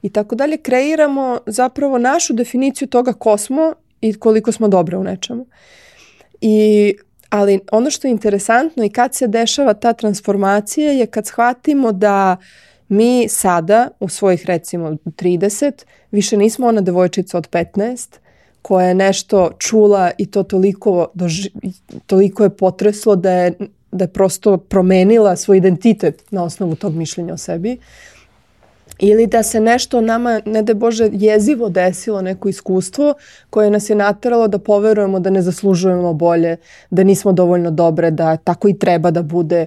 i 0.01 0.09
tako 0.09 0.35
dalje, 0.35 0.57
kreiramo 0.57 1.39
zapravo 1.45 1.97
našu 1.97 2.33
definiciju 2.33 2.87
toga 2.87 3.13
ko 3.13 3.37
smo 3.37 3.73
i 4.01 4.13
koliko 4.13 4.51
smo 4.51 4.67
dobre 4.67 4.97
u 4.97 5.03
nečemu. 5.03 5.45
I 6.41 6.95
ali 7.29 7.59
ono 7.71 7.89
što 7.89 8.07
je 8.07 8.11
interesantno 8.11 8.85
i 8.85 8.89
kad 8.89 9.15
se 9.15 9.27
dešava 9.27 9.73
ta 9.73 9.93
transformacija 9.93 10.91
je 10.91 11.05
kad 11.05 11.27
shvatimo 11.27 11.91
da 11.91 12.37
mi 12.87 13.27
sada 13.29 13.87
u 13.99 14.09
svojih 14.09 14.45
recimo 14.45 14.89
30 14.89 15.71
više 16.11 16.37
nismo 16.37 16.67
ona 16.67 16.81
devojčica 16.81 17.37
od 17.37 17.49
15 17.49 18.22
koja 18.63 18.87
je 18.87 18.93
nešto 18.93 19.51
čula 19.59 20.11
i 20.17 20.25
to 20.25 20.43
toliko, 20.43 21.07
doži, 21.13 21.49
toliko 22.05 22.43
je 22.43 22.49
potreslo 22.49 23.15
da 23.15 23.31
je, 23.31 23.53
da 23.91 24.03
je 24.03 24.07
prosto 24.07 24.57
promenila 24.57 25.35
svoj 25.35 25.57
identitet 25.57 26.23
na 26.31 26.43
osnovu 26.43 26.75
tog 26.75 26.95
mišljenja 26.95 27.33
o 27.33 27.37
sebi. 27.37 27.77
Ili 28.99 29.27
da 29.27 29.43
se 29.43 29.59
nešto 29.59 30.01
nama, 30.01 30.41
ne 30.45 30.61
da 30.61 30.73
Bože, 30.73 31.09
jezivo 31.11 31.69
desilo 31.69 32.21
neko 32.21 32.49
iskustvo 32.49 33.13
koje 33.49 33.69
nas 33.69 33.89
je 33.89 33.95
nateralo 33.95 34.47
da 34.47 34.59
poverujemo 34.59 35.19
da 35.19 35.29
ne 35.29 35.41
zaslužujemo 35.41 36.13
bolje, 36.13 36.57
da 36.89 37.03
nismo 37.03 37.33
dovoljno 37.33 37.71
dobre, 37.71 38.11
da 38.11 38.37
tako 38.37 38.69
i 38.69 38.79
treba 38.79 39.11
da 39.11 39.21
bude 39.21 39.65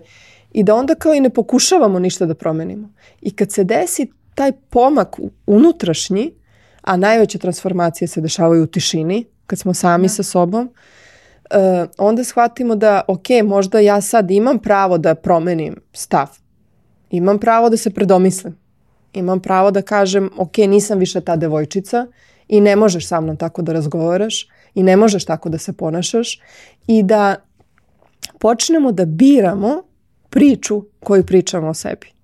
i 0.53 0.63
da 0.63 0.75
onda 0.75 0.95
kao 0.95 1.15
i 1.15 1.21
ne 1.21 1.31
pokušavamo 1.31 1.99
ništa 1.99 2.27
da 2.27 2.35
promenimo. 2.35 2.89
I 3.21 3.31
kad 3.31 3.53
se 3.53 3.65
desi 3.65 4.11
taj 4.35 4.53
pomak 4.53 5.17
unutrašnji, 5.47 6.33
a 6.87 6.97
najveće 6.97 7.39
transformacije 7.39 8.09
se 8.09 8.21
dešavaju 8.21 8.63
u 8.63 8.67
tišini, 8.67 9.25
kad 9.47 9.59
smo 9.59 9.75
sami 9.75 10.05
da. 10.05 10.09
sa 10.09 10.23
sobom, 10.23 10.65
uh, 10.65 11.89
onda 11.99 12.25
shvatimo 12.25 12.75
da, 12.77 13.03
ok, 13.09 13.27
možda 13.45 13.81
ja 13.81 14.01
sad 14.01 14.31
imam 14.31 14.59
pravo 14.59 14.99
da 14.99 15.15
promenim 15.15 15.77
stav. 15.93 16.27
Imam 17.11 17.39
pravo 17.39 17.71
da 17.71 17.77
se 17.77 17.91
predomislim. 17.91 18.57
Imam 19.13 19.41
pravo 19.41 19.71
da 19.71 19.83
kažem, 19.83 20.31
ok, 20.37 20.57
nisam 20.59 20.99
više 20.99 21.21
ta 21.21 21.37
devojčica 21.37 22.07
i 22.49 22.61
ne 22.61 22.77
možeš 22.77 23.09
sa 23.09 23.21
mnom 23.21 23.37
tako 23.37 23.63
da 23.63 23.73
razgovaraš 23.73 24.49
i 24.75 24.83
ne 24.83 24.97
možeš 24.97 25.25
tako 25.25 25.49
da 25.49 25.59
se 25.59 25.73
ponašaš 25.73 26.41
i 26.87 27.03
da 27.03 27.37
počnemo 28.39 28.93
da 28.93 29.05
biramo 29.05 29.83
priču 30.31 30.83
koju 31.01 31.27
pričamo 31.27 31.69
o 31.69 31.75
sebi. 31.75 32.16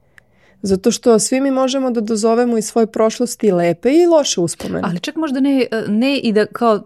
Zato 0.62 0.90
što 0.90 1.18
svi 1.18 1.40
mi 1.40 1.50
možemo 1.50 1.90
da 1.90 2.00
dozovemo 2.00 2.58
iz 2.58 2.64
svoje 2.66 2.86
prošlosti 2.86 3.52
lepe 3.52 3.90
i 3.90 4.06
loše 4.06 4.40
uspomene. 4.40 4.80
Ali 4.84 5.00
čak 5.00 5.16
možda 5.16 5.40
ne, 5.40 5.66
ne 5.88 6.18
i 6.18 6.32
da 6.32 6.46
kao, 6.46 6.82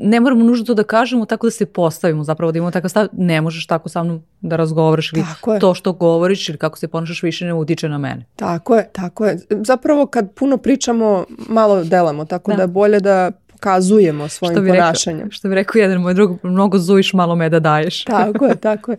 ne 0.00 0.20
moramo 0.20 0.44
nužno 0.44 0.64
to 0.64 0.74
da 0.74 0.82
kažemo 0.82 1.26
tako 1.26 1.46
da 1.46 1.50
se 1.50 1.66
postavimo 1.66 2.24
zapravo, 2.24 2.52
da 2.52 2.58
imamo 2.58 2.70
takav 2.70 2.88
stav, 2.88 3.08
ne 3.12 3.40
možeš 3.40 3.66
tako 3.66 3.88
sa 3.88 4.02
mnom 4.02 4.22
da 4.40 4.56
razgovaraš 4.56 5.12
ili 5.12 5.24
to 5.60 5.74
što 5.74 5.92
govoriš 5.92 6.48
ili 6.48 6.58
kako 6.58 6.78
se 6.78 6.88
ponašaš 6.88 7.22
više 7.22 7.44
ne 7.44 7.54
utiče 7.54 7.88
na 7.88 7.98
mene. 7.98 8.24
Tako 8.36 8.76
je, 8.76 8.88
tako 8.92 9.26
je. 9.26 9.38
Zapravo 9.50 10.06
kad 10.06 10.32
puno 10.32 10.56
pričamo, 10.56 11.24
malo 11.48 11.84
delamo, 11.84 12.24
tako 12.24 12.50
da, 12.50 12.56
da 12.56 12.62
je 12.62 12.68
bolje 12.68 13.00
da 13.00 13.32
pokazujemo 13.56 14.28
svojim 14.28 14.54
što 14.54 14.62
bi 14.62 14.68
ponašanjem. 14.68 15.18
Rekao, 15.18 15.30
što 15.30 15.48
bi 15.48 15.54
rekao 15.54 15.80
jedan 15.80 16.00
moj 16.00 16.14
drug, 16.14 16.38
mnogo 16.42 16.78
zujiš, 16.78 17.12
malo 17.12 17.36
me 17.36 17.48
da 17.48 17.60
daješ. 17.60 18.04
tako 18.20 18.46
je, 18.46 18.56
tako 18.56 18.90
je. 18.90 18.98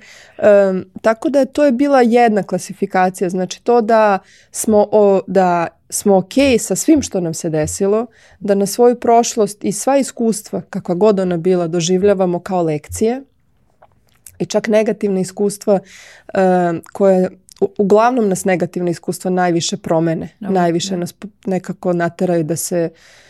Um, 0.70 0.86
tako 1.02 1.30
da 1.30 1.46
to 1.46 1.66
je 1.66 1.72
bila 1.72 2.02
jedna 2.02 2.44
klasifikacija, 2.44 3.30
znači 3.30 3.64
to 3.64 3.82
da 3.82 4.20
smo, 4.52 4.88
o, 4.92 5.22
da 5.28 5.68
smo 5.90 6.18
ok 6.18 6.34
sa 6.60 6.76
svim 6.76 7.02
što 7.02 7.22
nam 7.22 7.34
se 7.34 7.50
desilo, 7.50 8.06
da 8.40 8.56
na 8.56 8.66
svoju 8.66 8.96
prošlost 8.96 9.64
i 9.64 9.72
sva 9.72 9.98
iskustva, 9.98 10.62
kakva 10.70 10.96
god 10.96 11.20
ona 11.20 11.38
bila, 11.38 11.68
doživljavamo 11.68 12.40
kao 12.40 12.62
lekcije 12.62 13.22
i 14.40 14.46
čak 14.46 14.68
negativne 14.68 15.22
iskustva 15.22 15.80
um, 15.80 16.82
koje 16.94 17.30
uglavnom 17.78 18.30
nas 18.30 18.46
negativne 18.46 18.92
iskustva 18.92 19.32
najviše 19.32 19.78
promene, 19.78 20.30
no, 20.40 20.50
najviše 20.50 20.94
no. 20.94 21.00
nas 21.00 21.14
nekako 21.46 21.94
nateraju 21.94 22.44
da 22.44 22.56
se 22.56 22.90
uh, 22.92 23.27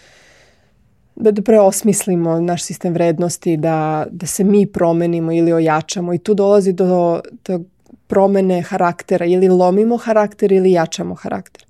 da, 1.19 1.31
da 1.31 1.41
preosmislimo 1.41 2.39
naš 2.39 2.63
sistem 2.63 2.93
vrednosti, 2.93 3.57
da, 3.57 4.05
da 4.11 4.25
se 4.25 4.43
mi 4.43 4.65
promenimo 4.65 5.31
ili 5.31 5.53
ojačamo 5.53 6.13
i 6.13 6.17
tu 6.17 6.33
dolazi 6.33 6.73
do, 6.73 7.21
do 7.45 7.59
promene 8.07 8.63
karaktera 8.63 9.25
ili 9.25 9.47
lomimo 9.47 9.97
karakter 9.97 10.51
ili 10.51 10.71
jačamo 10.71 11.15
karakter. 11.15 11.65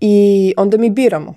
I 0.00 0.54
onda 0.56 0.76
mi 0.76 0.90
biramo 0.90 1.34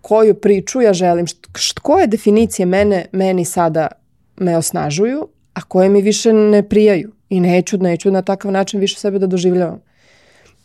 koju 0.00 0.34
priču 0.34 0.80
ja 0.80 0.92
želim, 0.92 1.26
št, 1.54 1.78
koje 1.78 2.06
definicije 2.06 2.66
mene, 2.66 3.06
meni 3.12 3.44
sada 3.44 3.88
me 4.36 4.56
osnažuju, 4.56 5.28
a 5.54 5.60
koje 5.60 5.88
mi 5.88 6.02
više 6.02 6.32
ne 6.32 6.68
prijaju 6.68 7.12
i 7.28 7.40
neću, 7.40 7.78
neću 7.78 8.10
na 8.10 8.22
takav 8.22 8.52
način 8.52 8.80
više 8.80 8.98
sebe 8.98 9.18
da 9.18 9.26
doživljavam. 9.26 9.80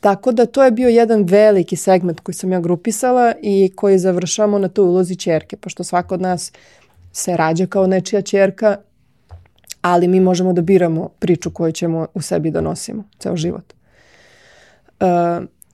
Tako 0.01 0.31
da 0.31 0.45
to 0.45 0.63
je 0.63 0.71
bio 0.71 0.89
jedan 0.89 1.23
veliki 1.23 1.75
segment 1.75 2.19
koji 2.19 2.35
sam 2.35 2.51
ja 2.51 2.59
grupisala 2.59 3.33
i 3.41 3.71
koji 3.75 3.99
završamo 3.99 4.59
na 4.59 4.67
toj 4.67 4.85
ulozi 4.85 5.15
čerke, 5.15 5.57
pošto 5.57 5.83
svako 5.83 6.13
od 6.13 6.21
nas 6.21 6.51
se 7.11 7.37
rađa 7.37 7.65
kao 7.65 7.87
nečija 7.87 8.21
čerka, 8.21 8.77
ali 9.81 10.07
mi 10.07 10.19
možemo 10.19 10.53
da 10.53 10.61
biramo 10.61 11.09
priču 11.19 11.51
koju 11.51 11.71
ćemo 11.71 12.07
u 12.13 12.21
sebi 12.21 12.51
da 12.51 12.61
nosimo 12.61 13.03
ceo 13.19 13.35
život. 13.35 13.73
Uh, 14.99 15.07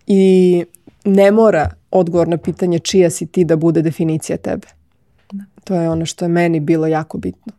I 0.08 0.66
ne 1.06 1.32
mora 1.32 1.70
odgovor 1.92 2.28
na 2.28 2.38
pitanje 2.38 2.80
čija 2.80 3.10
si 3.10 3.26
ti 3.26 3.44
da 3.44 3.56
bude 3.56 3.82
definicija 3.82 4.38
tebe. 4.38 4.68
Da. 5.32 5.44
To 5.64 5.76
je 5.76 5.90
ono 5.90 6.06
što 6.06 6.26
je 6.26 6.30
meni 6.30 6.60
bilo 6.60 6.88
jako 6.88 7.18
bitno. 7.18 7.54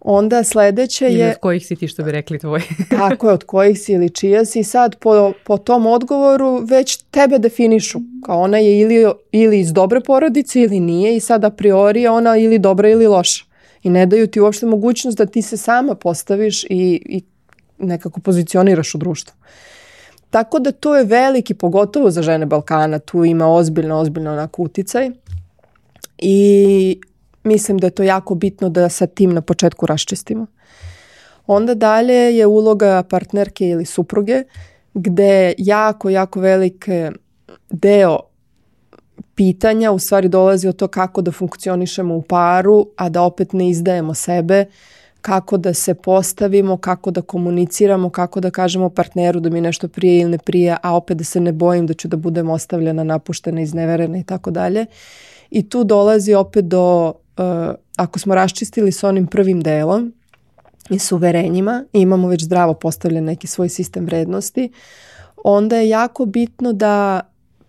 Onda 0.00 0.44
sledeće 0.44 1.04
je... 1.04 1.12
Ili 1.12 1.30
od 1.30 1.38
kojih 1.40 1.66
si 1.66 1.76
ti 1.76 1.88
što 1.88 2.02
bi 2.02 2.12
rekli 2.12 2.38
tvoji. 2.38 2.62
tako 2.98 3.28
je, 3.28 3.34
od 3.34 3.44
kojih 3.44 3.80
si 3.80 3.92
ili 3.92 4.10
čija 4.10 4.44
si. 4.44 4.64
Sad 4.64 4.96
po, 4.96 5.32
po 5.44 5.58
tom 5.58 5.86
odgovoru 5.86 6.64
već 6.64 6.96
tebe 6.96 7.38
definišu. 7.38 8.00
Kao 8.26 8.40
ona 8.40 8.58
je 8.58 8.80
ili, 8.80 9.12
ili 9.32 9.60
iz 9.60 9.72
dobre 9.72 10.00
porodice 10.00 10.60
ili 10.60 10.80
nije 10.80 11.16
i 11.16 11.20
sad 11.20 11.44
a 11.44 11.50
priori 11.50 12.06
ona 12.06 12.36
ili 12.36 12.58
dobra 12.58 12.88
ili 12.88 13.06
loša. 13.06 13.44
i 13.82 13.90
ne 13.90 14.06
daju 14.06 14.26
ti 14.26 14.40
uopšte 14.40 14.66
mogućnost 14.66 15.18
da 15.18 15.26
ti 15.26 15.42
se 15.42 15.56
sama 15.56 15.94
postaviš 15.94 16.64
i, 16.64 17.02
i 17.04 17.22
nekako 17.78 18.20
pozicioniraš 18.20 18.94
u 18.94 18.98
društvu. 18.98 19.34
Tako 20.30 20.58
da 20.58 20.72
to 20.72 20.96
je 20.96 21.04
veliki, 21.04 21.54
pogotovo 21.54 22.10
za 22.10 22.22
žene 22.22 22.46
Balkana, 22.46 22.98
tu 22.98 23.24
ima 23.24 23.48
ozbiljno, 23.52 23.98
ozbiljno 23.98 24.32
onako 24.32 24.62
uticaj 24.62 25.10
i 26.18 27.00
mislim 27.44 27.78
da 27.78 27.86
je 27.86 27.90
to 27.90 28.02
jako 28.02 28.34
bitno 28.34 28.68
da 28.68 28.88
sa 28.88 29.06
tim 29.06 29.32
na 29.32 29.40
početku 29.40 29.86
raščistimo. 29.86 30.46
Onda 31.46 31.74
dalje 31.74 32.36
je 32.36 32.46
uloga 32.46 33.02
partnerke 33.02 33.68
ili 33.68 33.84
supruge 33.84 34.42
gde 34.94 35.54
jako, 35.58 36.10
jako 36.10 36.40
velik 36.40 36.88
deo 37.70 38.18
pitanja 39.34 39.92
u 39.92 39.98
stvari 39.98 40.28
dolazi 40.28 40.68
od 40.68 40.76
to 40.76 40.88
kako 40.88 41.22
da 41.22 41.32
funkcionišemo 41.32 42.14
u 42.14 42.22
paru, 42.22 42.86
a 42.96 43.08
da 43.08 43.22
opet 43.22 43.52
ne 43.52 43.68
izdajemo 43.70 44.14
sebe, 44.14 44.64
kako 45.20 45.56
da 45.56 45.74
se 45.74 45.94
postavimo, 45.94 46.76
kako 46.76 47.10
da 47.10 47.22
komuniciramo, 47.22 48.10
kako 48.10 48.40
da 48.40 48.50
kažemo 48.50 48.90
partneru 48.90 49.40
da 49.40 49.50
mi 49.50 49.60
nešto 49.60 49.88
prije 49.88 50.20
ili 50.20 50.30
ne 50.30 50.38
prije, 50.38 50.76
a 50.82 50.96
opet 50.96 51.16
da 51.16 51.24
se 51.24 51.40
ne 51.40 51.52
bojim 51.52 51.86
da 51.86 51.94
ću 51.94 52.08
da 52.08 52.16
budem 52.16 52.50
ostavljena, 52.50 53.04
napuštena, 53.04 53.60
izneverena 53.60 54.18
i 54.18 54.24
tako 54.24 54.50
dalje. 54.50 54.86
I 55.50 55.68
tu 55.68 55.84
dolazi 55.84 56.34
opet 56.34 56.64
do, 56.64 57.12
uh, 57.38 57.74
ako 57.96 58.18
smo 58.18 58.34
raščistili 58.34 58.92
sa 58.92 59.08
onim 59.08 59.26
prvim 59.26 59.60
delom 59.60 60.12
i 60.90 60.98
s 60.98 61.12
uverenjima 61.12 61.84
i 61.92 62.00
imamo 62.00 62.28
već 62.28 62.44
zdravo 62.44 62.74
postavljen 62.74 63.24
neki 63.24 63.46
svoj 63.46 63.68
sistem 63.68 64.04
vrednosti, 64.04 64.72
onda 65.44 65.76
je 65.76 65.88
jako 65.88 66.26
bitno 66.26 66.72
da 66.72 67.20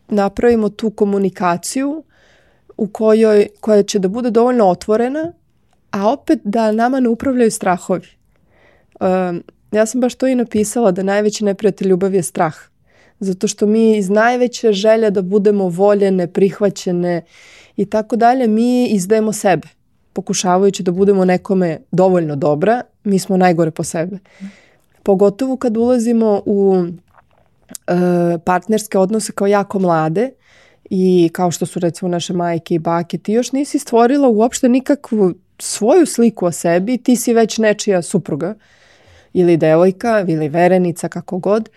napravimo 0.07 0.69
tu 0.69 0.89
komunikaciju 0.89 2.03
u 2.77 2.87
kojoj, 2.87 3.47
koja 3.59 3.83
će 3.83 3.99
da 3.99 4.07
bude 4.07 4.31
dovoljno 4.31 4.69
otvorena, 4.69 5.33
a 5.91 6.11
opet 6.11 6.39
da 6.43 6.71
nama 6.71 6.99
ne 6.99 7.09
upravljaju 7.09 7.51
strahovi. 7.51 8.07
Um, 8.99 9.43
ja 9.71 9.85
sam 9.85 10.01
baš 10.01 10.15
to 10.15 10.27
i 10.27 10.35
napisala 10.35 10.91
da 10.91 11.03
najveći 11.03 11.45
neprijatelj 11.45 11.87
ljubavi 11.87 12.17
je 12.17 12.23
strah. 12.23 12.55
Zato 13.19 13.47
što 13.47 13.65
mi 13.65 13.97
iz 13.97 14.09
najveće 14.09 14.73
želje 14.73 15.11
da 15.11 15.21
budemo 15.21 15.67
voljene, 15.69 16.27
prihvaćene 16.27 17.21
i 17.79 17.85
tako 17.85 18.15
dalje, 18.15 18.47
mi 18.47 18.87
izdajemo 18.87 19.33
sebe. 19.33 19.67
Pokušavajući 20.13 20.83
da 20.83 20.91
budemo 20.91 21.25
nekome 21.25 21.79
dovoljno 21.91 22.35
dobra, 22.35 22.81
mi 23.03 23.19
smo 23.19 23.37
najgore 23.37 23.71
po 23.71 23.83
sebe. 23.83 24.17
Pogotovo 25.03 25.57
kad 25.57 25.77
ulazimo 25.77 26.41
u 26.45 26.85
E, 27.87 28.37
partnerske 28.45 28.97
odnose 28.97 29.31
kao 29.31 29.47
jako 29.47 29.79
mlade 29.79 30.31
i 30.89 31.29
kao 31.33 31.51
što 31.51 31.65
su 31.65 31.79
recimo 31.79 32.09
naše 32.09 32.33
majke 32.33 32.75
i 32.75 32.79
bake, 32.79 33.17
ti 33.17 33.33
još 33.33 33.51
nisi 33.51 33.79
stvorila 33.79 34.27
uopšte 34.27 34.69
nikakvu 34.69 35.33
svoju 35.59 36.05
sliku 36.05 36.45
o 36.45 36.51
sebi, 36.51 36.97
ti 36.97 37.15
si 37.15 37.33
već 37.33 37.57
nečija 37.57 38.01
supruga 38.01 38.55
ili 39.33 39.57
devojka 39.57 40.25
ili 40.27 40.49
verenica 40.49 41.07
kako 41.07 41.37
god 41.37 41.69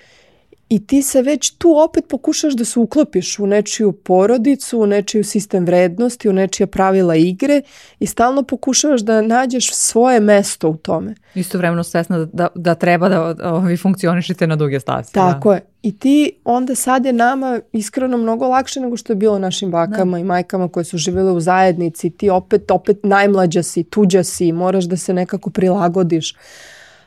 i 0.75 0.87
ti 0.87 1.03
se 1.03 1.23
već 1.23 1.51
tu 1.51 1.77
opet 1.85 2.05
pokušaš 2.09 2.55
da 2.55 2.65
se 2.65 2.81
uklopiš 2.81 3.39
u 3.39 3.47
nečiju 3.47 3.93
porodicu, 3.93 4.81
u 4.81 4.87
nečiju 4.87 5.25
sistem 5.25 5.65
vrednosti, 5.65 6.29
u 6.29 6.33
nečija 6.33 6.67
pravila 6.67 7.17
igre 7.17 7.63
i 7.99 8.07
stalno 8.07 8.43
pokušavaš 8.43 9.01
da 9.01 9.23
nađeš 9.23 9.75
svoje 9.75 10.21
mesto 10.21 10.69
u 10.69 10.77
tome. 10.77 11.15
vremeno 11.59 11.85
svesna 11.85 12.19
da, 12.19 12.27
da, 12.33 12.49
da 12.55 12.75
treba 12.75 13.09
da, 13.09 13.35
da 13.35 13.59
vi 13.59 13.77
funkcionišete 13.77 14.47
na 14.47 14.57
duge 14.57 14.81
stasi. 14.81 15.13
Tako 15.13 15.49
da. 15.49 15.55
je. 15.55 15.63
I 15.83 15.99
ti 15.99 16.33
onda 16.45 16.75
sad 16.75 17.05
je 17.05 17.13
nama 17.13 17.61
iskreno 17.73 18.17
mnogo 18.17 18.49
lakše 18.49 18.81
nego 18.81 18.97
što 18.97 19.13
je 19.13 19.17
bilo 19.17 19.39
našim 19.39 19.71
bakama 19.71 20.17
da. 20.17 20.21
i 20.21 20.25
majkama 20.25 20.69
koje 20.69 20.85
su 20.85 20.99
živjele 20.99 21.33
u 21.33 21.41
zajednici. 21.41 22.11
Ti 22.11 22.31
opet, 22.31 22.71
opet 22.71 22.99
najmlađa 23.03 23.63
si, 23.63 23.85
tuđa 23.85 24.25
si, 24.25 24.53
moraš 24.53 24.85
da 24.85 24.97
se 24.97 25.15
nekako 25.15 25.51
prilagodiš. 25.51 26.35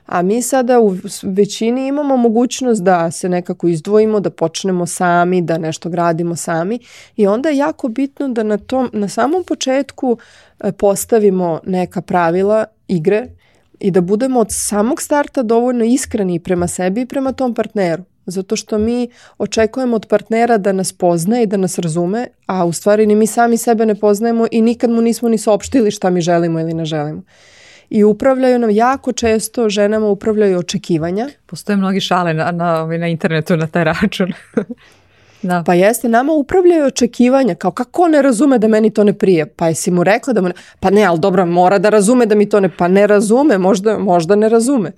A 0.06 0.22
mi 0.22 0.41
sada 0.41 0.80
u 0.80 0.95
većini 1.24 1.88
imamo 1.88 2.18
mogućnost 2.18 2.84
da 2.84 3.12
se 3.12 3.30
nekako 3.30 3.68
izdvojimo, 3.68 4.20
da 4.20 4.30
počnemo 4.30 4.86
sami, 4.86 5.41
da 5.41 5.58
nešto 5.58 5.89
gradimo 5.89 6.36
sami 6.36 6.80
i 7.16 7.28
onda 7.28 7.49
je 7.49 7.58
jako 7.58 7.88
bitno 7.88 8.28
da 8.28 8.43
na, 8.43 8.58
tom, 8.58 8.89
na 8.93 9.08
samom 9.08 9.43
početku 9.43 10.18
e, 10.60 10.72
postavimo 10.72 11.60
neka 11.66 12.01
pravila 12.01 12.66
igre 12.88 13.28
i 13.80 13.91
da 13.91 14.01
budemo 14.01 14.39
od 14.39 14.47
samog 14.49 15.01
starta 15.01 15.43
dovoljno 15.43 15.86
iskreni 15.86 16.39
prema 16.39 16.68
sebi 16.68 17.01
i 17.01 17.06
prema 17.06 17.32
tom 17.32 17.53
partneru. 17.53 18.03
Zato 18.26 18.56
što 18.56 18.78
mi 18.78 19.10
očekujemo 19.38 19.95
od 19.95 20.06
partnera 20.10 20.58
da 20.58 20.72
nas 20.72 20.93
pozna 20.93 21.41
i 21.41 21.45
da 21.45 21.58
nas 21.58 21.80
razume, 21.80 22.28
a 22.45 22.66
u 22.66 22.74
stvari 22.74 23.06
ni 23.06 23.16
mi 23.16 23.28
sami 23.28 23.58
sebe 23.58 23.86
ne 23.86 23.95
poznajemo 23.95 24.47
i 24.51 24.62
nikad 24.62 24.89
mu 24.89 25.01
nismo 25.01 25.30
ni 25.30 25.38
saopštili 25.38 25.91
šta 25.91 26.10
mi 26.10 26.22
želimo 26.22 26.60
ili 26.60 26.74
ne 26.74 26.86
želimo 26.86 27.22
i 27.89 28.03
upravljaju 28.03 28.59
nam 28.59 28.69
jako 28.69 29.11
često 29.11 29.69
ženama 29.69 30.07
upravljaju 30.07 30.59
očekivanja. 30.59 31.29
Postoje 31.45 31.77
mnogi 31.77 31.99
šale 31.99 32.33
na, 32.33 32.51
na, 32.51 32.86
na 32.86 33.07
internetu 33.07 33.57
na 33.57 33.67
taj 33.67 33.83
račun. 33.83 34.33
Da. 35.41 35.63
Pa 35.65 35.73
jeste, 35.73 36.09
nama 36.09 36.33
upravljaju 36.33 36.86
očekivanja, 36.86 37.55
kao 37.55 37.71
kako 37.71 38.07
ne 38.07 38.21
razume 38.21 38.57
da 38.59 38.67
meni 38.67 38.89
to 38.89 39.03
ne 39.03 39.13
prije, 39.13 39.45
pa 39.45 39.67
jesi 39.67 39.91
mu 39.91 40.03
rekla 40.03 40.33
da 40.33 40.41
mu 40.41 40.47
ne, 40.47 40.53
pa 40.79 40.89
ne, 40.89 41.03
ali 41.03 41.19
dobro, 41.19 41.45
mora 41.45 41.77
da 41.79 41.89
razume 41.89 42.25
da 42.25 42.36
mi 42.36 42.49
to 42.49 42.59
ne, 42.59 42.69
pa 42.77 42.88
ne 42.88 43.07
razume, 43.07 43.57
možda, 43.57 43.97
možda 43.99 44.36
ne 44.36 44.49
razume. 44.49 44.91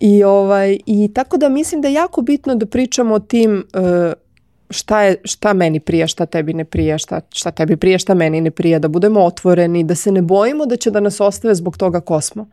I, 0.00 0.24
ovaj, 0.24 0.78
I 0.86 1.10
tako 1.14 1.36
da 1.36 1.48
mislim 1.48 1.80
da 1.80 1.88
je 1.88 1.94
jako 1.94 2.22
bitno 2.22 2.54
da 2.54 2.66
pričamo 2.66 3.14
o 3.14 3.18
tim 3.18 3.64
uh, 3.74 4.12
šta, 4.70 5.02
je, 5.02 5.16
šta 5.24 5.52
meni 5.52 5.80
prija, 5.80 6.06
šta 6.06 6.26
tebi 6.26 6.54
ne 6.54 6.64
prija, 6.64 6.98
šta, 6.98 7.20
šta 7.32 7.50
tebi 7.50 7.76
prija, 7.76 7.98
šta 7.98 8.14
meni 8.14 8.40
ne 8.40 8.50
prija, 8.50 8.78
da 8.78 8.88
budemo 8.88 9.24
otvoreni, 9.24 9.84
da 9.84 9.94
se 9.94 10.12
ne 10.12 10.22
bojimo 10.22 10.66
da 10.66 10.76
će 10.76 10.90
da 10.90 11.00
nas 11.00 11.20
ostave 11.20 11.54
zbog 11.54 11.76
toga 11.76 12.00
ko 12.00 12.20
smo. 12.20 12.48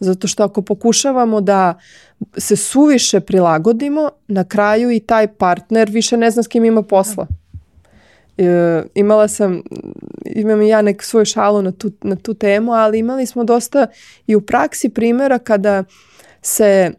Zato 0.00 0.28
što 0.28 0.44
ako 0.44 0.62
pokušavamo 0.62 1.40
da 1.40 1.78
se 2.36 2.56
suviše 2.56 3.20
prilagodimo, 3.20 4.10
na 4.28 4.44
kraju 4.44 4.90
i 4.90 5.00
taj 5.00 5.26
partner 5.26 5.90
više 5.90 6.16
ne 6.16 6.30
zna 6.30 6.42
s 6.42 6.48
kim 6.48 6.64
ima 6.64 6.82
posla. 6.82 7.26
E, 8.38 8.82
imala 8.94 9.28
sam, 9.28 9.62
imam 10.24 10.62
i 10.62 10.68
ja 10.68 10.82
nek 10.82 11.02
svoj 11.02 11.24
šalu 11.24 11.62
na 11.62 11.72
tu, 11.72 11.90
na 12.02 12.16
tu 12.16 12.34
temu, 12.34 12.72
ali 12.72 12.98
imali 12.98 13.26
smo 13.26 13.44
dosta 13.44 13.86
i 14.26 14.36
u 14.36 14.40
praksi 14.40 14.88
primjera 14.88 15.38
kada 15.38 15.84
se 16.42 16.92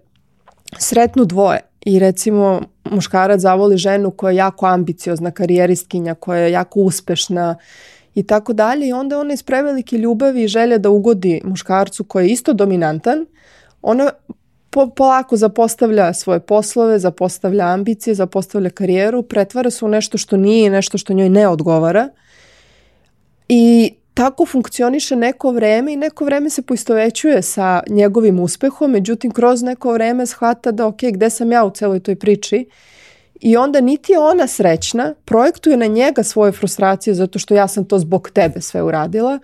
sretnu 0.78 1.26
dvoje 1.26 1.60
i 1.82 2.00
recimo 2.00 2.62
muškarac 2.92 3.42
zavoli 3.42 3.78
ženu 3.78 4.12
koja 4.12 4.32
je 4.32 4.38
jako 4.38 4.66
ambiciozna, 4.66 5.32
karijeristkinja, 5.32 6.14
koja 6.16 6.40
je 6.40 6.52
jako 6.52 6.80
uspešna 6.80 7.56
i 8.16 8.24
tako 8.24 8.54
dalje. 8.54 8.88
I 8.88 8.94
onda 8.94 9.20
ona 9.20 9.34
iz 9.34 9.44
prevelike 9.44 9.98
ljubavi 9.98 10.44
i 10.44 10.48
želje 10.48 10.78
da 10.78 10.90
ugodi 10.90 11.42
muškarcu 11.44 12.04
koji 12.04 12.26
je 12.26 12.32
isto 12.32 12.54
dominantan, 12.54 13.26
ona 13.82 14.12
po, 14.70 14.90
polako 14.90 15.38
zapostavlja 15.38 16.14
svoje 16.14 16.40
poslove, 16.40 17.00
zapostavlja 17.00 17.66
ambicije, 17.66 18.14
zapostavlja 18.14 18.70
karijeru, 18.70 19.24
pretvara 19.24 19.70
se 19.70 19.86
u 19.86 19.88
nešto 19.88 20.18
što 20.18 20.38
nije, 20.38 20.70
nešto 20.70 20.98
što 20.98 21.14
njoj 21.14 21.30
ne 21.30 21.48
odgovara. 21.48 22.10
I 23.50 23.94
tako 24.16 24.46
funkcioniše 24.46 25.16
neko 25.16 25.52
vreme 25.52 25.94
i 25.94 25.96
neko 25.96 26.26
vreme 26.26 26.50
se 26.50 26.62
poistovećuje 26.62 27.42
sa 27.42 27.84
njegovim 27.90 28.40
uspehom, 28.40 28.92
međutim 28.92 29.32
kroz 29.32 29.64
neko 29.64 29.94
vreme 29.94 30.26
shvata 30.26 30.72
da 30.72 30.88
ok, 30.88 31.00
gde 31.12 31.30
sam 31.30 31.52
ja 31.52 31.66
u 31.66 31.70
celoj 31.70 32.00
toj 32.00 32.16
priči? 32.16 32.70
I 33.42 33.58
onda 33.58 33.82
niti 33.82 34.12
je 34.12 34.20
ona 34.20 34.48
srećna, 34.48 35.14
projektuje 35.26 35.78
na 35.78 35.86
njega 35.86 36.24
svoje 36.24 36.52
frustracije 36.52 37.14
zato 37.14 37.40
što 37.40 37.54
ja 37.54 37.68
sam 37.68 37.86
to 37.86 38.00
zbog 38.00 38.30
tebe 38.30 38.62
sve 38.62 38.84
uradila, 38.84 39.40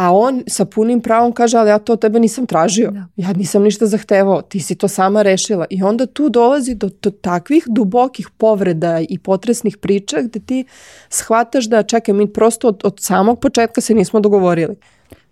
A 0.00 0.12
on 0.16 0.42
sa 0.48 0.64
punim 0.64 1.00
pravom 1.00 1.32
kaže, 1.32 1.58
ali 1.58 1.70
ja 1.70 1.78
to 1.78 1.92
od 1.92 2.00
tebe 2.00 2.20
nisam 2.20 2.46
tražio. 2.46 2.90
Da. 2.90 3.06
Ja 3.16 3.32
nisam 3.32 3.62
ništa 3.62 3.86
zahtevao, 3.86 4.42
ti 4.42 4.60
si 4.60 4.74
to 4.74 4.88
sama 4.88 5.22
rešila. 5.22 5.66
I 5.70 5.82
onda 5.82 6.06
tu 6.06 6.28
dolazi 6.28 6.74
do, 6.74 6.88
do 7.02 7.10
takvih 7.10 7.64
dubokih 7.68 8.30
povreda 8.36 9.00
i 9.08 9.18
potresnih 9.18 9.76
priča 9.76 10.22
gde 10.22 10.40
ti 10.40 10.64
shvataš 11.08 11.68
da 11.68 11.82
čekaj, 11.82 12.14
mi 12.14 12.32
prosto 12.32 12.68
od, 12.68 12.80
od 12.84 13.00
samog 13.00 13.40
početka 13.40 13.80
se 13.80 13.94
nismo 13.94 14.20
dogovorili. 14.20 14.76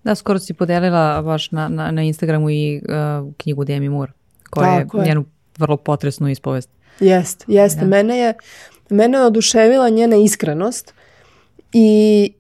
Da, 0.04 0.14
skoro 0.14 0.38
si 0.38 0.54
podelila 0.54 1.22
baš 1.22 1.50
na, 1.50 1.68
na, 1.68 1.90
na 1.90 2.02
Instagramu 2.02 2.50
i 2.50 2.82
uh, 2.84 3.32
knjigu 3.36 3.64
Demi 3.64 3.88
Moore, 3.88 4.12
koja 4.50 4.70
je, 4.70 4.86
je 4.94 5.04
njenu 5.04 5.24
vrlo 5.58 5.76
potresnu 5.76 6.28
ispovest. 6.28 6.70
Jest, 7.00 7.44
jeste. 7.46 7.80
Da. 7.80 7.86
Mene 7.86 8.18
je, 8.18 8.34
mene 8.90 9.18
je 9.18 9.24
oduševila 9.24 9.88
njena 9.88 10.16
iskrenost 10.16 10.94
i 11.72 12.32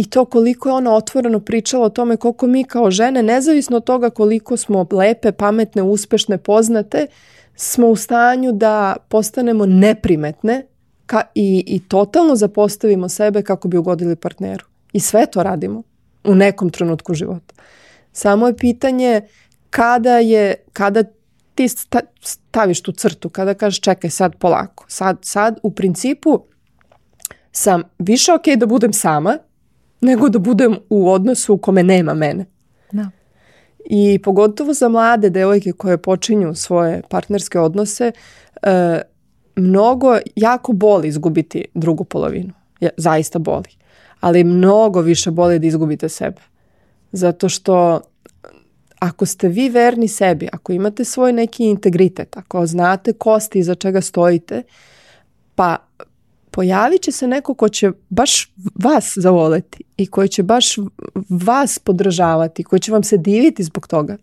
i 0.00 0.10
to 0.10 0.24
koliko 0.24 0.68
je 0.68 0.72
ona 0.72 0.94
otvoreno 0.94 1.40
pričala 1.40 1.86
o 1.86 1.88
tome 1.88 2.16
koliko 2.16 2.46
mi 2.46 2.64
kao 2.64 2.90
žene, 2.90 3.22
nezavisno 3.22 3.76
od 3.76 3.84
toga 3.84 4.10
koliko 4.10 4.56
smo 4.56 4.86
lepe, 4.92 5.32
pametne, 5.32 5.82
uspešne, 5.82 6.38
poznate, 6.38 7.06
smo 7.54 7.86
u 7.86 7.96
stanju 7.96 8.52
da 8.52 8.96
postanemo 9.08 9.66
neprimetne 9.66 10.66
ka, 11.06 11.22
i, 11.34 11.64
i 11.66 11.88
totalno 11.88 12.36
zapostavimo 12.36 13.08
sebe 13.08 13.42
kako 13.42 13.68
bi 13.68 13.76
ugodili 13.76 14.16
partneru. 14.16 14.64
I 14.92 15.00
sve 15.00 15.26
to 15.26 15.42
radimo 15.42 15.82
u 16.24 16.34
nekom 16.34 16.70
trenutku 16.70 17.14
života. 17.14 17.54
Samo 18.12 18.46
je 18.46 18.56
pitanje 18.56 19.20
kada 19.70 20.18
je, 20.18 20.54
kada 20.72 21.02
ti 21.54 21.68
staviš 22.22 22.82
tu 22.82 22.92
crtu, 22.92 23.28
kada 23.28 23.54
kažeš 23.54 23.80
čekaj 23.80 24.10
sad 24.10 24.36
polako, 24.36 24.84
sad, 24.88 25.18
sad 25.22 25.58
u 25.62 25.70
principu 25.70 26.40
sam 27.52 27.82
više 27.98 28.32
ok 28.32 28.56
da 28.56 28.66
budem 28.66 28.92
sama, 28.92 29.38
nego 30.00 30.28
da 30.28 30.38
budem 30.38 30.76
u 30.90 31.10
odnosu 31.10 31.54
u 31.54 31.58
kome 31.58 31.82
nema 31.82 32.14
mene. 32.14 32.46
I 33.84 34.18
pogotovo 34.22 34.72
za 34.74 34.88
mlade 34.88 35.30
devojke 35.30 35.72
koje 35.72 35.98
počinju 35.98 36.54
svoje 36.54 37.02
partnerske 37.08 37.60
odnose, 37.60 38.12
e, 38.62 39.00
mnogo, 39.56 40.18
jako 40.36 40.72
boli 40.72 41.08
izgubiti 41.08 41.64
drugu 41.74 42.04
polovinu. 42.04 42.52
Ja, 42.80 42.90
zaista 42.96 43.38
boli. 43.38 43.68
Ali 44.20 44.44
mnogo 44.44 45.00
više 45.00 45.30
boli 45.30 45.58
da 45.58 45.66
izgubite 45.66 46.08
sebe. 46.08 46.40
Zato 47.12 47.48
što 47.48 48.00
ako 48.98 49.26
ste 49.26 49.48
vi 49.48 49.68
verni 49.68 50.08
sebi, 50.08 50.48
ako 50.52 50.72
imate 50.72 51.04
svoj 51.04 51.32
neki 51.32 51.64
integritet, 51.64 52.36
ako 52.36 52.66
znate 52.66 53.12
kosti 53.12 53.58
iza 53.58 53.74
čega 53.74 54.00
stojite, 54.00 54.62
pa 55.54 55.76
pojavit 56.50 57.02
će 57.02 57.12
se 57.12 57.26
neko 57.26 57.54
ko 57.54 57.68
će 57.68 57.92
baš 58.08 58.52
vas 58.74 59.12
zavoleti 59.16 59.84
i 59.96 60.06
koji 60.06 60.28
će 60.28 60.42
baš 60.42 60.76
vas 61.28 61.78
podržavati, 61.78 62.64
koji 62.64 62.80
će 62.80 62.92
vam 62.92 63.02
se 63.02 63.16
diviti 63.16 63.64
zbog 63.64 63.86
toga. 63.86 64.16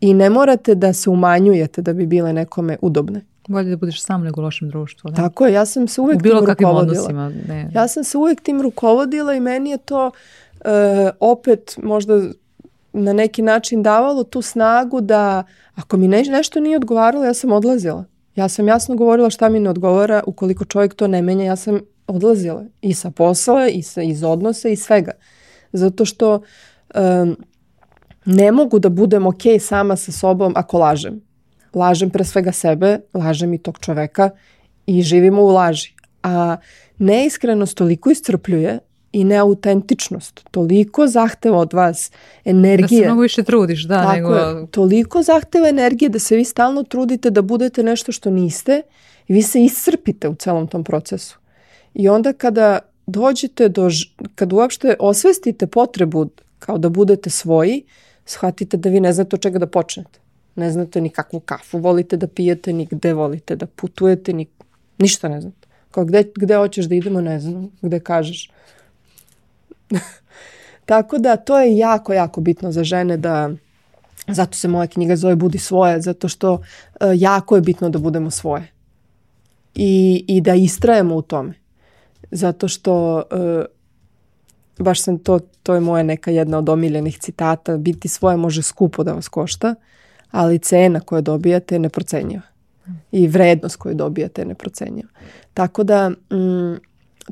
I 0.00 0.14
ne 0.14 0.30
morate 0.30 0.74
da 0.74 0.92
se 0.92 1.10
umanjujete 1.10 1.82
da 1.82 1.92
bi 1.92 2.06
bile 2.06 2.32
nekome 2.32 2.76
udobne. 2.82 3.20
Bolje 3.48 3.70
da 3.70 3.76
budeš 3.76 4.02
sam 4.02 4.22
nego 4.24 4.40
u 4.40 4.44
lošem 4.44 4.68
društvu. 4.68 5.10
Da? 5.10 5.16
Tako 5.16 5.46
je, 5.46 5.52
ja 5.52 5.66
sam 5.66 5.88
se 5.88 6.00
uvek 6.00 6.22
bilo 6.22 6.40
tim 6.40 6.48
rukovodila. 6.48 6.80
odnosima. 6.80 7.32
Ne. 7.48 7.70
Ja 7.74 7.88
sam 7.88 8.04
se 8.04 8.18
uvek 8.18 8.40
tim 8.40 8.62
rukovodila 8.62 9.34
i 9.34 9.40
meni 9.40 9.70
je 9.70 9.78
to 9.78 10.06
uh, 10.06 10.70
opet 11.20 11.78
možda 11.82 12.22
na 12.92 13.12
neki 13.12 13.42
način 13.42 13.82
davalo 13.82 14.24
tu 14.24 14.42
snagu 14.42 15.00
da 15.00 15.44
ako 15.74 15.96
mi 15.96 16.08
ne, 16.08 16.22
nešto 16.22 16.60
nije 16.60 16.76
odgovaralo, 16.76 17.24
ja 17.24 17.34
sam 17.34 17.52
odlazila. 17.52 18.04
Ja 18.36 18.48
sam 18.48 18.68
jasno 18.68 18.94
govorila 18.96 19.30
šta 19.30 19.48
mi 19.48 19.60
ne 19.60 19.70
odgovara, 19.70 20.22
ukoliko 20.26 20.64
čovjek 20.64 20.94
to 20.94 21.06
ne 21.06 21.22
menja, 21.22 21.44
ja 21.44 21.56
sam 21.56 21.80
odlazila 22.06 22.64
i 22.80 22.94
sa 22.94 23.10
posla 23.10 23.68
i 23.68 23.82
sa, 23.82 24.02
iz 24.02 24.22
odnosa 24.22 24.68
i 24.68 24.76
svega. 24.76 25.12
Zato 25.72 26.04
što 26.04 26.40
um, 26.94 27.36
ne 28.24 28.52
mogu 28.52 28.78
da 28.78 28.88
budem 28.88 29.26
ok 29.26 29.42
sama 29.60 29.96
sa 29.96 30.12
sobom 30.12 30.52
ako 30.56 30.78
lažem. 30.78 31.20
Lažem 31.74 32.10
pre 32.10 32.24
svega 32.24 32.52
sebe, 32.52 33.00
lažem 33.14 33.54
i 33.54 33.58
tog 33.58 33.78
čoveka 33.78 34.30
i 34.86 35.02
živimo 35.02 35.42
u 35.42 35.48
laži. 35.48 35.94
A 36.22 36.56
neiskrenost 36.98 37.76
toliko 37.76 38.10
iscrpljuje 38.10 38.78
i 39.16 39.24
neautentičnost 39.24 40.40
toliko 40.50 41.06
zahteva 41.06 41.58
od 41.58 41.72
vas 41.72 42.10
energije. 42.44 43.00
Da 43.00 43.04
se 43.04 43.06
mnogo 43.06 43.20
više 43.20 43.42
trudiš, 43.42 43.84
da, 43.84 44.02
Tako 44.02 44.14
nego... 44.14 44.34
je, 44.34 44.66
toliko 44.66 45.22
zahteva 45.22 45.68
energije 45.68 46.08
da 46.08 46.18
se 46.18 46.36
vi 46.36 46.44
stalno 46.44 46.82
trudite 46.82 47.30
da 47.30 47.42
budete 47.42 47.82
nešto 47.82 48.12
što 48.12 48.30
niste 48.30 48.82
i 49.28 49.32
vi 49.32 49.42
se 49.42 49.64
iscrpite 49.64 50.28
u 50.28 50.34
celom 50.34 50.66
tom 50.66 50.84
procesu. 50.84 51.38
I 51.94 52.08
onda 52.08 52.32
kada 52.32 52.78
dođete 53.06 53.68
do, 53.68 53.88
kad 54.34 54.52
uopšte 54.52 54.96
osvestite 54.98 55.66
potrebu 55.66 56.28
kao 56.58 56.78
da 56.78 56.88
budete 56.88 57.30
svoji, 57.30 57.84
shvatite 58.24 58.76
da 58.76 58.88
vi 58.88 59.00
ne 59.00 59.12
znate 59.12 59.36
od 59.36 59.42
čega 59.42 59.58
da 59.58 59.66
počnete. 59.66 60.20
Ne 60.56 60.70
znate 60.70 61.00
ni 61.00 61.08
kakvu 61.08 61.40
kafu 61.40 61.78
volite 61.78 62.16
da 62.16 62.26
pijete, 62.26 62.72
ni 62.72 62.86
gde 62.90 63.14
volite 63.14 63.56
da 63.56 63.66
putujete, 63.66 64.32
ni, 64.32 64.46
ništa 64.98 65.28
ne 65.28 65.40
znate. 65.40 65.68
Kao 65.90 66.04
gde, 66.04 66.24
gde 66.36 66.56
hoćeš 66.56 66.84
da 66.84 66.94
idemo, 66.94 67.20
ne 67.20 67.40
znam, 67.40 67.70
gde 67.82 68.00
kažeš. 68.00 68.50
Tako 70.86 71.18
da 71.18 71.36
to 71.36 71.60
je 71.60 71.78
jako, 71.78 72.12
jako 72.12 72.40
bitno 72.40 72.72
za 72.72 72.84
žene 72.84 73.16
da 73.16 73.50
zato 74.28 74.56
se 74.58 74.68
moja 74.68 74.86
knjiga 74.86 75.16
zove 75.16 75.36
Budi 75.36 75.58
svoje, 75.58 76.00
zato 76.00 76.28
što 76.28 76.52
uh, 76.52 76.60
jako 77.14 77.54
je 77.56 77.62
bitno 77.62 77.90
da 77.90 77.98
budemo 77.98 78.30
svoje. 78.30 78.72
I, 79.74 80.24
i 80.28 80.40
da 80.40 80.54
istrajemo 80.54 81.16
u 81.16 81.22
tome. 81.22 81.54
Zato 82.30 82.68
što 82.68 83.16
uh, 83.16 83.64
baš 84.78 85.02
sam 85.02 85.18
to, 85.18 85.38
to 85.62 85.74
je 85.74 85.80
moja 85.80 86.02
neka 86.02 86.30
jedna 86.30 86.58
od 86.58 86.68
omiljenih 86.68 87.18
citata, 87.18 87.76
biti 87.76 88.08
svoje 88.08 88.36
može 88.36 88.62
skupo 88.62 89.04
da 89.04 89.12
vas 89.12 89.28
košta, 89.28 89.74
ali 90.30 90.58
cena 90.58 91.00
koju 91.00 91.22
dobijate 91.22 91.74
je 91.74 91.78
neprocenjiva. 91.78 92.42
I 93.12 93.28
vrednost 93.28 93.76
koju 93.76 93.94
dobijate 93.94 94.42
je 94.42 94.46
neprocenjiva. 94.46 95.08
Tako 95.54 95.84
da, 95.84 96.08
mm, 96.08 96.76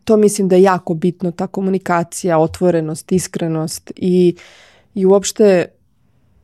to 0.04 0.16
mislim 0.16 0.48
da 0.48 0.56
je 0.56 0.62
jako 0.62 0.94
bitno, 0.94 1.30
ta 1.30 1.46
komunikacija, 1.46 2.38
otvorenost, 2.38 3.12
iskrenost 3.12 3.92
i, 3.96 4.36
i 4.94 5.06
uopšte 5.06 5.66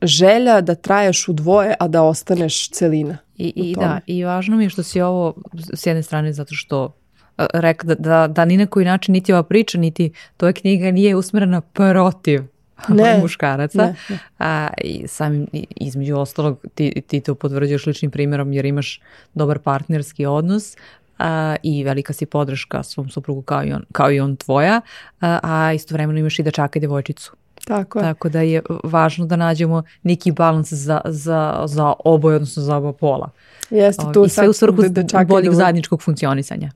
želja 0.02 0.60
da 0.60 0.74
traješ 0.74 1.28
u 1.28 1.32
dvoje, 1.32 1.74
a 1.80 1.88
da 1.88 2.02
ostaneš 2.02 2.70
celina. 2.70 3.18
I, 3.36 3.52
i 3.56 3.74
da, 3.76 4.00
i 4.06 4.24
važno 4.24 4.56
mi 4.56 4.64
je 4.64 4.70
što 4.70 4.82
si 4.82 5.00
ovo 5.00 5.34
s 5.74 5.86
jedne 5.86 6.02
strane 6.02 6.32
zato 6.32 6.54
što 6.54 6.94
a, 7.36 7.46
rek 7.54 7.84
da, 7.84 7.94
da, 7.94 8.26
da 8.26 8.44
ni 8.44 8.56
na 8.56 8.66
koji 8.66 8.86
način 8.86 9.12
niti 9.12 9.32
ova 9.32 9.42
priča, 9.42 9.78
niti 9.78 10.10
tvoja 10.36 10.52
knjiga 10.52 10.90
nije 10.90 11.16
usmerena 11.16 11.60
protiv 11.60 12.42
Ne, 12.88 13.18
muškaraca. 13.22 13.78
ne, 13.78 13.94
ne. 14.08 14.18
A, 14.38 14.68
i 14.84 15.08
samim, 15.08 15.46
i- 15.52 15.66
između 15.70 16.16
ostalog, 16.16 16.64
ti, 16.74 17.02
ti 17.06 17.20
to 17.20 17.34
potvrđuješ 17.34 17.86
ličnim 17.86 18.10
primjerom 18.10 18.52
jer 18.52 18.64
imaš 18.64 19.00
dobar 19.34 19.58
partnerski 19.58 20.26
odnos 20.26 20.76
a, 21.20 21.56
i 21.62 21.84
velika 21.84 22.12
si 22.12 22.26
podrška 22.26 22.82
svom 22.82 23.08
suprugu 23.08 23.42
kao 23.42 23.64
i 23.64 23.72
on, 23.72 23.84
kao 23.92 24.12
i 24.12 24.20
on 24.20 24.36
tvoja, 24.36 24.80
a, 25.20 25.38
a 25.42 25.72
istovremeno 25.72 26.18
imaš 26.18 26.38
i 26.38 26.42
dečaka 26.42 26.78
i 26.78 26.80
devojčicu. 26.80 27.32
Tako 27.64 27.98
je. 27.98 28.02
Tako 28.02 28.28
da 28.28 28.40
je 28.40 28.62
važno 28.84 29.26
da 29.26 29.36
nađemo 29.36 29.82
neki 30.02 30.32
balans 30.32 30.72
za, 30.72 31.00
za, 31.04 31.62
za 31.66 31.92
oboje, 32.04 32.36
odnosno 32.36 32.62
za 32.62 32.76
oba 32.76 32.92
pola. 32.92 33.30
Jeste, 33.70 34.04
tu 34.14 34.24
I 34.24 34.28
sve 34.28 34.48
u 34.48 34.52
svrhu 34.52 34.82
da- 34.82 35.02
da 35.02 35.24
boljeg 35.24 35.50
da- 35.50 35.56
zajedničkog 35.56 36.02
funkcionisanja. 36.02 36.70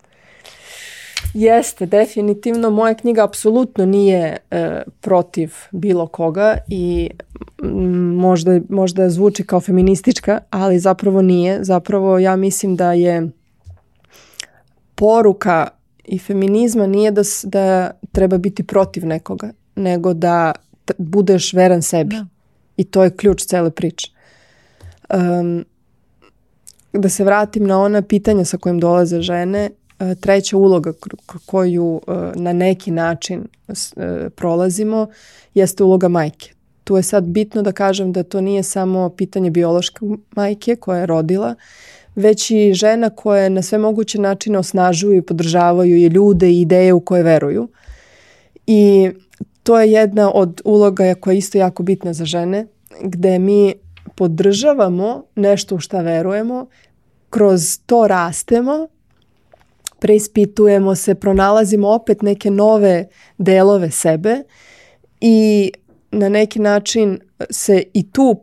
Jeste, 1.34 1.86
definitivno. 1.86 2.70
Moja 2.70 2.94
knjiga 2.94 3.24
apsolutno 3.24 3.86
nije 3.86 4.36
e, 4.50 4.82
protiv 5.00 5.52
bilo 5.70 6.06
koga 6.06 6.56
i 6.68 7.10
mm, 7.62 8.14
možda, 8.16 8.60
možda 8.68 9.10
zvuči 9.10 9.44
kao 9.44 9.60
feministička, 9.60 10.40
ali 10.50 10.78
zapravo 10.78 11.22
nije. 11.22 11.64
Zapravo 11.64 12.18
ja 12.18 12.36
mislim 12.36 12.76
da 12.76 12.92
je 12.92 13.28
poruka 14.94 15.68
i 16.04 16.18
feminizma 16.18 16.86
nije 16.86 17.10
da, 17.10 17.22
da 17.44 17.90
treba 18.12 18.38
biti 18.38 18.62
protiv 18.62 19.06
nekoga, 19.06 19.50
nego 19.76 20.14
da 20.14 20.52
budeš 20.98 21.52
veran 21.52 21.82
sebi. 21.82 22.16
Da. 22.16 22.26
I 22.76 22.84
to 22.84 23.04
je 23.04 23.16
ključ 23.16 23.44
cele 23.44 23.70
priče. 23.70 24.10
Um, 25.14 25.64
da 26.92 27.08
se 27.08 27.24
vratim 27.24 27.64
na 27.64 27.80
ona 27.80 28.02
pitanja 28.02 28.44
sa 28.44 28.58
kojim 28.58 28.80
dolaze 28.80 29.20
žene, 29.20 29.70
e, 29.98 30.14
treća 30.14 30.56
uloga 30.56 30.92
koju 31.46 32.00
e, 32.06 32.12
na 32.34 32.52
neki 32.52 32.90
način 32.90 33.48
e, 33.68 34.28
prolazimo 34.30 35.06
jeste 35.54 35.84
uloga 35.84 36.08
majke. 36.08 36.52
Tu 36.84 36.96
je 36.96 37.02
sad 37.02 37.24
bitno 37.24 37.62
da 37.62 37.72
kažem 37.72 38.12
da 38.12 38.22
to 38.22 38.40
nije 38.40 38.62
samo 38.62 39.08
pitanje 39.08 39.50
biološke 39.50 40.00
majke 40.36 40.76
koja 40.76 40.98
je 40.98 41.06
rodila, 41.06 41.54
već 42.14 42.50
i 42.50 42.74
žena 42.74 43.10
koje 43.10 43.50
na 43.50 43.62
sve 43.62 43.78
moguće 43.78 44.20
načine 44.20 44.58
osnažuju 44.58 45.16
i 45.16 45.22
podržavaju 45.22 45.96
i 45.96 46.06
ljude 46.06 46.50
i 46.50 46.60
ideje 46.60 46.92
u 46.92 47.00
koje 47.00 47.22
veruju. 47.22 47.68
I 48.66 49.10
to 49.62 49.80
je 49.80 49.92
jedna 49.92 50.30
od 50.34 50.60
uloga 50.64 51.14
koja 51.14 51.32
je 51.32 51.38
isto 51.38 51.58
jako 51.58 51.82
bitna 51.82 52.12
za 52.12 52.24
žene, 52.24 52.66
gde 53.02 53.38
mi 53.38 53.74
podržavamo 54.14 55.24
nešto 55.34 55.74
u 55.74 55.78
šta 55.78 56.00
verujemo, 56.00 56.66
kroz 57.30 57.78
to 57.86 58.06
rastemo, 58.08 58.88
preispitujemo 59.98 60.94
se, 60.94 61.14
pronalazimo 61.14 61.88
opet 61.88 62.22
neke 62.22 62.50
nove 62.50 63.08
delove 63.38 63.90
sebe 63.90 64.42
i 65.20 65.72
na 66.10 66.28
neki 66.28 66.58
način 66.58 67.18
se 67.50 67.82
i 67.94 68.10
tu 68.10 68.40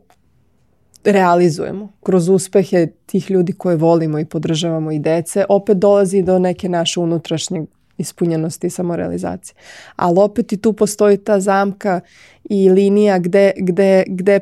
realizujemo 1.04 1.92
kroz 2.02 2.28
uspehe 2.28 2.86
tih 3.06 3.30
ljudi 3.30 3.52
koje 3.52 3.76
volimo 3.76 4.18
i 4.18 4.24
podržavamo 4.24 4.92
i 4.92 4.98
dece, 4.98 5.44
opet 5.48 5.78
dolazi 5.78 6.22
do 6.22 6.38
neke 6.38 6.68
naše 6.68 7.00
unutrašnje 7.00 7.62
ispunjenosti 7.98 8.66
i 8.66 8.70
samorealizacije. 8.70 9.54
Ali 9.96 10.18
opet 10.18 10.52
i 10.52 10.56
tu 10.56 10.72
postoji 10.72 11.16
ta 11.16 11.40
zamka 11.40 12.00
i 12.44 12.70
linija 12.70 13.18
gde, 13.18 13.52
gde, 13.56 14.04
gde, 14.06 14.40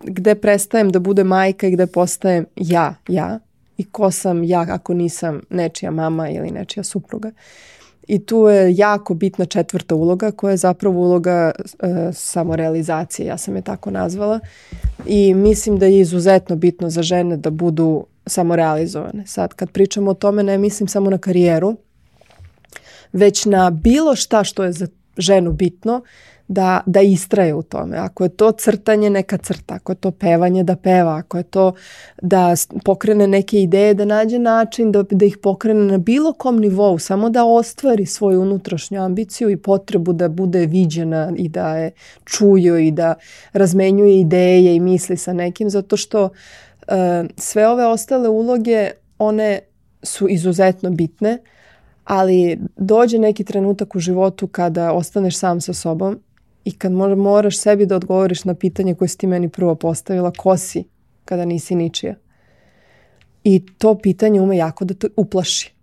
gde 0.00 0.34
prestajem 0.34 0.90
da 0.90 0.98
bude 0.98 1.24
majka 1.24 1.66
i 1.66 1.70
gde 1.70 1.86
postajem 1.86 2.46
ja, 2.56 2.94
ja. 3.08 3.38
I 3.76 3.84
ko 3.84 4.10
sam 4.10 4.44
ja 4.44 4.66
ako 4.68 4.94
nisam 4.94 5.40
nečija 5.50 5.90
mama 5.90 6.30
ili 6.30 6.50
nečija 6.50 6.84
supruga. 6.84 7.30
I 8.08 8.26
tu 8.26 8.48
je 8.48 8.76
jako 8.76 9.14
bitna 9.14 9.44
četvrta 9.44 9.94
uloga 9.94 10.30
koja 10.30 10.50
je 10.50 10.56
zapravo 10.56 11.00
uloga 11.00 11.52
e, 11.54 12.12
samorealizacije, 12.12 13.26
ja 13.26 13.38
sam 13.38 13.56
je 13.56 13.62
tako 13.62 13.90
nazvala. 13.90 14.40
I 15.06 15.34
mislim 15.34 15.78
da 15.78 15.86
je 15.86 16.00
izuzetno 16.00 16.56
bitno 16.56 16.90
za 16.90 17.02
žene 17.02 17.36
da 17.36 17.50
budu 17.50 18.06
samorealizovane. 18.26 19.26
Sad 19.26 19.54
kad 19.54 19.70
pričamo 19.70 20.10
o 20.10 20.14
tome 20.14 20.42
ne 20.42 20.58
mislim 20.58 20.88
samo 20.88 21.10
na 21.10 21.18
karijeru, 21.18 21.76
već 23.12 23.44
na 23.44 23.70
bilo 23.70 24.16
šta 24.16 24.44
što 24.44 24.64
je 24.64 24.72
za 24.72 24.86
ženu 25.18 25.52
bitno 25.52 26.02
da, 26.48 26.80
da 26.86 27.00
istraje 27.00 27.54
u 27.54 27.62
tome. 27.62 27.96
Ako 27.96 28.24
je 28.24 28.28
to 28.28 28.52
crtanje, 28.52 29.10
neka 29.10 29.36
crta. 29.36 29.74
Ako 29.74 29.92
je 29.92 29.96
to 29.96 30.10
pevanje, 30.10 30.64
da 30.64 30.76
peva. 30.76 31.16
Ako 31.16 31.36
je 31.38 31.42
to 31.42 31.72
da 32.22 32.54
pokrene 32.84 33.26
neke 33.26 33.62
ideje, 33.62 33.94
da 33.94 34.04
nađe 34.04 34.38
način 34.38 34.92
da, 34.92 35.02
da 35.10 35.24
ih 35.24 35.38
pokrene 35.42 35.84
na 35.84 35.98
bilo 35.98 36.32
kom 36.32 36.56
nivou. 36.56 36.98
Samo 36.98 37.30
da 37.30 37.44
ostvari 37.44 38.06
svoju 38.06 38.42
unutrašnju 38.42 39.02
ambiciju 39.02 39.50
i 39.50 39.56
potrebu 39.56 40.12
da 40.12 40.28
bude 40.28 40.66
viđena 40.66 41.32
i 41.36 41.48
da 41.48 41.76
je 41.76 41.90
čuju 42.24 42.78
i 42.78 42.90
da 42.90 43.14
razmenjuje 43.52 44.20
ideje 44.20 44.76
i 44.76 44.80
misli 44.80 45.16
sa 45.16 45.32
nekim. 45.32 45.70
Zato 45.70 45.96
što 45.96 46.24
uh, 46.24 46.94
sve 47.36 47.68
ove 47.68 47.86
ostale 47.86 48.28
uloge, 48.28 48.90
one 49.18 49.60
su 50.02 50.28
izuzetno 50.28 50.90
bitne 50.90 51.38
ali 52.04 52.58
dođe 52.76 53.18
neki 53.18 53.44
trenutak 53.44 53.94
u 53.94 53.98
životu 53.98 54.46
kada 54.46 54.92
ostaneš 54.92 55.38
sam 55.38 55.60
sa 55.60 55.72
sobom 55.72 56.20
i 56.64 56.72
kad 56.72 56.92
moraš 56.92 57.58
sebi 57.58 57.86
da 57.86 57.96
odgovoriš 57.96 58.44
na 58.44 58.54
pitanje 58.54 58.94
koje 58.94 59.08
si 59.08 59.18
ti 59.18 59.26
meni 59.26 59.48
prvo 59.48 59.74
postavila, 59.74 60.32
ko 60.38 60.56
si 60.56 60.84
kada 61.24 61.44
nisi 61.44 61.74
ničija. 61.74 62.14
I 63.44 63.66
to 63.78 63.98
pitanje 63.98 64.40
ume 64.40 64.56
jako 64.56 64.84
da 64.84 64.94
te 64.94 65.08
uplaši. 65.16 65.74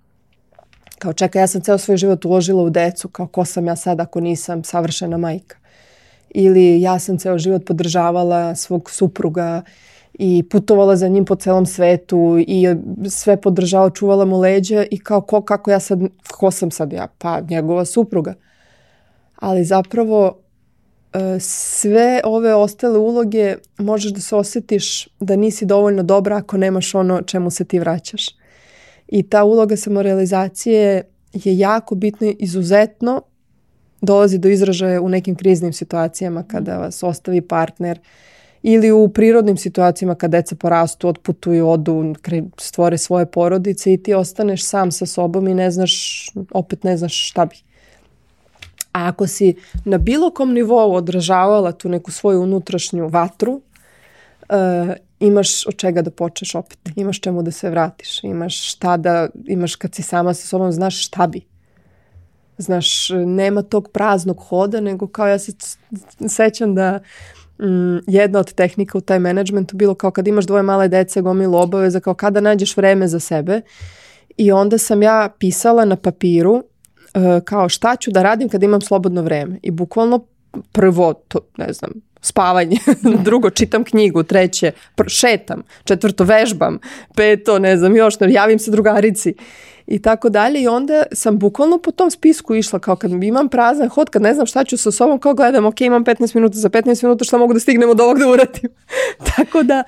Kao 0.99 1.13
čekaj, 1.13 1.41
ja 1.41 1.47
sam 1.47 1.61
ceo 1.61 1.77
svoj 1.77 1.97
život 1.97 2.25
uložila 2.25 2.63
u 2.63 2.69
decu, 2.69 3.09
kao 3.09 3.27
ko 3.27 3.45
sam 3.45 3.67
ja 3.67 3.75
sad 3.75 3.99
ako 3.99 4.19
nisam 4.19 4.63
savršena 4.63 5.17
majka. 5.17 5.57
Ili 6.29 6.81
ja 6.81 6.99
sam 6.99 7.17
ceo 7.17 7.37
život 7.37 7.65
podržavala 7.65 8.55
svog 8.55 8.91
supruga 8.91 9.61
i 10.13 10.43
putovala 10.51 10.95
za 10.95 11.07
njim 11.07 11.25
po 11.25 11.35
celom 11.35 11.65
svetu 11.65 12.37
i 12.47 12.67
sve 13.09 13.41
podržala, 13.41 13.89
čuvala 13.89 14.25
mu 14.25 14.39
leđa 14.39 14.85
i 14.91 14.99
kao 14.99 15.21
ko, 15.21 15.41
kako 15.41 15.71
ja 15.71 15.79
sad, 15.79 15.99
ko 16.31 16.51
sam 16.51 16.71
sad 16.71 16.93
ja? 16.93 17.07
Pa 17.17 17.41
njegova 17.49 17.85
supruga. 17.85 18.33
Ali 19.35 19.63
zapravo 19.63 20.40
sve 21.39 22.21
ove 22.23 22.55
ostale 22.55 22.97
uloge 22.97 23.55
možeš 23.77 24.11
da 24.11 24.21
se 24.21 24.35
osjetiš 24.35 25.07
da 25.19 25.35
nisi 25.35 25.65
dovoljno 25.65 26.03
dobra 26.03 26.37
ako 26.37 26.57
nemaš 26.57 26.95
ono 26.95 27.21
čemu 27.21 27.49
se 27.49 27.65
ti 27.65 27.79
vraćaš. 27.79 28.25
I 29.07 29.23
ta 29.23 29.43
uloga 29.43 29.77
samorealizacije 29.77 31.03
je 31.33 31.57
jako 31.57 31.95
bitna 31.95 32.33
izuzetno 32.39 33.21
dolazi 34.01 34.37
do 34.37 34.49
izražaja 34.49 35.01
u 35.01 35.09
nekim 35.09 35.35
kriznim 35.35 35.73
situacijama 35.73 36.43
kada 36.43 36.77
vas 36.77 37.03
ostavi 37.03 37.41
partner 37.41 37.99
ili 38.63 38.91
u 38.91 39.09
prirodnim 39.09 39.57
situacijama 39.57 40.15
kad 40.15 40.31
deca 40.31 40.55
porastu, 40.55 41.07
otputuju, 41.07 41.69
odu, 41.69 42.15
stvore 42.57 42.97
svoje 42.97 43.25
porodice 43.25 43.93
i 43.93 44.03
ti 44.03 44.13
ostaneš 44.13 44.65
sam 44.65 44.91
sa 44.91 45.05
sobom 45.05 45.47
i 45.47 45.53
ne 45.53 45.71
znaš, 45.71 46.25
opet 46.51 46.83
ne 46.83 46.97
znaš 46.97 47.29
šta 47.29 47.45
bi. 47.45 47.55
A 48.93 49.07
ako 49.07 49.27
si 49.27 49.55
na 49.85 49.97
bilo 49.97 50.31
kom 50.31 50.53
nivou 50.53 50.93
odražavala 50.93 51.71
tu 51.71 51.89
neku 51.89 52.11
svoju 52.11 52.41
unutrašnju 52.41 53.07
vatru, 53.07 53.61
uh, 54.49 54.93
imaš 55.19 55.67
od 55.67 55.75
čega 55.75 56.01
da 56.01 56.11
počneš 56.11 56.55
opet. 56.55 56.79
Imaš 56.95 57.21
čemu 57.21 57.43
da 57.43 57.51
se 57.51 57.69
vratiš. 57.69 58.23
Imaš 58.23 58.71
šta 58.73 58.97
da, 58.97 59.29
imaš 59.45 59.75
kad 59.75 59.95
si 59.95 60.03
sama 60.03 60.33
sa 60.33 60.47
sobom, 60.47 60.71
znaš 60.71 61.05
šta 61.05 61.27
bi. 61.27 61.41
Znaš, 62.57 63.09
nema 63.25 63.61
tog 63.61 63.89
praznog 63.93 64.39
hoda, 64.39 64.81
nego 64.81 65.07
kao 65.07 65.27
ja 65.27 65.39
se 65.39 65.51
sećam 66.27 66.75
da 66.75 66.99
mm, 67.59 67.97
jedna 68.07 68.39
od 68.39 68.53
tehnika 68.53 68.97
u 68.97 69.01
taj 69.01 69.19
menadžmentu 69.19 69.75
bilo 69.75 69.95
kao 69.95 70.11
kad 70.11 70.27
imaš 70.27 70.45
dvoje 70.45 70.63
male 70.63 70.87
dece, 70.87 71.21
gomilu 71.21 71.57
obaveza, 71.57 71.99
kao 71.99 72.13
kada 72.13 72.41
nađeš 72.41 72.77
vreme 72.77 73.07
za 73.07 73.19
sebe. 73.19 73.61
I 74.37 74.51
onda 74.51 74.77
sam 74.77 75.03
ja 75.03 75.29
pisala 75.39 75.85
na 75.85 75.95
papiru 75.95 76.63
kao 77.45 77.69
šta 77.69 77.95
ću 77.95 78.11
da 78.11 78.23
radim 78.23 78.49
kad 78.49 78.63
imam 78.63 78.81
slobodno 78.81 79.21
vreme. 79.21 79.59
I 79.61 79.71
bukvalno 79.71 80.25
prvo, 80.71 81.13
to, 81.13 81.39
ne 81.57 81.73
znam, 81.73 81.91
spavanje, 82.21 82.77
drugo 83.25 83.49
čitam 83.49 83.83
knjigu, 83.83 84.23
treće 84.23 84.71
šetam, 85.07 85.63
četvrto 85.83 86.23
vežbam, 86.23 86.79
peto 87.15 87.59
ne 87.59 87.77
znam 87.77 87.95
još, 87.95 88.15
javim 88.29 88.59
se 88.59 88.71
drugarici 88.71 89.33
i 89.87 90.01
tako 90.01 90.29
dalje 90.29 90.61
i 90.61 90.67
onda 90.67 91.03
sam 91.11 91.37
bukvalno 91.37 91.77
po 91.77 91.91
tom 91.91 92.11
spisku 92.11 92.55
išla 92.55 92.79
kao 92.79 92.95
kad 92.95 93.11
imam 93.11 93.49
prazan 93.49 93.89
hod, 93.89 94.09
kad 94.09 94.21
ne 94.21 94.33
znam 94.33 94.45
šta 94.45 94.63
ću 94.63 94.77
sa 94.77 94.91
sobom, 94.91 95.19
kao 95.19 95.33
gledam, 95.33 95.65
ok, 95.65 95.81
imam 95.81 96.05
15 96.05 96.35
minuta, 96.35 96.57
za 96.57 96.69
15 96.69 97.03
minuta 97.03 97.25
šta 97.25 97.37
mogu 97.37 97.53
da 97.53 97.59
stignem 97.59 97.89
od 97.89 98.01
ovog 98.01 98.19
da 98.19 98.27
uradim. 98.27 98.69
tako 99.35 99.63
da 99.63 99.83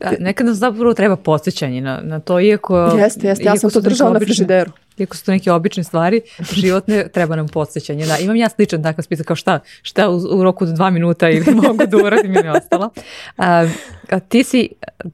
Da, 0.00 0.12
nekad 0.18 0.46
nam 0.46 0.54
zapravo 0.54 0.94
treba 0.94 1.16
podsjećanje 1.16 1.80
na, 1.80 2.00
na 2.02 2.20
to, 2.20 2.40
iako... 2.40 2.78
Jeste, 2.78 3.28
jeste, 3.28 3.44
ja 3.44 3.56
sam 3.56 3.70
to 3.70 3.80
držala 3.80 4.12
na 4.12 4.20
frižideru. 4.20 4.70
Iako 4.98 5.16
su 5.16 5.24
to 5.24 5.30
neke 5.30 5.52
obične 5.52 5.84
stvari, 5.84 6.20
životne, 6.52 7.08
treba 7.14 7.36
nam 7.36 7.48
podsjećanje. 7.48 8.06
Da, 8.06 8.18
imam 8.18 8.36
ja 8.36 8.48
sličan 8.48 8.82
takav 8.82 9.02
spisak 9.02 9.26
kao 9.26 9.36
šta, 9.36 9.60
šta 9.82 10.08
u, 10.08 10.16
u 10.16 10.42
roku 10.42 10.64
od 10.64 10.70
dva 10.70 10.90
minuta 10.90 11.28
ili 11.28 11.54
mogu 11.62 11.86
da 11.86 11.96
uradim 11.96 12.34
ili 12.34 12.48
ostalo. 12.48 12.90
A, 13.36 13.68
a 14.10 14.20
ti 14.20 14.44
si 14.44 14.68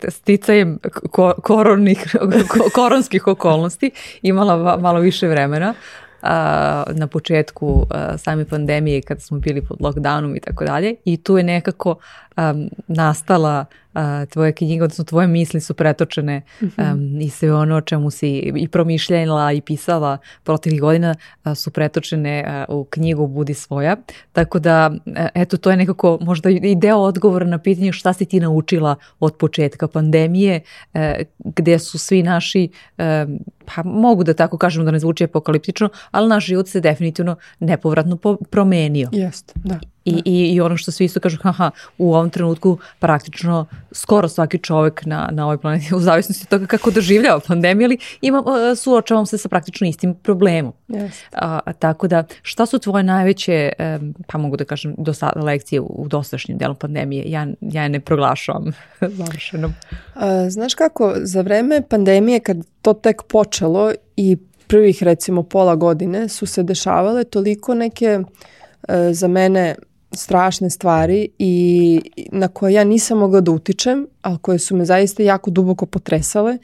sticajem 0.08 0.78
ko, 1.10 1.34
koronnih, 1.42 2.16
koronskih 2.74 3.26
okolnosti 3.26 3.90
imala 4.22 4.76
malo 4.76 5.00
više 5.00 5.28
vremena 5.28 5.74
na 6.92 7.06
početku 7.06 7.86
same 8.18 8.44
pandemije 8.44 9.02
kada 9.02 9.20
smo 9.20 9.38
bili 9.38 9.62
pod 9.62 9.78
lockdownom 9.78 10.36
i 10.36 10.40
tako 10.40 10.64
dalje 10.64 10.94
i 11.04 11.16
tu 11.16 11.36
je 11.36 11.44
nekako 11.44 11.96
um, 12.36 12.70
nastala 12.88 13.64
uh, 13.94 14.00
tvoja 14.32 14.52
knjiga, 14.52 14.84
odnosno 14.84 15.04
tvoje 15.04 15.26
misli 15.26 15.60
su 15.60 15.74
pretočene 15.74 16.42
um, 16.62 17.20
i 17.20 17.30
sve 17.30 17.54
ono 17.54 17.76
o 17.76 17.80
čemu 17.80 18.10
si 18.10 18.38
i 18.38 18.68
promišljala 18.68 19.52
i 19.52 19.60
pisala 19.60 20.18
proteklih 20.42 20.80
godina 20.80 21.14
uh, 21.44 21.54
su 21.54 21.70
pretočene 21.70 22.64
uh, 22.68 22.76
u 22.78 22.84
knjigu 22.84 23.26
Budi 23.26 23.54
svoja. 23.54 23.96
Tako 24.32 24.58
da, 24.58 24.90
uh, 25.06 25.12
eto, 25.34 25.56
to 25.56 25.70
je 25.70 25.76
nekako 25.76 26.18
možda 26.20 26.50
i 26.50 26.74
deo 26.74 26.98
odgovora 26.98 27.46
na 27.46 27.58
pitanje 27.58 27.92
šta 27.92 28.12
si 28.12 28.24
ti 28.24 28.40
naučila 28.40 28.96
od 29.20 29.36
početka 29.36 29.88
pandemije, 29.88 30.60
uh, 30.94 31.00
gde 31.38 31.78
su 31.78 31.98
svi 31.98 32.22
naši, 32.22 32.68
uh, 32.98 33.04
pa 33.64 33.82
mogu 33.82 34.24
da 34.24 34.34
tako 34.34 34.58
kažem 34.58 34.84
da 34.84 34.90
ne 34.90 34.98
zvuči 34.98 35.24
apokaliptično, 35.24 35.88
ali 36.10 36.28
naš 36.28 36.46
život 36.46 36.68
se 36.68 36.80
definitivno 36.80 37.36
nepovratno 37.60 38.18
promenio. 38.50 39.08
Jeste, 39.12 39.52
da. 39.64 39.93
I, 40.04 40.12
da. 40.12 40.22
i, 40.24 40.54
I 40.54 40.60
ono 40.60 40.76
što 40.76 40.92
svi 40.92 41.04
isto 41.04 41.20
kažu, 41.20 41.38
haha, 41.42 41.70
u 41.98 42.14
ovom 42.14 42.30
trenutku 42.30 42.78
praktično 42.98 43.66
skoro 43.92 44.28
svaki 44.28 44.58
čovek 44.58 45.06
na, 45.06 45.28
na 45.32 45.44
ovoj 45.44 45.58
planeti, 45.58 45.94
u 45.94 46.00
zavisnosti 46.00 46.44
od 46.44 46.48
toga 46.48 46.66
kako 46.66 46.90
doživljava 46.90 47.40
pandemiju, 47.40 47.86
ali 47.86 47.98
ima, 48.20 48.42
suočavam 48.76 49.26
se 49.26 49.38
sa 49.38 49.48
praktično 49.48 49.86
istim 49.86 50.14
problemom. 50.14 50.72
Yes. 50.88 51.10
A, 51.32 51.72
tako 51.72 52.08
da, 52.08 52.24
šta 52.42 52.66
su 52.66 52.78
tvoje 52.78 53.04
najveće, 53.04 53.72
pa 54.26 54.38
mogu 54.38 54.56
da 54.56 54.64
kažem, 54.64 54.94
do 54.98 55.14
sada, 55.14 55.40
lekcije 55.40 55.80
u, 55.80 55.84
u 55.84 56.08
dosašnjem 56.08 56.58
delu 56.58 56.74
pandemije? 56.74 57.24
Ja, 57.30 57.46
ja 57.60 57.82
je 57.82 57.88
ne 57.88 58.00
proglašavam 58.00 58.72
završenom. 59.18 59.74
A, 60.14 60.50
znaš 60.50 60.74
kako, 60.74 61.12
za 61.16 61.40
vreme 61.40 61.82
pandemije 61.88 62.40
kad 62.40 62.56
to 62.82 62.92
tek 62.92 63.22
počelo 63.28 63.92
i 64.16 64.36
prvih 64.66 65.02
recimo 65.02 65.42
pola 65.42 65.74
godine 65.74 66.28
su 66.28 66.46
se 66.46 66.62
dešavale 66.62 67.24
toliko 67.24 67.74
neke 67.74 68.20
e, 68.88 69.12
za 69.12 69.28
mene 69.28 69.74
strašne 70.16 70.70
stvari 70.70 71.28
i 71.38 72.00
na 72.32 72.48
koje 72.48 72.72
ja 72.72 72.84
nisam 72.84 73.18
mogla 73.18 73.40
da 73.40 73.50
utičem, 73.50 74.06
ali 74.22 74.38
koje 74.38 74.58
su 74.58 74.76
me 74.76 74.84
zaista 74.84 75.22
jako 75.22 75.50
duboko 75.50 75.86
potresale. 75.86 76.58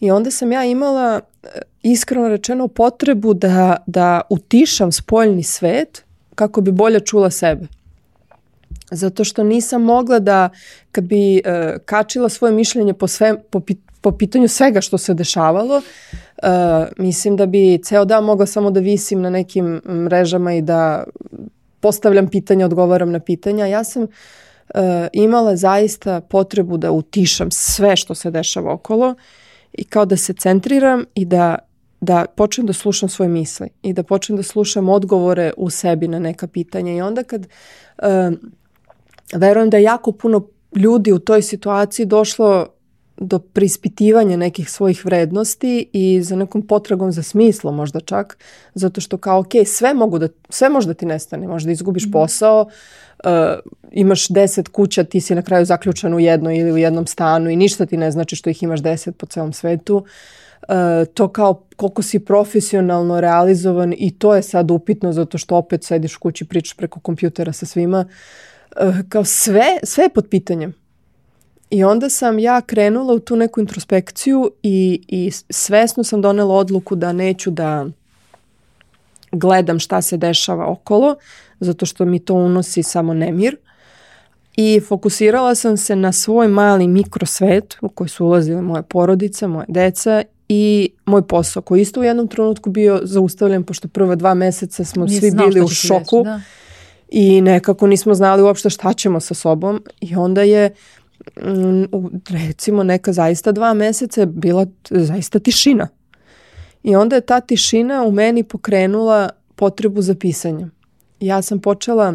I 0.00 0.10
onda 0.10 0.30
sam 0.30 0.52
ja 0.52 0.64
imala 0.64 1.20
e, 1.42 1.48
iskreno 1.82 2.28
rečeno 2.28 2.68
potrebu 2.68 3.34
da, 3.34 3.76
da 3.86 4.20
utišam 4.30 4.92
spoljni 4.92 5.42
svet 5.42 6.04
kako 6.34 6.60
bi 6.60 6.72
bolje 6.72 7.00
čula 7.00 7.30
sebe. 7.30 7.66
Zato 8.90 9.24
što 9.24 9.44
nisam 9.44 9.82
mogla 9.82 10.18
da, 10.18 10.48
kad 10.92 11.04
bi 11.04 11.42
uh, 11.44 11.80
kačila 11.84 12.28
svoje 12.28 12.52
mišljenje 12.52 12.94
po, 12.94 13.06
sve, 13.06 13.42
po, 13.50 13.60
po 14.00 14.12
pitanju 14.12 14.48
svega 14.48 14.80
što 14.80 14.98
se 14.98 15.14
dešavalo, 15.14 15.76
uh, 15.76 15.82
mislim 16.98 17.36
da 17.36 17.46
bi 17.46 17.80
ceo 17.84 18.04
dan 18.04 18.24
mogla 18.24 18.46
samo 18.46 18.70
da 18.70 18.80
visim 18.80 19.20
na 19.20 19.30
nekim 19.30 19.80
mrežama 19.86 20.54
i 20.54 20.62
da 20.62 21.04
postavljam 21.80 22.28
pitanja, 22.28 22.66
odgovaram 22.66 23.10
na 23.10 23.20
pitanja. 23.20 23.66
Ja 23.66 23.84
sam 23.84 24.02
uh, 24.02 24.08
imala 25.12 25.56
zaista 25.56 26.20
potrebu 26.20 26.76
da 26.76 26.92
utišam 26.92 27.50
sve 27.50 27.96
što 27.96 28.14
se 28.14 28.30
dešava 28.30 28.72
okolo 28.72 29.14
i 29.72 29.84
kao 29.84 30.04
da 30.04 30.16
se 30.16 30.32
centriram 30.32 31.04
i 31.14 31.24
da 31.24 31.58
da 32.00 32.26
počnem 32.36 32.66
da 32.66 32.72
slušam 32.72 33.08
svoje 33.08 33.28
misli 33.28 33.68
i 33.82 33.92
da 33.92 34.02
počnem 34.02 34.36
da 34.36 34.42
slušam 34.42 34.88
odgovore 34.88 35.52
u 35.56 35.70
sebi 35.70 36.08
na 36.08 36.18
neka 36.18 36.46
pitanja 36.46 36.92
i 36.92 37.00
onda 37.00 37.22
kad 37.22 37.46
uh, 37.98 38.06
verujem 39.34 39.70
da 39.70 39.76
je 39.76 39.82
jako 39.82 40.12
puno 40.12 40.46
ljudi 40.76 41.12
u 41.12 41.18
toj 41.18 41.42
situaciji 41.42 42.06
došlo 42.06 42.66
do 43.20 43.38
preispitivanja 43.38 44.36
nekih 44.36 44.70
svojih 44.70 45.04
vrednosti 45.04 45.88
i 45.92 46.22
za 46.22 46.36
nekom 46.36 46.66
potragom 46.66 47.12
za 47.12 47.22
smislo 47.22 47.72
možda 47.72 48.00
čak, 48.00 48.38
zato 48.74 49.00
što 49.00 49.16
kao 49.16 49.38
ok, 49.38 49.52
sve, 49.66 49.94
mogu 49.94 50.18
da, 50.18 50.28
sve 50.48 50.68
možda 50.68 50.94
ti 50.94 51.06
nestane, 51.06 51.48
možda 51.48 51.72
izgubiš 51.72 52.06
mm. 52.06 52.10
posao, 52.10 52.66
uh, 53.24 53.30
imaš 53.92 54.28
deset 54.28 54.68
kuća, 54.68 55.04
ti 55.04 55.20
si 55.20 55.34
na 55.34 55.42
kraju 55.42 55.64
zaključan 55.64 56.14
u 56.14 56.20
jednoj 56.20 56.56
ili 56.56 56.72
u 56.72 56.76
jednom 56.76 57.06
stanu 57.06 57.50
i 57.50 57.56
ništa 57.56 57.86
ti 57.86 57.96
ne 57.96 58.10
znači 58.10 58.36
što 58.36 58.50
ih 58.50 58.62
imaš 58.62 58.80
deset 58.80 59.16
po 59.16 59.26
celom 59.26 59.52
svetu. 59.52 59.96
Uh, 59.96 60.74
to 61.14 61.28
kao 61.28 61.62
koliko 61.76 62.02
si 62.02 62.18
profesionalno 62.18 63.20
realizovan 63.20 63.94
i 63.98 64.18
to 64.18 64.34
je 64.34 64.42
sad 64.42 64.70
upitno 64.70 65.12
zato 65.12 65.38
što 65.38 65.56
opet 65.56 65.84
sediš 65.84 66.16
u 66.16 66.20
kući 66.20 66.44
pričaš 66.44 66.76
preko 66.76 67.00
kompjutera 67.00 67.52
sa 67.52 67.66
svima. 67.66 68.04
Uh, 68.80 68.96
kao 69.08 69.24
sve, 69.24 69.78
sve 69.82 70.04
je 70.04 70.08
pod 70.08 70.26
pitanjem. 70.30 70.87
I 71.70 71.84
onda 71.84 72.08
sam 72.08 72.38
ja 72.38 72.60
krenula 72.60 73.14
u 73.14 73.18
tu 73.18 73.36
neku 73.36 73.60
introspekciju 73.60 74.50
i, 74.62 75.02
i 75.08 75.30
svesno 75.50 76.04
sam 76.04 76.20
donela 76.22 76.54
odluku 76.54 76.94
da 76.94 77.12
neću 77.12 77.50
da 77.50 77.86
gledam 79.32 79.78
šta 79.78 80.02
se 80.02 80.16
dešava 80.16 80.66
okolo, 80.66 81.16
zato 81.60 81.86
što 81.86 82.04
mi 82.04 82.18
to 82.18 82.34
unosi 82.34 82.82
samo 82.82 83.14
nemir. 83.14 83.56
I 84.56 84.80
fokusirala 84.80 85.54
sam 85.54 85.76
se 85.76 85.96
na 85.96 86.12
svoj 86.12 86.48
mali 86.48 86.88
mikrosvet 86.88 87.76
u 87.80 87.88
koji 87.88 88.08
su 88.08 88.26
ulazile 88.26 88.62
moje 88.62 88.82
porodice, 88.82 89.46
moje 89.46 89.66
deca 89.68 90.22
i 90.48 90.90
moj 91.04 91.22
posao 91.22 91.62
koji 91.62 91.80
isto 91.80 92.00
u 92.00 92.04
jednom 92.04 92.28
trenutku 92.28 92.70
bio 92.70 93.00
zaustavljen 93.02 93.64
pošto 93.64 93.88
prva 93.88 94.14
dva 94.14 94.34
meseca 94.34 94.84
smo 94.84 95.04
Nisam 95.04 95.20
svi 95.20 95.30
bili 95.36 95.60
u 95.60 95.68
šoku 95.68 96.16
reći, 96.18 96.24
da. 96.24 96.40
i 97.08 97.40
nekako 97.40 97.86
nismo 97.86 98.14
znali 98.14 98.42
uopšte 98.42 98.70
šta 98.70 98.92
ćemo 98.92 99.20
sa 99.20 99.34
sobom 99.34 99.82
i 100.00 100.16
onda 100.16 100.42
je 100.42 100.74
recimo 102.30 102.82
neka 102.82 103.12
zaista 103.12 103.52
dva 103.52 103.74
meseca 103.74 104.20
je 104.20 104.26
bila 104.26 104.66
zaista 104.90 105.38
tišina. 105.38 105.88
I 106.82 106.96
onda 106.96 107.16
je 107.16 107.20
ta 107.20 107.40
tišina 107.40 108.04
u 108.04 108.10
meni 108.10 108.42
pokrenula 108.42 109.30
potrebu 109.54 110.02
za 110.02 110.14
pisanjem. 110.14 110.70
Ja 111.20 111.42
sam 111.42 111.58
počela 111.58 112.14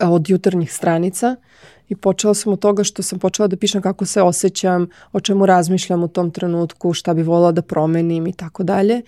od 0.00 0.30
jutarnjih 0.30 0.72
stranica 0.72 1.36
i 1.88 1.96
počela 1.96 2.34
sam 2.34 2.52
od 2.52 2.58
toga 2.58 2.84
što 2.84 3.02
sam 3.02 3.18
počela 3.18 3.48
da 3.48 3.56
pišem 3.56 3.82
kako 3.82 4.06
se 4.06 4.22
osjećam, 4.22 4.88
o 5.12 5.20
čemu 5.20 5.46
razmišljam 5.46 6.02
u 6.02 6.08
tom 6.08 6.30
trenutku, 6.30 6.92
šta 6.92 7.14
bi 7.14 7.22
volila 7.22 7.52
da 7.52 7.62
promenim 7.62 8.26
i 8.26 8.32
tako 8.32 8.62
dalje. 8.62 9.02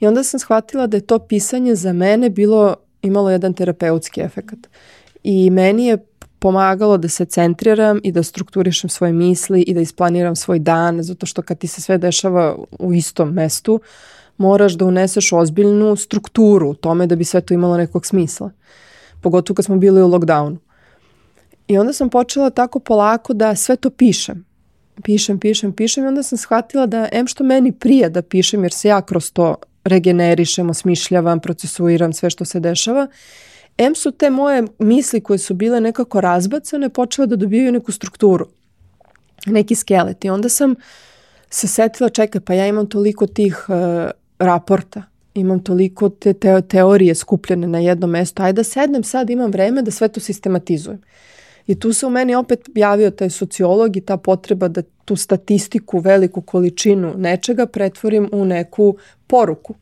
I 0.00 0.06
onda 0.06 0.22
sam 0.24 0.40
shvatila 0.40 0.86
da 0.86 0.96
je 0.96 1.06
to 1.06 1.18
pisanje 1.18 1.74
za 1.74 1.92
mene 1.92 2.30
bilo, 2.30 2.74
imalo 3.02 3.30
jedan 3.30 3.54
terapeutski 3.54 4.20
efekat. 4.20 4.58
I 5.22 5.50
meni 5.50 5.86
je 5.86 5.98
pomagalo 6.40 6.96
da 6.96 7.08
se 7.08 7.24
centriram 7.24 8.00
i 8.02 8.12
da 8.12 8.22
strukturišem 8.22 8.90
svoje 8.90 9.12
misli 9.12 9.62
i 9.62 9.74
da 9.74 9.80
isplaniram 9.80 10.36
svoj 10.36 10.58
dan, 10.58 11.02
zato 11.02 11.26
što 11.26 11.42
kad 11.42 11.58
ti 11.58 11.66
se 11.66 11.80
sve 11.80 11.98
dešava 11.98 12.56
u 12.78 12.92
istom 12.92 13.32
mestu, 13.32 13.80
moraš 14.36 14.72
da 14.72 14.84
uneseš 14.84 15.32
ozbiljnu 15.32 15.96
strukturu 15.96 16.70
u 16.70 16.74
tome 16.74 17.06
da 17.06 17.16
bi 17.16 17.24
sve 17.24 17.40
to 17.40 17.54
imalo 17.54 17.76
nekog 17.76 18.06
smisla. 18.06 18.50
Pogotovo 19.20 19.54
kad 19.54 19.64
smo 19.64 19.76
bili 19.76 20.02
u 20.02 20.08
lockdownu. 20.08 20.56
I 21.68 21.78
onda 21.78 21.92
sam 21.92 22.10
počela 22.10 22.50
tako 22.50 22.78
polako 22.78 23.34
da 23.34 23.54
sve 23.54 23.76
to 23.76 23.90
pišem. 23.90 24.44
Pišem, 25.02 25.38
pišem, 25.38 25.72
pišem 25.72 26.04
i 26.04 26.06
onda 26.06 26.22
sam 26.22 26.38
shvatila 26.38 26.86
da 26.86 27.08
em 27.12 27.26
što 27.26 27.44
meni 27.44 27.72
prija 27.72 28.08
da 28.08 28.22
pišem 28.22 28.62
jer 28.62 28.72
se 28.72 28.88
ja 28.88 29.02
kroz 29.02 29.32
to 29.32 29.56
regenerišem, 29.84 30.70
osmišljavam, 30.70 31.40
procesuiram 31.40 32.12
sve 32.12 32.30
što 32.30 32.44
se 32.44 32.60
dešava 32.60 33.06
M 33.82 33.94
su 33.94 34.10
te 34.10 34.30
moje 34.30 34.64
misli 34.78 35.20
koje 35.20 35.38
su 35.38 35.54
bile 35.54 35.80
nekako 35.80 36.20
razbacane 36.20 36.88
počele 36.88 37.26
da 37.26 37.36
dobijaju 37.36 37.72
neku 37.72 37.92
strukturu, 37.92 38.46
neki 39.46 39.74
skelet. 39.74 40.24
I 40.24 40.30
onda 40.30 40.48
sam 40.48 40.74
se 41.50 41.68
setila, 41.68 42.08
čekaj, 42.08 42.40
pa 42.40 42.54
ja 42.54 42.66
imam 42.66 42.86
toliko 42.86 43.26
tih 43.26 43.66
uh, 43.68 44.10
raporta, 44.38 45.02
imam 45.34 45.64
toliko 45.64 46.08
te, 46.08 46.32
te 46.32 46.62
teorije 46.62 47.14
skupljene 47.14 47.66
na 47.66 47.78
jedno 47.78 48.06
mesto, 48.06 48.42
ajde 48.42 48.56
da 48.56 48.64
sednem 48.64 49.02
sad, 49.02 49.30
imam 49.30 49.50
vreme 49.50 49.82
da 49.82 49.90
sve 49.90 50.08
to 50.08 50.20
sistematizujem. 50.20 51.00
I 51.66 51.80
tu 51.80 51.92
se 51.92 52.06
u 52.06 52.10
meni 52.10 52.34
opet 52.34 52.68
javio 52.74 53.10
taj 53.10 53.30
sociolog 53.30 53.96
i 53.96 54.00
ta 54.00 54.16
potreba 54.16 54.68
da 54.68 54.82
tu 55.04 55.16
statistiku, 55.16 55.98
veliku 55.98 56.42
količinu 56.42 57.14
nečega 57.16 57.66
pretvorim 57.66 58.28
u 58.32 58.44
neku 58.44 58.96
poruku. 59.26 59.74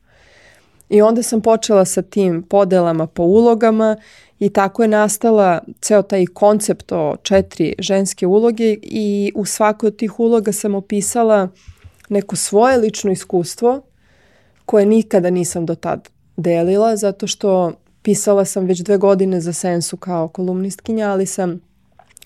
I 0.89 1.03
onda 1.03 1.23
sam 1.23 1.41
počela 1.41 1.85
sa 1.85 2.03
tim 2.03 2.43
podelama 2.43 3.07
po 3.07 3.23
ulogama 3.23 3.97
i 4.39 4.51
tako 4.51 4.83
je 4.83 4.89
nastala 4.89 5.61
ceo 5.81 6.03
taj 6.03 6.27
koncept 6.27 6.93
o 6.93 7.17
četiri 7.23 7.75
ženske 7.79 8.27
uloge 8.27 8.77
i 8.83 9.33
u 9.35 9.45
svakoj 9.45 9.87
od 9.87 9.97
tih 9.97 10.21
uloga 10.21 10.53
sam 10.53 10.75
opisala 10.75 11.49
neko 12.09 12.37
svoje 12.37 12.77
lično 12.79 13.13
iskustvo 13.13 13.83
koje 14.67 14.87
nikada 14.87 15.31
nisam 15.31 15.67
do 15.67 15.75
tad 15.75 16.09
delila 16.37 16.97
zato 16.97 17.27
što 17.27 17.73
pisala 18.03 18.45
sam 18.45 18.67
već 18.67 18.81
dve 18.81 18.99
godine 18.99 19.41
za 19.41 19.53
Sensu 19.53 19.97
kao 19.97 20.29
kolumnistkinja, 20.29 21.11
ali 21.11 21.27
sam 21.27 21.61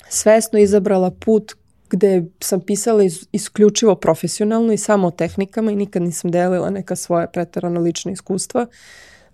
svesno 0.08 0.58
izabrala 0.58 1.10
put 1.10 1.52
gde 1.92 2.24
sam 2.40 2.60
pisala 2.60 3.02
iz, 3.02 3.26
isključivo 3.32 3.94
profesionalno 3.94 4.72
i 4.72 4.78
samo 4.78 5.08
o 5.08 5.10
tehnikama 5.10 5.72
i 5.72 5.76
nikad 5.76 6.02
nisam 6.02 6.30
delila 6.30 6.70
neka 6.70 6.96
svoja 6.96 7.26
pretarano 7.26 7.80
lična 7.80 8.12
iskustva, 8.12 8.66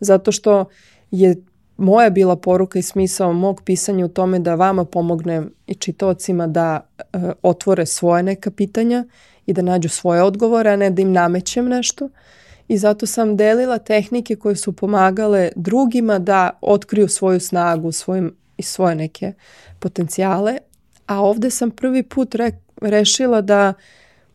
zato 0.00 0.32
što 0.32 0.64
je 1.10 1.36
moja 1.76 2.10
bila 2.10 2.36
poruka 2.36 2.78
i 2.78 2.82
smisao 2.82 3.32
mog 3.32 3.62
pisanja 3.64 4.04
u 4.04 4.08
tome 4.08 4.38
da 4.38 4.54
vama 4.54 4.84
pomognem 4.84 5.52
i 5.66 5.74
čitocima 5.74 6.46
da 6.46 6.80
e, 6.98 7.02
otvore 7.42 7.86
svoje 7.86 8.22
neka 8.22 8.50
pitanja 8.50 9.04
i 9.46 9.52
da 9.52 9.62
nađu 9.62 9.88
svoje 9.88 10.22
odgovore, 10.22 10.70
a 10.70 10.76
ne 10.76 10.90
da 10.90 11.02
im 11.02 11.12
namećem 11.12 11.68
nešto. 11.68 12.08
I 12.68 12.78
zato 12.78 13.06
sam 13.06 13.36
delila 13.36 13.78
tehnike 13.78 14.36
koje 14.36 14.56
su 14.56 14.72
pomagale 14.72 15.50
drugima 15.56 16.18
da 16.18 16.50
otkriju 16.60 17.08
svoju 17.08 17.40
snagu 17.40 17.92
svojim, 17.92 18.36
i 18.56 18.62
svoje 18.62 18.94
neke 18.94 19.32
potencijale, 19.78 20.58
a 21.08 21.20
ovde 21.20 21.50
sam 21.50 21.70
prvi 21.70 22.02
put 22.02 22.34
re, 22.34 22.52
rešila 22.80 23.40
da 23.40 23.72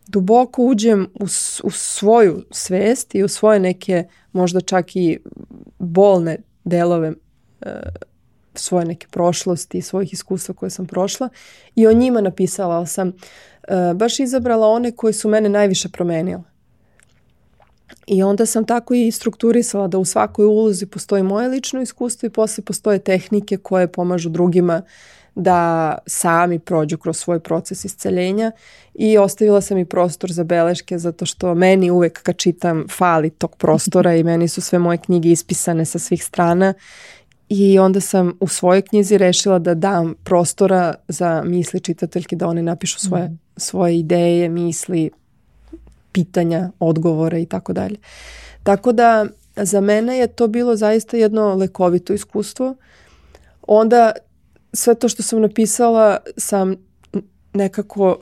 duboko 0.08 0.64
uđem 0.64 1.08
u, 1.14 1.24
u 1.64 1.72
svoju 1.72 2.46
svest 2.52 3.16
i 3.16 3.24
u 3.24 3.28
svoje 3.28 3.60
neke 3.60 4.04
možda 4.32 4.62
čak 4.62 4.96
i 4.96 5.20
bolne 5.80 6.38
delove 6.64 7.14
e, 7.62 7.80
svoje 8.56 8.86
neke 8.86 9.08
prošlosti 9.12 9.78
i 9.78 9.82
svojih 9.82 10.14
iskustva 10.14 10.56
koje 10.56 10.70
sam 10.70 10.86
prošla 10.86 11.30
i 11.76 11.88
o 11.88 11.94
njima 11.94 12.22
napisala, 12.22 12.86
sam 12.86 13.08
e, 13.08 13.14
baš 13.96 14.20
izabrala 14.20 14.68
one 14.68 14.92
koje 14.92 15.14
su 15.14 15.30
mene 15.30 15.50
najviše 15.50 15.90
promenile. 15.90 16.44
I 18.08 18.24
onda 18.24 18.46
sam 18.46 18.66
tako 18.66 18.94
i 18.94 19.12
strukturisala 19.12 19.88
da 19.88 19.98
u 19.98 20.06
svakoj 20.06 20.46
ulozi 20.46 20.86
postoji 20.86 21.24
moje 21.24 21.48
lično 21.48 21.82
iskustvo 21.82 22.28
i 22.28 22.30
posle 22.30 22.64
postoje 22.64 23.00
tehnike 23.00 23.58
koje 23.58 23.88
pomažu 23.88 24.30
drugima 24.30 24.82
da 25.36 25.98
sami 26.06 26.60
prođu 26.60 26.98
kroz 26.98 27.18
svoj 27.18 27.40
proces 27.40 27.86
isceljenja 27.86 28.52
i 28.94 29.18
ostavila 29.18 29.62
sam 29.62 29.78
i 29.78 29.86
prostor 29.86 30.32
za 30.32 30.44
beleške 30.44 30.98
zato 30.98 31.26
što 31.26 31.56
meni 31.56 31.92
uvek 31.92 32.24
kad 32.24 32.38
čitam 32.38 32.86
fali 32.98 33.30
tog 33.30 33.56
prostora 33.56 34.16
i 34.18 34.24
meni 34.24 34.48
su 34.48 34.62
sve 34.62 34.80
moje 34.80 34.98
knjige 34.98 35.30
ispisane 35.30 35.86
sa 35.86 36.00
svih 36.00 36.24
strana 36.24 36.74
i 37.50 37.80
onda 37.80 38.00
sam 38.00 38.34
u 38.40 38.48
svojoj 38.48 38.82
knjizi 38.82 39.18
rešila 39.18 39.60
da 39.60 39.74
dam 39.74 40.14
prostora 40.24 40.94
za 41.08 41.44
misli 41.46 41.80
čitateljke 41.80 42.36
da 42.36 42.48
one 42.48 42.62
napišu 42.62 43.00
svoje, 43.00 43.24
mm. 43.24 43.40
svoje 43.58 44.00
ideje, 44.00 44.50
misli, 44.50 45.12
pitanja, 46.12 46.72
odgovore 46.80 47.42
i 47.42 47.46
tako 47.46 47.74
dalje. 47.74 47.96
Tako 48.64 48.92
da 48.92 49.26
za 49.56 49.82
mene 49.82 50.18
je 50.18 50.28
to 50.28 50.48
bilo 50.48 50.76
zaista 50.76 51.18
jedno 51.18 51.56
lekovito 51.56 52.14
iskustvo. 52.14 52.76
Onda 53.68 54.12
sve 54.74 54.96
to 54.96 55.10
što 55.10 55.24
sam 55.24 55.42
napisala 55.42 56.18
sam 56.38 56.76
nekako 57.54 58.18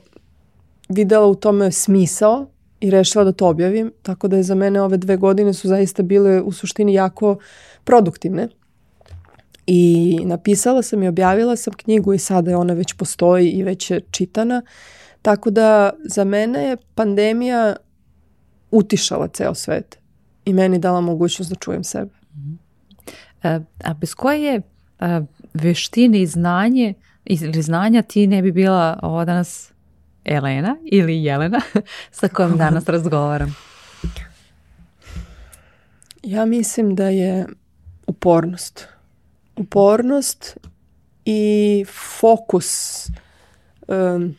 videla 0.89 1.27
u 1.27 1.35
tome 1.35 1.71
smisao 1.71 2.47
i 2.79 2.89
rešila 2.89 3.23
da 3.23 3.31
to 3.31 3.47
objavim, 3.47 3.91
tako 4.01 4.27
da 4.27 4.37
je 4.37 4.43
za 4.43 4.55
mene 4.55 4.81
ove 4.81 4.97
dve 4.97 5.17
godine 5.17 5.53
su 5.53 5.67
zaista 5.67 6.03
bile 6.03 6.41
u 6.41 6.51
suštini 6.51 6.93
jako 6.93 7.37
produktivne. 7.83 8.47
I 9.67 10.19
napisala 10.23 10.81
sam 10.81 11.03
i 11.03 11.07
objavila 11.07 11.55
sam 11.55 11.73
knjigu 11.73 12.13
i 12.13 12.19
sada 12.19 12.51
je 12.51 12.57
ona 12.57 12.73
već 12.73 12.93
postoji 12.93 13.49
i 13.49 13.63
već 13.63 13.91
je 13.91 14.01
čitana. 14.11 14.61
Tako 15.21 15.49
da 15.49 15.89
za 16.05 16.23
mene 16.23 16.63
je 16.63 16.77
pandemija 16.95 17.75
utišala 18.71 19.27
ceo 19.27 19.55
svet 19.55 19.97
i 20.45 20.53
meni 20.53 20.79
dala 20.79 21.01
mogućnost 21.01 21.49
da 21.49 21.55
čujem 21.55 21.83
sebe. 21.83 22.11
A, 23.43 23.59
a 23.83 23.93
bez 23.93 24.13
koje 24.13 24.43
je 24.43 24.61
veštine 25.53 26.21
i 26.21 26.27
znanje 26.27 26.93
ili 27.25 27.61
znanja 27.61 28.01
ti 28.01 28.27
ne 28.27 28.41
bi 28.41 28.51
bila 28.51 28.99
ova 29.03 29.25
danas 29.25 29.71
Elena 30.25 30.77
ili 30.91 31.23
Jelena 31.23 31.61
sa 32.11 32.27
kojom 32.27 32.57
danas 32.57 32.89
razgovaram? 32.89 33.55
Ja 36.23 36.45
mislim 36.45 36.95
da 36.95 37.09
je 37.09 37.47
upornost. 38.07 38.87
Upornost 39.55 40.57
i 41.25 41.85
fokus 42.19 43.07
um, 43.87 44.35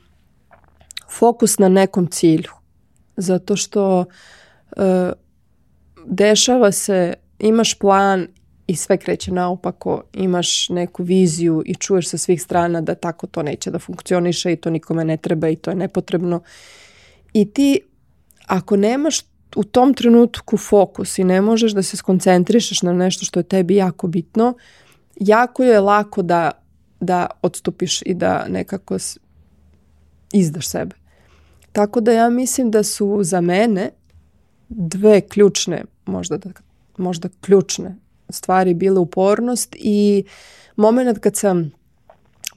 fokus 1.18 1.58
na 1.58 1.68
nekom 1.68 2.06
cilju. 2.06 2.50
Zato 3.16 3.56
što 3.56 4.04
e, 4.76 5.12
dešava 6.06 6.72
se, 6.72 7.14
imaš 7.38 7.78
plan 7.78 8.26
i 8.66 8.76
sve 8.76 8.96
kreće 8.96 9.32
naopako, 9.32 10.02
imaš 10.12 10.68
neku 10.68 11.02
viziju 11.02 11.62
i 11.66 11.74
čuješ 11.74 12.08
sa 12.08 12.18
svih 12.18 12.42
strana 12.42 12.80
da 12.80 12.94
tako 12.94 13.26
to 13.26 13.42
neće 13.42 13.70
da 13.70 13.78
funkcioniše 13.78 14.52
i 14.52 14.56
to 14.56 14.70
nikome 14.70 15.04
ne 15.04 15.16
treba 15.16 15.48
i 15.48 15.56
to 15.56 15.70
je 15.70 15.76
nepotrebno. 15.76 16.40
I 17.32 17.50
ti, 17.52 17.80
ako 18.46 18.76
nemaš 18.76 19.20
u 19.56 19.64
tom 19.64 19.94
trenutku 19.94 20.56
fokus 20.56 21.18
i 21.18 21.24
ne 21.24 21.40
možeš 21.40 21.72
da 21.72 21.82
se 21.82 21.96
skoncentrišeš 21.96 22.82
na 22.82 22.92
nešto 22.92 23.24
što 23.24 23.40
je 23.40 23.44
tebi 23.44 23.76
jako 23.76 24.06
bitno, 24.06 24.54
jako 25.20 25.64
je 25.64 25.80
lako 25.80 26.22
da, 26.22 26.50
da 27.00 27.26
odstupiš 27.42 28.02
i 28.02 28.14
da 28.14 28.46
nekako 28.48 28.96
izdaš 30.32 30.68
sebe. 30.68 30.96
Tako 31.72 32.00
da 32.00 32.12
ja 32.12 32.30
mislim 32.30 32.70
da 32.70 32.82
su 32.82 33.18
za 33.22 33.40
mene 33.40 33.90
dve 34.68 35.20
ključne, 35.20 35.84
možda, 36.06 36.36
da, 36.36 36.50
možda 36.96 37.28
ključne 37.40 37.96
stvari 38.32 38.74
bile 38.74 39.00
upornost 39.00 39.76
i 39.78 40.24
moment 40.76 41.18
kad 41.18 41.36
sam 41.36 41.72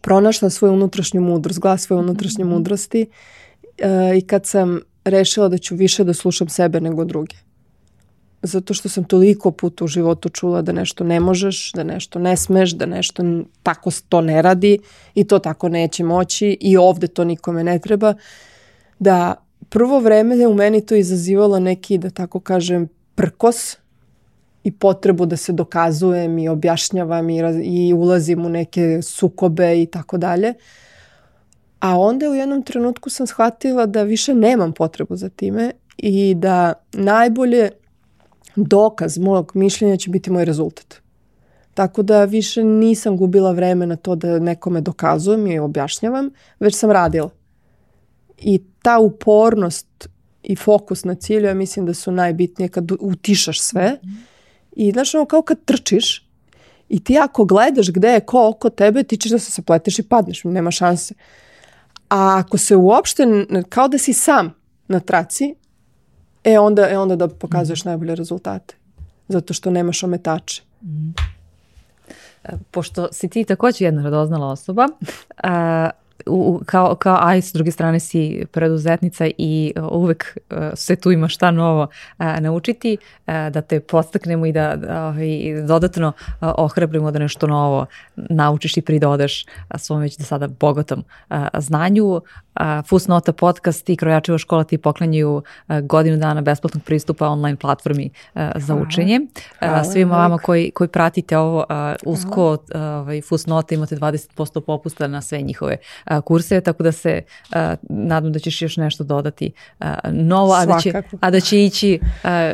pronašla 0.02 0.50
svoju 0.50 0.74
unutrašnju 0.74 1.22
mudrost, 1.22 1.60
glas 1.60 1.82
svoje 1.82 2.00
unutrašnje 2.00 2.46
mhm. 2.46 2.54
mudrosti 2.54 3.06
uh, 3.06 4.18
i 4.18 4.22
kad 4.22 4.46
sam 4.46 4.80
rešila 5.06 5.48
da 5.48 5.58
ću 5.58 5.76
više 5.76 6.04
da 6.04 6.14
slušam 6.14 6.50
sebe 6.50 6.82
nego 6.82 7.06
druge. 7.06 7.36
Zato 8.42 8.74
što 8.74 8.90
sam 8.90 9.04
toliko 9.04 9.52
puta 9.52 9.86
u 9.86 9.88
životu 9.88 10.30
čula 10.30 10.62
da 10.62 10.72
nešto 10.72 11.04
ne 11.04 11.20
možeš, 11.20 11.72
da 11.72 11.84
nešto 11.84 12.20
ne 12.20 12.38
smeš, 12.38 12.72
da 12.72 12.86
nešto 12.86 13.24
tako 13.64 13.92
to 14.10 14.22
ne 14.22 14.42
radi 14.42 14.80
i 15.16 15.24
to 15.24 15.40
tako 15.40 15.70
neće 15.70 16.04
moći 16.04 16.58
i 16.62 16.78
ovde 16.78 17.08
to 17.08 17.24
nikome 17.24 17.64
ne 17.64 17.80
treba. 17.80 18.14
Da 19.00 19.36
prvo 19.70 20.00
vreme 20.00 20.38
je 20.38 20.48
u 20.48 20.54
meni 20.54 20.86
to 20.86 20.96
izazivalo 20.96 21.60
neki, 21.60 21.98
da 21.98 22.10
tako 22.10 22.40
kažem, 22.40 22.88
prkos 23.16 23.78
i 24.66 24.72
potrebu 24.72 25.26
da 25.26 25.38
se 25.38 25.54
dokazujem 25.54 26.38
i 26.38 26.50
objašnjavam 26.50 27.30
i, 27.30 27.40
i 27.64 27.94
ulazim 27.94 28.46
u 28.46 28.50
neke 28.50 29.02
sukobe 29.02 29.82
i 29.82 29.86
tako 29.86 30.18
dalje. 30.18 30.54
A 31.80 32.00
onda 32.00 32.30
u 32.30 32.36
jednom 32.36 32.64
trenutku 32.64 33.10
sam 33.10 33.28
shvatila 33.28 33.86
da 33.86 34.04
više 34.04 34.34
nemam 34.34 34.74
potrebu 34.74 35.16
za 35.16 35.30
time 35.30 35.72
i 35.98 36.34
da 36.38 36.74
najbolje 36.94 37.70
dokaz 38.56 39.18
mojeg 39.18 39.46
mišljenja 39.54 39.98
će 39.98 40.10
biti 40.10 40.32
moj 40.32 40.46
rezultat. 40.46 40.96
Tako 41.74 42.04
da 42.04 42.26
više 42.26 42.64
nisam 42.64 43.18
gubila 43.18 43.52
vreme 43.52 43.88
na 43.88 43.96
to 43.96 44.16
da 44.16 44.40
nekome 44.40 44.82
dokazujem 44.82 45.48
i 45.48 45.60
objašnjavam, 45.60 46.30
već 46.60 46.76
sam 46.76 46.92
radila. 46.92 47.30
I 48.38 48.64
ta 48.82 49.00
upornost 49.00 50.10
i 50.44 50.56
fokus 50.56 51.04
na 51.04 51.16
cilju, 51.16 51.46
ja 51.46 51.54
mislim 51.54 51.86
da 51.86 51.94
su 51.94 52.12
najbitnije 52.12 52.70
kad 52.70 52.92
utišaš 53.00 53.62
sve. 53.62 53.98
I 54.76 54.92
znaš, 54.92 55.16
ono 55.16 55.26
kao 55.26 55.42
kad 55.42 55.66
trčiš 55.66 56.26
i 56.90 57.04
ti 57.04 57.18
ako 57.18 57.46
gledaš 57.46 57.90
gde 57.90 58.08
je 58.08 58.20
ko 58.20 58.50
oko 58.50 58.70
tebe, 58.70 59.04
ti 59.04 59.18
ćeš 59.18 59.32
da 59.32 59.40
se 59.40 59.52
sapleteš 59.52 60.00
i 60.00 60.04
padneš, 60.04 60.44
nema 60.44 60.72
šanse. 60.72 61.14
A 62.10 62.38
ako 62.40 62.58
se 62.58 62.76
uopšte, 62.76 63.24
kao 63.70 63.88
da 63.88 63.98
si 63.98 64.14
sam 64.14 64.54
na 64.88 65.00
traci, 65.00 65.56
e 66.44 66.60
onda, 66.60 66.90
e 66.90 66.98
onda 66.98 67.16
da 67.16 67.28
pokazuješ 67.28 67.86
mm. 67.86 67.88
najbolje 67.88 68.16
rezultate. 68.16 68.76
Zato 69.28 69.54
što 69.54 69.72
nemaš 69.72 70.04
ometače. 70.04 70.62
Mm. 70.82 71.14
Pošto 72.72 73.08
si 73.12 73.30
ti 73.30 73.44
takođe 73.44 73.86
jedna 73.86 74.04
radoznala 74.04 74.48
osoba, 74.48 74.88
a, 75.44 75.90
u, 76.26 76.62
kao, 76.66 76.96
kao 76.96 77.18
a 77.22 77.42
s 77.42 77.54
druge 77.54 77.72
strane 77.72 78.00
si 78.00 78.46
preduzetnica 78.52 79.28
i 79.38 79.74
uvek 79.92 80.38
uh, 80.50 80.58
se 80.74 80.96
tu 80.96 81.12
ima 81.12 81.28
šta 81.28 81.52
novo 81.52 81.82
uh, 81.84 82.26
naučiti, 82.40 82.98
uh, 83.28 83.34
da 83.52 83.62
te 83.62 83.80
podstaknemo 83.80 84.46
i 84.46 84.52
da, 84.52 84.76
da 84.76 85.14
i 85.24 85.62
dodatno 85.68 86.08
uh, 86.08 86.52
ohrabrimo 86.58 87.12
da 87.12 87.20
nešto 87.20 87.48
novo 87.48 87.86
naučiš 88.16 88.78
i 88.78 88.82
pridodaš 88.82 89.46
uh, 89.46 89.80
svom 89.80 90.02
već 90.02 90.18
do 90.18 90.24
sada 90.24 90.48
bogatom 90.48 91.04
uh, 91.30 91.38
znanju. 91.58 92.22
Fusnota 92.88 93.34
podcast 93.34 93.90
i 93.90 93.96
Krojačeva 93.96 94.38
škola 94.38 94.64
ti 94.64 94.78
poklanjaju 94.78 95.42
godinu 95.84 96.18
dana 96.18 96.42
besplatnog 96.42 96.84
pristupa 96.84 97.28
online 97.28 97.56
platformi 97.56 98.10
za 98.56 98.76
učenje. 98.76 99.20
Hvala. 99.60 99.84
Svima 99.84 100.18
vama 100.18 100.38
koji, 100.38 100.72
koji 100.72 100.88
pratite 100.88 101.38
ovo 101.38 101.66
usko 102.06 102.58
ovaj, 102.76 103.22
Fusnota 103.22 103.76
imate 103.76 103.96
20% 103.96 104.62
popusta 104.62 105.08
na 105.08 105.22
sve 105.22 105.42
njihove 105.42 105.78
kurse, 106.24 106.62
tako 106.62 106.84
da 106.84 106.92
se 106.92 107.22
nadam 107.90 108.32
da 108.32 108.40
ćeš 108.40 108.62
još 108.62 108.78
nešto 108.78 109.04
dodati 109.04 109.52
novo, 110.12 110.54
a 110.54 110.66
da, 110.66 110.80
će, 110.80 111.02
a 111.20 111.32
da 111.32 111.40
će 111.40 111.66
ići, 111.66 112.00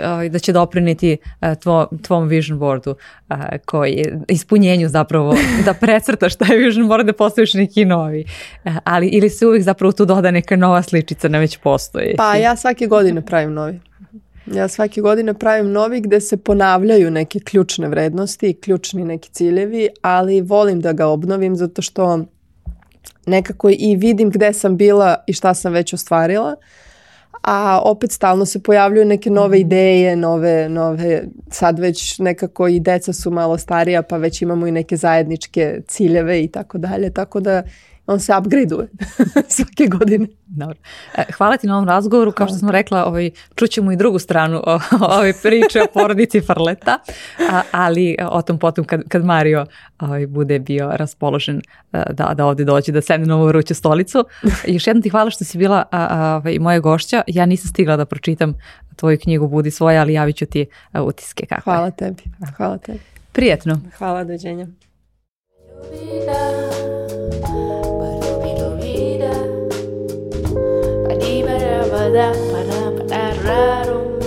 ovaj, 0.06 0.30
da 0.30 0.39
će 0.39 0.54
dopriniti 0.54 1.18
tvo, 1.60 1.88
tvom 2.02 2.28
vision 2.28 2.60
boardu 2.60 2.95
koji 3.66 4.06
ispunjenju 4.28 4.89
zapravo 4.89 5.36
da 5.66 5.74
precrtaš 5.74 6.36
taj 6.36 6.58
vision 6.58 6.88
board 6.88 7.06
da 7.06 7.14
postaviš 7.14 7.54
neki 7.54 7.86
novi. 7.86 8.26
Ali 8.84 9.08
ili 9.08 9.30
se 9.30 9.47
uvijek 9.47 9.64
zapravo 9.64 9.90
tu 9.91 10.05
doda 10.05 10.31
neka 10.31 10.55
nova 10.55 10.81
sličica 10.81 11.27
na 11.27 11.39
već 11.39 11.57
postoji. 11.57 12.15
Pa 12.17 12.35
ja 12.35 12.55
svake 12.55 12.87
godine 12.87 13.25
pravim 13.25 13.53
novi. 13.53 13.79
Ja 14.45 14.67
svake 14.67 15.01
godine 15.01 15.33
pravim 15.33 15.71
novi 15.71 16.01
gde 16.01 16.21
se 16.21 16.37
ponavljaju 16.37 17.11
neke 17.11 17.39
ključne 17.39 17.87
vrednosti 17.87 18.49
i 18.49 18.53
ključni 18.53 19.05
neki 19.05 19.29
ciljevi, 19.29 19.89
ali 20.01 20.41
volim 20.41 20.81
da 20.81 20.93
ga 20.93 21.07
obnovim 21.07 21.55
zato 21.55 21.81
što 21.81 22.25
nekako 23.25 23.69
i 23.69 23.95
vidim 23.95 24.29
gde 24.29 24.53
sam 24.53 24.77
bila 24.77 25.15
i 25.27 25.33
šta 25.33 25.53
sam 25.53 25.73
već 25.73 25.93
ostvarila, 25.93 26.55
a 27.41 27.81
opet 27.83 28.11
stalno 28.11 28.45
se 28.45 28.63
pojavljuju 28.63 29.05
neke 29.05 29.29
nove 29.29 29.57
mhm. 29.57 29.65
ideje, 29.67 30.15
nove, 30.15 30.69
nove, 30.69 31.23
sad 31.49 31.79
već 31.79 32.19
nekako 32.19 32.67
i 32.67 32.79
deca 32.79 33.13
su 33.13 33.31
malo 33.31 33.57
starija 33.57 34.01
pa 34.01 34.17
već 34.17 34.41
imamo 34.41 34.67
i 34.67 34.71
neke 34.71 34.97
zajedničke 34.97 35.81
ciljeve 35.87 36.43
i 36.43 36.47
tako 36.47 36.77
dalje, 36.77 37.13
tako 37.13 37.39
da 37.39 37.63
on 38.12 38.20
se 38.20 38.34
upgradeuje 38.39 38.88
svake 39.55 39.88
godine. 39.88 40.28
Dobro. 40.47 40.76
E, 41.18 41.24
hvala 41.38 41.57
ti 41.57 41.68
na 41.68 41.76
ovom 41.76 41.88
razgovoru. 41.88 42.32
Kao 42.32 42.47
što 42.47 42.57
smo 42.57 42.72
rekla, 42.72 43.05
ovaj, 43.05 43.32
čućemo 43.55 43.91
i 43.91 43.95
drugu 43.95 44.20
stranu 44.20 44.62
o, 44.68 44.80
ove 45.20 45.34
priče 45.34 45.82
o 45.82 45.86
porodici 45.93 46.41
Farleta, 46.41 46.99
a, 47.51 47.62
ali 47.72 48.16
o 48.30 48.41
tom 48.41 48.57
potom 48.57 48.86
kad, 48.86 49.01
kad 49.07 49.26
Mario 49.26 49.66
ovaj, 49.99 50.28
bude 50.28 50.59
bio 50.59 50.91
raspoložen 50.93 51.62
e, 51.93 52.03
da, 52.14 52.34
da 52.34 52.45
ovde 52.45 52.64
dođe, 52.64 52.91
da 52.91 53.01
sedne 53.01 53.26
na 53.26 53.36
ovu 53.36 53.47
vruću 53.47 53.74
stolicu. 53.76 54.26
Još 54.68 54.88
jednom 54.88 55.03
ti 55.03 55.09
hvala 55.09 55.30
što 55.30 55.43
si 55.43 55.57
bila 55.57 55.84
ovaj, 55.91 56.59
moja 56.59 56.80
gošća. 56.80 57.22
Ja 57.28 57.45
nisam 57.45 57.70
stigla 57.70 57.97
da 57.97 58.05
pročitam 58.05 58.53
tvoju 58.95 59.18
knjigu 59.24 59.47
Budi 59.47 59.72
svoja, 59.72 60.01
ali 60.01 60.14
javit 60.14 60.36
ću 60.36 60.45
ti 60.45 60.66
utiske. 60.93 61.45
Kako 61.45 61.62
hvala 61.62 61.91
tebi. 61.91 62.24
Hvala 62.57 62.78
tebi. 62.78 62.99
Prijetno. 63.32 63.80
Hvala, 63.97 64.24
dođenja. 64.24 64.68
Para, 71.91 72.32
para, 72.51 72.91
para, 73.07 74.20